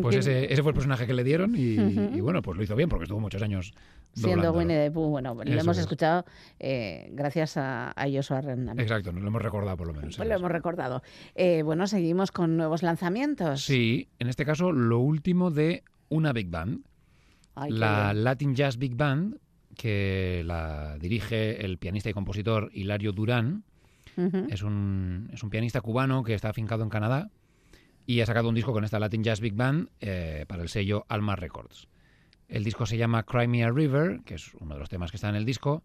Pues 0.02 0.16
ese, 0.16 0.52
ese 0.52 0.62
fue 0.62 0.70
el 0.70 0.74
personaje 0.74 1.06
que 1.06 1.14
le 1.14 1.24
dieron 1.24 1.54
y, 1.56 2.20
bueno, 2.20 2.42
pues 2.42 2.56
lo 2.56 2.62
hizo 2.62 2.74
bien 2.76 2.88
porque 2.88 3.04
estuvo 3.04 3.20
muchos 3.20 3.42
años 3.42 3.72
Siendo. 4.14 4.52
Winnie 4.52 4.76
the 4.76 4.90
Pooh, 4.90 5.08
bueno, 5.10 5.34
lo 5.34 5.42
hemos 5.60 5.76
es. 5.76 5.82
escuchado 5.82 6.24
eh, 6.58 7.08
gracias 7.12 7.56
a, 7.56 7.90
a 7.94 8.06
Joshua. 8.10 8.40
Exacto, 8.78 9.12
nos 9.12 9.22
lo 9.22 9.28
hemos 9.28 9.42
recordado 9.42 9.76
por 9.76 9.86
lo 9.88 9.94
menos. 9.94 10.16
Pues 10.16 10.28
lo 10.28 10.34
hemos 10.34 10.50
recordado. 10.50 11.02
Eh, 11.34 11.62
bueno, 11.62 11.86
seguimos 11.86 12.30
con 12.32 12.56
nuevos 12.56 12.82
lanzamientos. 12.82 13.62
Sí, 13.64 14.08
en 14.18 14.28
este 14.28 14.44
caso 14.44 14.72
lo 14.72 14.98
último 15.00 15.50
de 15.50 15.82
una 16.08 16.32
Big 16.32 16.48
Band, 16.50 16.80
Ay, 17.60 17.72
la. 17.72 18.12
Latin 18.14 18.54
Jazz 18.54 18.78
Big 18.78 18.94
Band, 18.94 19.38
que 19.76 20.42
la 20.44 20.98
dirige 20.98 21.64
el 21.64 21.78
pianista 21.78 22.10
y 22.10 22.12
compositor 22.12 22.70
Hilario 22.72 23.12
Durán. 23.12 23.64
Es 24.48 24.62
un, 24.62 25.30
es 25.32 25.44
un 25.44 25.50
pianista 25.50 25.80
cubano 25.80 26.24
que 26.24 26.34
está 26.34 26.48
afincado 26.48 26.82
en 26.82 26.88
Canadá 26.88 27.30
y 28.04 28.20
ha 28.20 28.26
sacado 28.26 28.48
un 28.48 28.54
disco 28.56 28.72
con 28.72 28.82
esta 28.82 28.98
Latin 28.98 29.22
Jazz 29.22 29.38
Big 29.38 29.54
Band 29.54 29.90
eh, 30.00 30.44
para 30.48 30.62
el 30.62 30.68
sello 30.68 31.04
Alma 31.08 31.36
Records. 31.36 31.86
El 32.48 32.64
disco 32.64 32.86
se 32.86 32.96
llama 32.96 33.22
Cry 33.22 33.46
Me 33.46 33.62
a 33.62 33.70
River, 33.70 34.22
que 34.24 34.34
es 34.34 34.54
uno 34.54 34.74
de 34.74 34.80
los 34.80 34.88
temas 34.88 35.12
que 35.12 35.18
está 35.18 35.28
en 35.28 35.36
el 35.36 35.44
disco. 35.44 35.84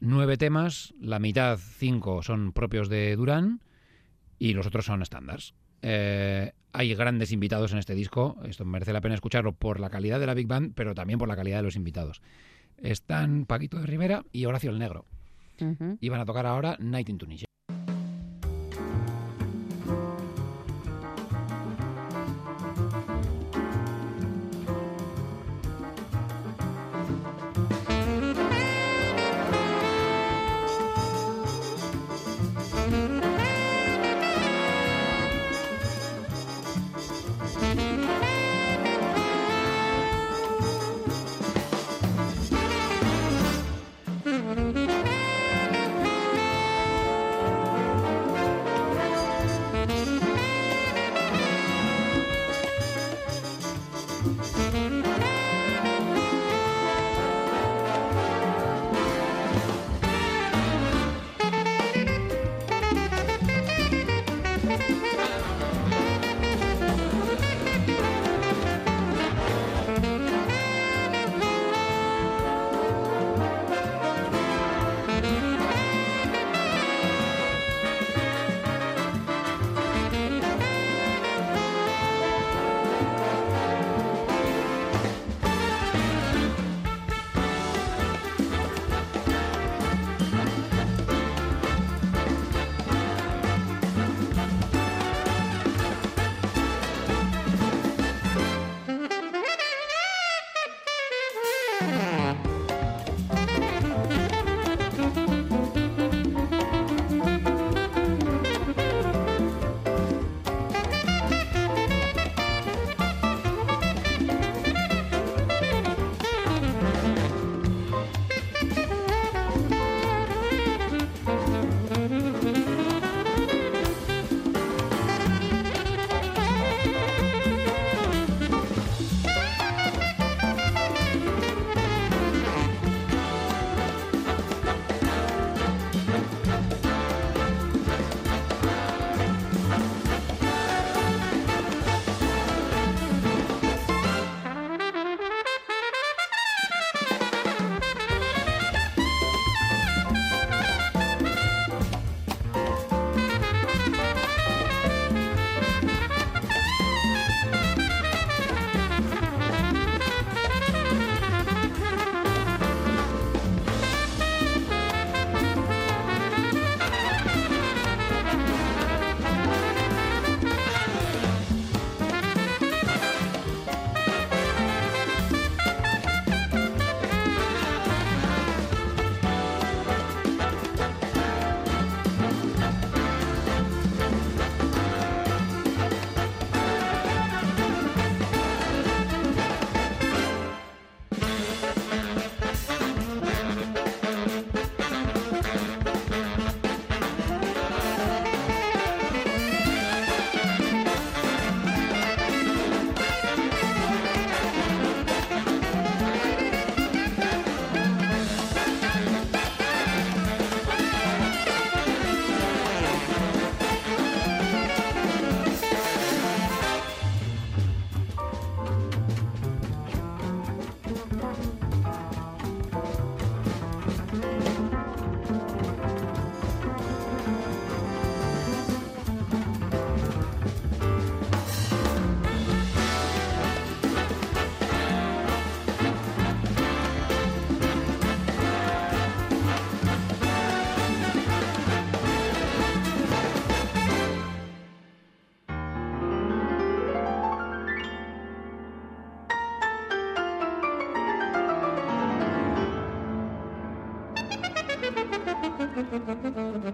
Nueve 0.00 0.36
temas, 0.36 0.94
la 1.00 1.18
mitad, 1.18 1.58
cinco, 1.58 2.22
son 2.22 2.52
propios 2.52 2.88
de 2.88 3.14
Durán 3.14 3.60
y 4.38 4.54
los 4.54 4.66
otros 4.66 4.86
son 4.86 5.02
estándares. 5.02 5.54
Eh, 5.82 6.52
hay 6.72 6.94
grandes 6.94 7.32
invitados 7.32 7.72
en 7.72 7.78
este 7.78 7.94
disco, 7.94 8.36
esto 8.44 8.64
merece 8.64 8.92
la 8.92 9.00
pena 9.00 9.14
escucharlo 9.14 9.52
por 9.52 9.80
la 9.80 9.90
calidad 9.90 10.20
de 10.20 10.26
la 10.26 10.34
Big 10.34 10.46
Band, 10.46 10.72
pero 10.74 10.94
también 10.94 11.18
por 11.18 11.28
la 11.28 11.36
calidad 11.36 11.58
de 11.58 11.62
los 11.64 11.76
invitados. 11.76 12.20
Están 12.76 13.46
Paquito 13.46 13.80
de 13.80 13.86
Rivera 13.86 14.24
y 14.32 14.44
Horacio 14.44 14.70
el 14.70 14.78
Negro. 14.78 15.04
Ujú. 15.60 15.98
Y 16.00 16.08
van 16.08 16.20
a 16.20 16.24
tocar 16.24 16.46
ahora 16.46 16.76
Night 16.78 17.08
in 17.08 17.18
Tunisia. 17.18 17.47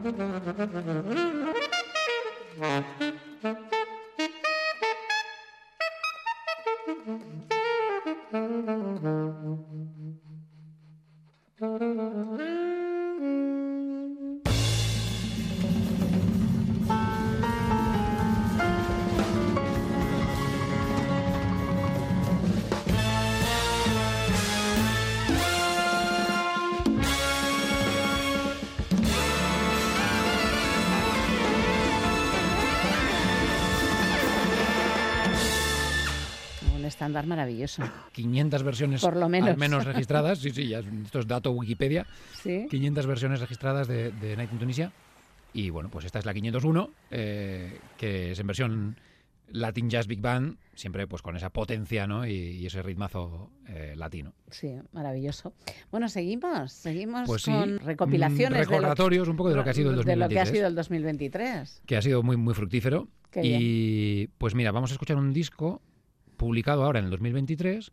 Un 0.05 1.24
estándar 37.05 37.27
maravilloso. 37.27 37.83
500 38.13 38.63
versiones 38.63 39.01
Por 39.03 39.17
lo 39.17 39.29
menos. 39.29 39.51
al 39.51 39.57
menos 39.59 39.85
registradas. 39.85 40.39
Sí, 40.39 40.51
sí, 40.51 40.69
ya 40.69 40.79
es- 40.81 40.87
esto 40.87 41.19
es 41.21 41.27
dato 41.27 41.51
Wikipedia. 41.53 42.07
Sí. 42.43 42.67
500 42.71 43.07
versiones 43.07 43.41
registradas 43.41 43.87
de, 43.89 44.11
de 44.13 44.37
Night 44.37 44.53
in 44.53 44.59
Tunisia. 44.59 44.93
Y 45.53 45.71
bueno, 45.71 45.89
pues 45.91 46.05
esta 46.07 46.19
es 46.19 46.25
la 46.25 46.33
501, 46.35 46.91
eh, 47.11 47.79
que 47.99 48.33
es 48.33 48.39
en 48.41 48.47
versión 48.47 48.97
Latin 49.49 49.89
Jazz 49.91 50.07
Big 50.07 50.21
Band, 50.21 50.57
siempre 50.75 51.07
pues 51.07 51.21
con 51.23 51.37
esa 51.37 51.51
potencia 51.51 52.07
¿no? 52.07 52.27
y, 52.27 52.33
y 52.33 52.67
ese 52.67 52.83
ritmazo 52.83 53.51
eh, 53.69 53.93
latino. 53.97 54.33
Sí, 54.51 54.75
maravilloso. 54.93 55.53
Bueno, 55.93 56.09
seguimos, 56.09 56.73
seguimos 56.73 57.25
Pues 57.27 57.43
sí, 57.43 57.53
con 57.53 57.79
recopilaciones. 57.81 58.51
mm, 58.51 58.53
de 58.63 58.65
lo- 58.65 58.71
recordatorios 58.79 59.29
un 59.29 59.37
poco 59.37 59.51
de 59.51 59.57
lo 59.57 59.63
que 59.63 59.71
ha 59.71 59.75
sido 59.75 59.91
el 59.91 59.97
De 59.97 60.17
lo 60.17 60.29
que 60.29 60.39
ha 60.41 60.45
2023. 60.45 60.49
sido 60.57 60.67
el 60.67 60.75
2023. 60.75 61.83
que 61.87 61.97
ha 61.99 62.03
sido 62.03 62.23
muy, 62.23 62.37
muy 62.37 62.55
fructífero. 62.55 63.07
Qué 63.31 63.43
y 63.45 64.29
pues 64.39 64.55
mira, 64.55 64.73
vamos 64.73 64.91
a 64.91 64.95
escuchar 64.95 65.17
un 65.19 65.33
disco 65.33 65.83
publicado 66.45 66.85
ahora 66.85 66.99
en 66.99 67.07
el 67.07 67.11
2023, 67.11 67.93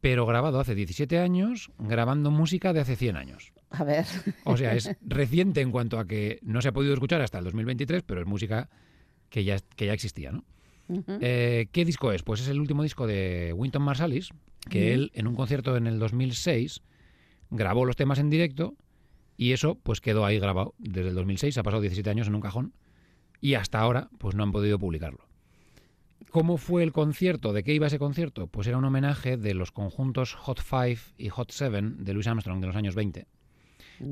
pero 0.00 0.26
grabado 0.26 0.60
hace 0.60 0.74
17 0.74 1.18
años, 1.18 1.70
grabando 1.78 2.30
música 2.30 2.72
de 2.72 2.80
hace 2.80 2.96
100 2.96 3.16
años. 3.16 3.52
A 3.70 3.84
ver. 3.84 4.06
O 4.44 4.56
sea, 4.56 4.74
es 4.74 4.90
reciente 5.02 5.60
en 5.60 5.72
cuanto 5.72 5.98
a 5.98 6.06
que 6.06 6.38
no 6.42 6.62
se 6.62 6.68
ha 6.68 6.72
podido 6.72 6.94
escuchar 6.94 7.20
hasta 7.20 7.38
el 7.38 7.44
2023, 7.44 8.02
pero 8.02 8.20
es 8.20 8.26
música 8.26 8.68
que 9.28 9.44
ya, 9.44 9.58
que 9.76 9.86
ya 9.86 9.92
existía, 9.92 10.32
¿no? 10.32 10.44
Eh, 11.20 11.68
¿Qué 11.70 11.84
disco 11.84 12.12
es? 12.12 12.22
Pues 12.22 12.40
es 12.40 12.48
el 12.48 12.60
último 12.60 12.82
disco 12.82 13.06
de 13.06 13.52
Winton 13.54 13.82
Marsalis, 13.82 14.30
que 14.70 14.94
él 14.94 15.10
en 15.14 15.26
un 15.26 15.34
concierto 15.34 15.76
en 15.76 15.86
el 15.86 15.98
2006 15.98 16.80
grabó 17.50 17.84
los 17.84 17.96
temas 17.96 18.18
en 18.18 18.30
directo 18.30 18.74
y 19.36 19.52
eso 19.52 19.74
pues 19.82 20.00
quedó 20.00 20.24
ahí 20.24 20.38
grabado 20.38 20.74
desde 20.78 21.10
el 21.10 21.14
2006, 21.14 21.58
ha 21.58 21.62
pasado 21.62 21.82
17 21.82 22.08
años 22.08 22.26
en 22.28 22.34
un 22.34 22.40
cajón 22.40 22.72
y 23.40 23.54
hasta 23.54 23.80
ahora 23.80 24.08
pues 24.18 24.34
no 24.34 24.42
han 24.42 24.52
podido 24.52 24.78
publicarlo. 24.78 25.27
¿Cómo 26.30 26.56
fue 26.58 26.82
el 26.82 26.92
concierto? 26.92 27.52
¿De 27.52 27.62
qué 27.64 27.72
iba 27.74 27.86
ese 27.86 27.98
concierto? 27.98 28.46
Pues 28.48 28.66
era 28.66 28.76
un 28.76 28.84
homenaje 28.84 29.36
de 29.36 29.54
los 29.54 29.72
conjuntos 29.72 30.34
Hot 30.34 30.60
Five 30.60 30.98
y 31.16 31.28
Hot 31.30 31.50
Seven 31.52 32.04
de 32.04 32.12
Louis 32.12 32.26
Armstrong 32.26 32.60
de 32.60 32.66
los 32.66 32.76
años 32.76 32.94
20. 32.94 33.26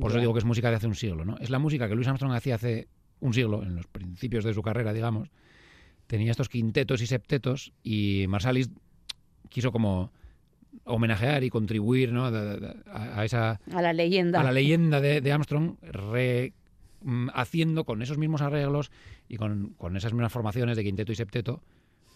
Por 0.00 0.10
eso 0.10 0.18
digo 0.18 0.32
que 0.32 0.38
es 0.40 0.44
música 0.44 0.70
de 0.70 0.76
hace 0.76 0.86
un 0.86 0.94
siglo, 0.94 1.24
¿no? 1.24 1.36
Es 1.38 1.50
la 1.50 1.58
música 1.58 1.88
que 1.88 1.94
Louis 1.94 2.08
Armstrong 2.08 2.32
hacía 2.34 2.56
hace 2.56 2.88
un 3.20 3.32
siglo, 3.34 3.62
en 3.62 3.76
los 3.76 3.86
principios 3.86 4.44
de 4.44 4.52
su 4.54 4.62
carrera, 4.62 4.92
digamos. 4.92 5.30
Tenía 6.06 6.30
estos 6.30 6.48
quintetos 6.48 7.02
y 7.02 7.06
septetos 7.06 7.72
y 7.82 8.24
Marsalis 8.28 8.70
quiso 9.48 9.70
como 9.70 10.10
homenajear 10.84 11.44
y 11.44 11.50
contribuir 11.50 12.12
¿no? 12.12 12.26
a, 12.26 13.20
a 13.20 13.24
esa 13.24 13.60
A 13.72 13.82
la 13.82 13.92
leyenda. 13.92 14.40
a 14.40 14.44
la 14.44 14.52
leyenda 14.52 15.00
de, 15.00 15.20
de 15.20 15.32
Armstrong, 15.32 15.76
re- 15.82 16.52
mm, 17.02 17.28
haciendo 17.34 17.84
con 17.84 18.02
esos 18.02 18.18
mismos 18.18 18.40
arreglos 18.42 18.90
y 19.28 19.36
con, 19.36 19.74
con 19.78 19.96
esas 19.96 20.12
mismas 20.12 20.32
formaciones 20.32 20.76
de 20.76 20.84
quinteto 20.84 21.12
y 21.12 21.16
septeto 21.16 21.62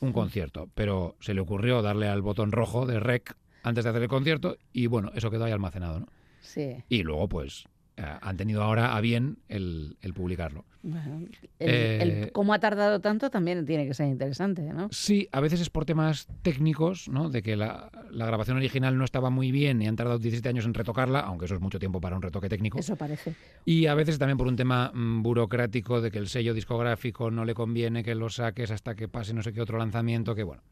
un 0.00 0.12
concierto. 0.12 0.68
Pero 0.74 1.16
se 1.20 1.34
le 1.34 1.40
ocurrió 1.40 1.82
darle 1.82 2.08
al 2.08 2.22
botón 2.22 2.52
rojo 2.52 2.86
de 2.86 3.00
rec 3.00 3.36
antes 3.62 3.84
de 3.84 3.90
hacer 3.90 4.02
el 4.02 4.08
concierto 4.08 4.56
y 4.72 4.86
bueno, 4.86 5.12
eso 5.14 5.30
quedó 5.30 5.44
ahí 5.44 5.52
almacenado. 5.52 6.00
¿no? 6.00 6.06
Sí. 6.40 6.82
Y 6.88 7.02
luego, 7.02 7.28
pues, 7.28 7.64
han 8.00 8.36
tenido 8.36 8.62
ahora 8.62 8.96
a 8.96 9.00
bien 9.00 9.38
el, 9.48 9.96
el 10.00 10.14
publicarlo. 10.14 10.64
Bueno, 10.82 11.26
el, 11.58 11.68
Eh, 11.70 11.98
el 12.00 12.32
cómo 12.32 12.54
ha 12.54 12.58
tardado 12.58 13.00
tanto 13.00 13.28
también 13.28 13.66
tiene 13.66 13.86
que 13.86 13.92
ser 13.92 14.06
interesante, 14.06 14.62
¿no? 14.62 14.88
Sí, 14.90 15.28
a 15.30 15.40
veces 15.40 15.60
es 15.60 15.68
por 15.68 15.84
temas 15.84 16.26
técnicos, 16.40 17.08
¿no? 17.08 17.28
De 17.28 17.42
que 17.42 17.54
la, 17.56 17.90
la 18.10 18.24
grabación 18.24 18.56
original 18.56 18.96
no 18.96 19.04
estaba 19.04 19.28
muy 19.28 19.52
bien 19.52 19.82
y 19.82 19.86
han 19.86 19.96
tardado 19.96 20.18
17 20.18 20.48
años 20.48 20.64
en 20.64 20.72
retocarla, 20.72 21.20
aunque 21.20 21.44
eso 21.44 21.54
es 21.54 21.60
mucho 21.60 21.78
tiempo 21.78 22.00
para 22.00 22.16
un 22.16 22.22
retoque 22.22 22.48
técnico. 22.48 22.78
Eso 22.78 22.96
parece. 22.96 23.34
Y 23.66 23.86
a 23.86 23.94
veces 23.94 24.18
también 24.18 24.38
por 24.38 24.46
un 24.46 24.56
tema 24.56 24.90
mm, 24.94 25.22
burocrático 25.22 26.00
de 26.00 26.10
que 26.10 26.18
el 26.18 26.28
sello 26.28 26.54
discográfico 26.54 27.30
no 27.30 27.44
le 27.44 27.52
conviene 27.52 28.02
que 28.02 28.14
lo 28.14 28.30
saques 28.30 28.70
hasta 28.70 28.94
que 28.94 29.06
pase 29.08 29.34
no 29.34 29.42
sé 29.42 29.52
qué 29.52 29.60
otro 29.60 29.76
lanzamiento, 29.78 30.34
que 30.34 30.44
bueno. 30.44 30.62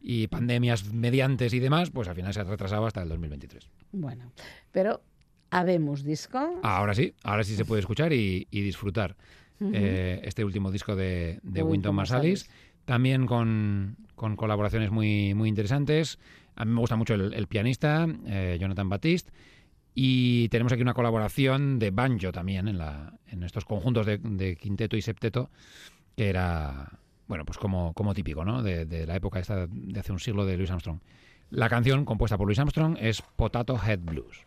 Y 0.00 0.28
pandemias 0.28 0.92
mediantes 0.92 1.52
y 1.52 1.58
demás, 1.58 1.90
pues 1.90 2.06
al 2.06 2.14
final 2.14 2.32
se 2.32 2.38
ha 2.40 2.44
retrasado 2.44 2.86
hasta 2.86 3.02
el 3.02 3.08
2023. 3.08 3.68
Bueno, 3.90 4.30
pero 4.70 5.02
habemos 5.50 6.04
disco. 6.04 6.60
Ahora 6.62 6.94
sí, 6.94 7.14
ahora 7.22 7.44
sí 7.44 7.56
se 7.56 7.64
puede 7.64 7.80
escuchar 7.80 8.12
y, 8.12 8.46
y 8.50 8.60
disfrutar 8.60 9.16
eh, 9.60 10.20
este 10.24 10.44
último 10.44 10.70
disco 10.70 10.96
de, 10.96 11.40
de 11.42 11.62
Wynton 11.62 11.94
Marsalis. 11.94 12.44
Marsalis. 12.48 12.68
También 12.84 13.26
con, 13.26 13.96
con 14.14 14.36
colaboraciones 14.36 14.90
muy, 14.90 15.34
muy 15.34 15.48
interesantes. 15.48 16.18
A 16.56 16.64
mí 16.64 16.72
me 16.72 16.80
gusta 16.80 16.96
mucho 16.96 17.14
el, 17.14 17.34
el 17.34 17.46
pianista, 17.46 18.06
eh, 18.26 18.56
Jonathan 18.60 18.88
Batiste. 18.88 19.30
Y 19.94 20.48
tenemos 20.48 20.72
aquí 20.72 20.82
una 20.82 20.94
colaboración 20.94 21.78
de 21.78 21.90
banjo 21.90 22.30
también 22.30 22.68
en, 22.68 22.78
la, 22.78 23.14
en 23.26 23.42
estos 23.42 23.64
conjuntos 23.64 24.06
de, 24.06 24.18
de 24.18 24.56
quinteto 24.56 24.96
y 24.96 25.02
septeto, 25.02 25.50
que 26.16 26.28
era, 26.28 27.00
bueno, 27.26 27.44
pues 27.44 27.58
como, 27.58 27.92
como 27.94 28.14
típico, 28.14 28.44
¿no? 28.44 28.62
De, 28.62 28.86
de 28.86 29.06
la 29.06 29.16
época 29.16 29.40
esta 29.40 29.66
de 29.66 29.98
hace 29.98 30.12
un 30.12 30.20
siglo 30.20 30.46
de 30.46 30.56
Louis 30.56 30.70
Armstrong. 30.70 31.00
La 31.50 31.68
canción 31.68 32.04
compuesta 32.04 32.38
por 32.38 32.46
Louis 32.46 32.58
Armstrong 32.58 32.96
es 33.00 33.22
Potato 33.22 33.76
Head 33.84 34.00
Blues. 34.00 34.46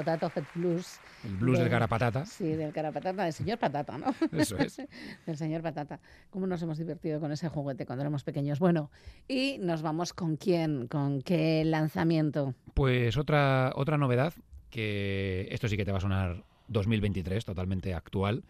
Potato 0.00 0.32
Head 0.34 0.44
Blues. 0.54 0.98
El 1.24 1.36
blues 1.36 1.58
del 1.58 1.68
cara 1.68 1.86
patata. 1.86 2.24
Sí, 2.24 2.48
del 2.48 2.72
cara 2.72 2.90
patata, 2.90 3.24
del 3.24 3.34
señor 3.34 3.58
patata, 3.58 3.98
¿no? 3.98 4.14
Eso 4.32 4.56
es. 4.56 4.78
del 5.26 5.36
señor 5.36 5.60
patata. 5.60 6.00
¿Cómo 6.30 6.46
nos 6.46 6.62
hemos 6.62 6.78
divertido 6.78 7.20
con 7.20 7.32
ese 7.32 7.50
juguete 7.50 7.84
cuando 7.84 8.00
éramos 8.00 8.24
pequeños? 8.24 8.58
Bueno, 8.58 8.90
y 9.28 9.58
nos 9.60 9.82
vamos 9.82 10.14
con 10.14 10.36
quién, 10.36 10.86
con 10.86 11.20
qué 11.20 11.66
lanzamiento. 11.66 12.54
Pues 12.72 13.18
otra, 13.18 13.72
otra 13.74 13.98
novedad, 13.98 14.32
que 14.70 15.48
esto 15.50 15.68
sí 15.68 15.76
que 15.76 15.84
te 15.84 15.92
va 15.92 15.98
a 15.98 16.00
sonar 16.00 16.44
2023, 16.68 17.44
totalmente 17.44 17.92
actual, 17.92 18.42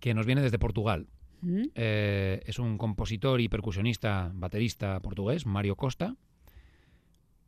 que 0.00 0.14
nos 0.14 0.26
viene 0.26 0.42
desde 0.42 0.58
Portugal. 0.58 1.06
¿Mm? 1.42 1.66
Eh, 1.76 2.42
es 2.44 2.58
un 2.58 2.76
compositor 2.76 3.40
y 3.40 3.48
percusionista, 3.48 4.32
baterista 4.34 4.98
portugués, 4.98 5.46
Mario 5.46 5.76
Costa. 5.76 6.16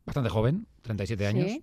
Bastante 0.05 0.29
joven, 0.29 0.67
37 0.83 1.27
años. 1.27 1.59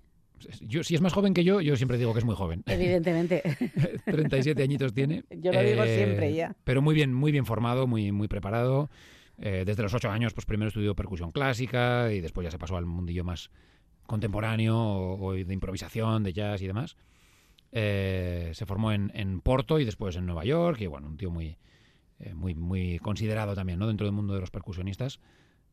Yo, 0.60 0.84
si 0.84 0.94
es 0.94 1.00
más 1.00 1.12
joven 1.12 1.34
que 1.34 1.44
yo, 1.44 1.60
yo 1.60 1.76
siempre 1.76 1.98
digo 1.98 2.12
que 2.12 2.20
es 2.20 2.24
muy 2.24 2.34
joven. 2.34 2.62
Evidentemente. 2.66 3.42
37 4.04 4.62
añitos 4.62 4.92
tiene. 4.92 5.24
Yo 5.30 5.52
lo 5.52 5.62
digo 5.62 5.84
Eh, 5.84 5.96
siempre 5.96 6.34
ya. 6.34 6.54
Pero 6.64 6.82
muy 6.82 6.94
bien, 6.94 7.12
muy 7.12 7.32
bien 7.32 7.46
formado, 7.46 7.86
muy, 7.86 8.12
muy 8.12 8.28
preparado. 8.28 8.90
Eh, 9.40 9.64
desde 9.66 9.82
los 9.82 9.94
8 9.94 10.10
años, 10.10 10.34
pues 10.34 10.46
primero 10.46 10.68
estudió 10.68 10.94
percusión 10.94 11.32
clásica 11.32 12.12
y 12.12 12.20
después 12.20 12.44
ya 12.44 12.50
se 12.50 12.58
pasó 12.58 12.76
al 12.76 12.86
mundillo 12.86 13.24
más 13.24 13.50
contemporáneo 14.06 14.76
o, 14.76 15.26
o 15.26 15.32
de 15.34 15.54
improvisación, 15.54 16.22
de 16.24 16.32
jazz 16.32 16.62
y 16.62 16.66
demás. 16.66 16.96
Eh, 17.72 18.50
se 18.54 18.66
formó 18.66 18.92
en, 18.92 19.10
en 19.14 19.40
Porto 19.40 19.78
y 19.78 19.84
después 19.84 20.16
en 20.16 20.24
Nueva 20.26 20.44
York 20.44 20.80
y 20.80 20.86
bueno, 20.86 21.06
un 21.08 21.16
tío 21.18 21.30
muy, 21.30 21.58
eh, 22.18 22.34
muy, 22.34 22.54
muy 22.54 22.98
considerado 22.98 23.54
también, 23.54 23.78
¿no? 23.78 23.86
Dentro 23.86 24.06
del 24.06 24.14
mundo 24.14 24.34
de 24.34 24.40
los 24.40 24.50
percusionistas, 24.50 25.20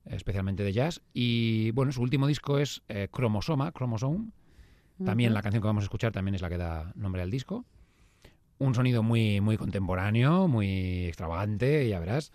especialmente 0.06 0.64
de 0.64 0.74
jazz. 0.74 1.02
Y 1.14 1.72
bueno, 1.72 1.92
su 1.92 2.02
último 2.02 2.28
disco 2.28 2.60
es 2.60 2.84
eh, 2.90 3.08
Cromosoma, 3.12 3.72
Chromosome. 3.72 4.30
También 5.04 5.34
la 5.34 5.42
canción 5.42 5.62
que 5.62 5.68
vamos 5.68 5.84
a 5.84 5.86
escuchar 5.86 6.12
también 6.12 6.36
es 6.36 6.42
la 6.42 6.50
que 6.50 6.58
da 6.58 6.94
nombre 6.96 7.22
al 7.22 7.30
disco. 7.30 7.66
Un 8.58 8.74
sonido 8.74 9.04
muy, 9.04 9.42
muy 9.42 9.58
contemporáneo, 9.58 10.48
muy 10.48 11.06
extravagante, 11.06 11.88
ya 11.90 12.00
verás. 12.00 12.32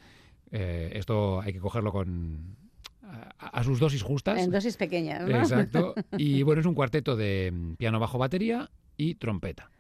Eh, 0.50 0.90
esto 0.94 1.40
hay 1.40 1.52
que 1.52 1.60
cogerlo 1.60 1.92
con 1.92 2.56
a, 3.02 3.60
a 3.60 3.64
sus 3.64 3.80
dosis 3.80 4.02
justas. 4.02 4.38
En 4.38 4.50
dosis 4.50 4.76
pequeñas, 4.76 5.26
¿no? 5.26 5.38
Exacto. 5.38 5.94
Y 6.18 6.42
bueno, 6.42 6.60
es 6.60 6.66
un 6.66 6.74
cuarteto 6.74 7.16
de 7.16 7.50
mm, 7.52 7.74
piano, 7.76 7.98
bajo, 7.98 8.18
batería 8.18 8.70
y 8.96 9.14
trompeta. 9.14 9.70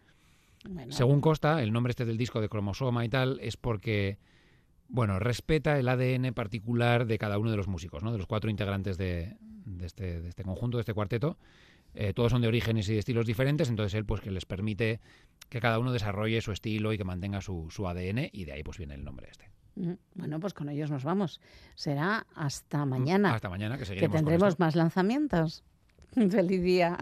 Bueno, 0.68 0.92
Según 0.92 1.20
Costa, 1.20 1.62
el 1.62 1.72
nombre 1.72 1.90
este 1.90 2.04
del 2.04 2.16
disco 2.16 2.40
de 2.40 2.48
cromosoma 2.48 3.04
y 3.04 3.08
tal 3.08 3.38
es 3.40 3.56
porque, 3.56 4.18
bueno, 4.88 5.18
respeta 5.18 5.78
el 5.78 5.88
ADN 5.88 6.32
particular 6.34 7.06
de 7.06 7.18
cada 7.18 7.38
uno 7.38 7.50
de 7.50 7.56
los 7.56 7.68
músicos, 7.68 8.02
¿no? 8.02 8.12
De 8.12 8.18
los 8.18 8.26
cuatro 8.26 8.50
integrantes 8.50 8.98
de, 8.98 9.36
de 9.64 9.86
este, 9.86 10.20
de 10.20 10.28
este 10.28 10.44
conjunto, 10.44 10.76
de 10.76 10.82
este 10.82 10.94
cuarteto. 10.94 11.38
Eh, 11.94 12.12
todos 12.14 12.30
son 12.32 12.42
de 12.42 12.48
orígenes 12.48 12.88
y 12.88 12.92
de 12.94 12.98
estilos 13.00 13.26
diferentes, 13.26 13.68
entonces 13.68 13.94
él 13.94 14.04
pues 14.04 14.20
que 14.20 14.30
les 14.30 14.44
permite 14.46 15.00
que 15.48 15.60
cada 15.60 15.78
uno 15.78 15.92
desarrolle 15.92 16.40
su 16.40 16.52
estilo 16.52 16.92
y 16.92 16.98
que 16.98 17.04
mantenga 17.04 17.40
su, 17.40 17.66
su 17.70 17.88
ADN 17.88 18.28
y 18.32 18.44
de 18.44 18.52
ahí 18.52 18.62
pues 18.62 18.78
viene 18.78 18.94
el 18.94 19.04
nombre 19.04 19.28
este. 19.30 19.50
Bueno, 20.14 20.40
pues 20.40 20.52
con 20.52 20.68
ellos 20.68 20.90
nos 20.90 21.04
vamos. 21.04 21.40
Será 21.74 22.26
hasta 22.34 22.84
mañana. 22.84 23.34
Hasta 23.34 23.48
mañana, 23.48 23.76
que 23.76 23.80
Que 23.80 23.86
seguiremos 23.86 24.12
con 24.12 24.24
tendremos 24.24 24.48
esto. 24.54 24.64
más 24.64 24.76
lanzamientos. 24.76 25.64
Feliz 26.12 26.62
día. 26.62 26.98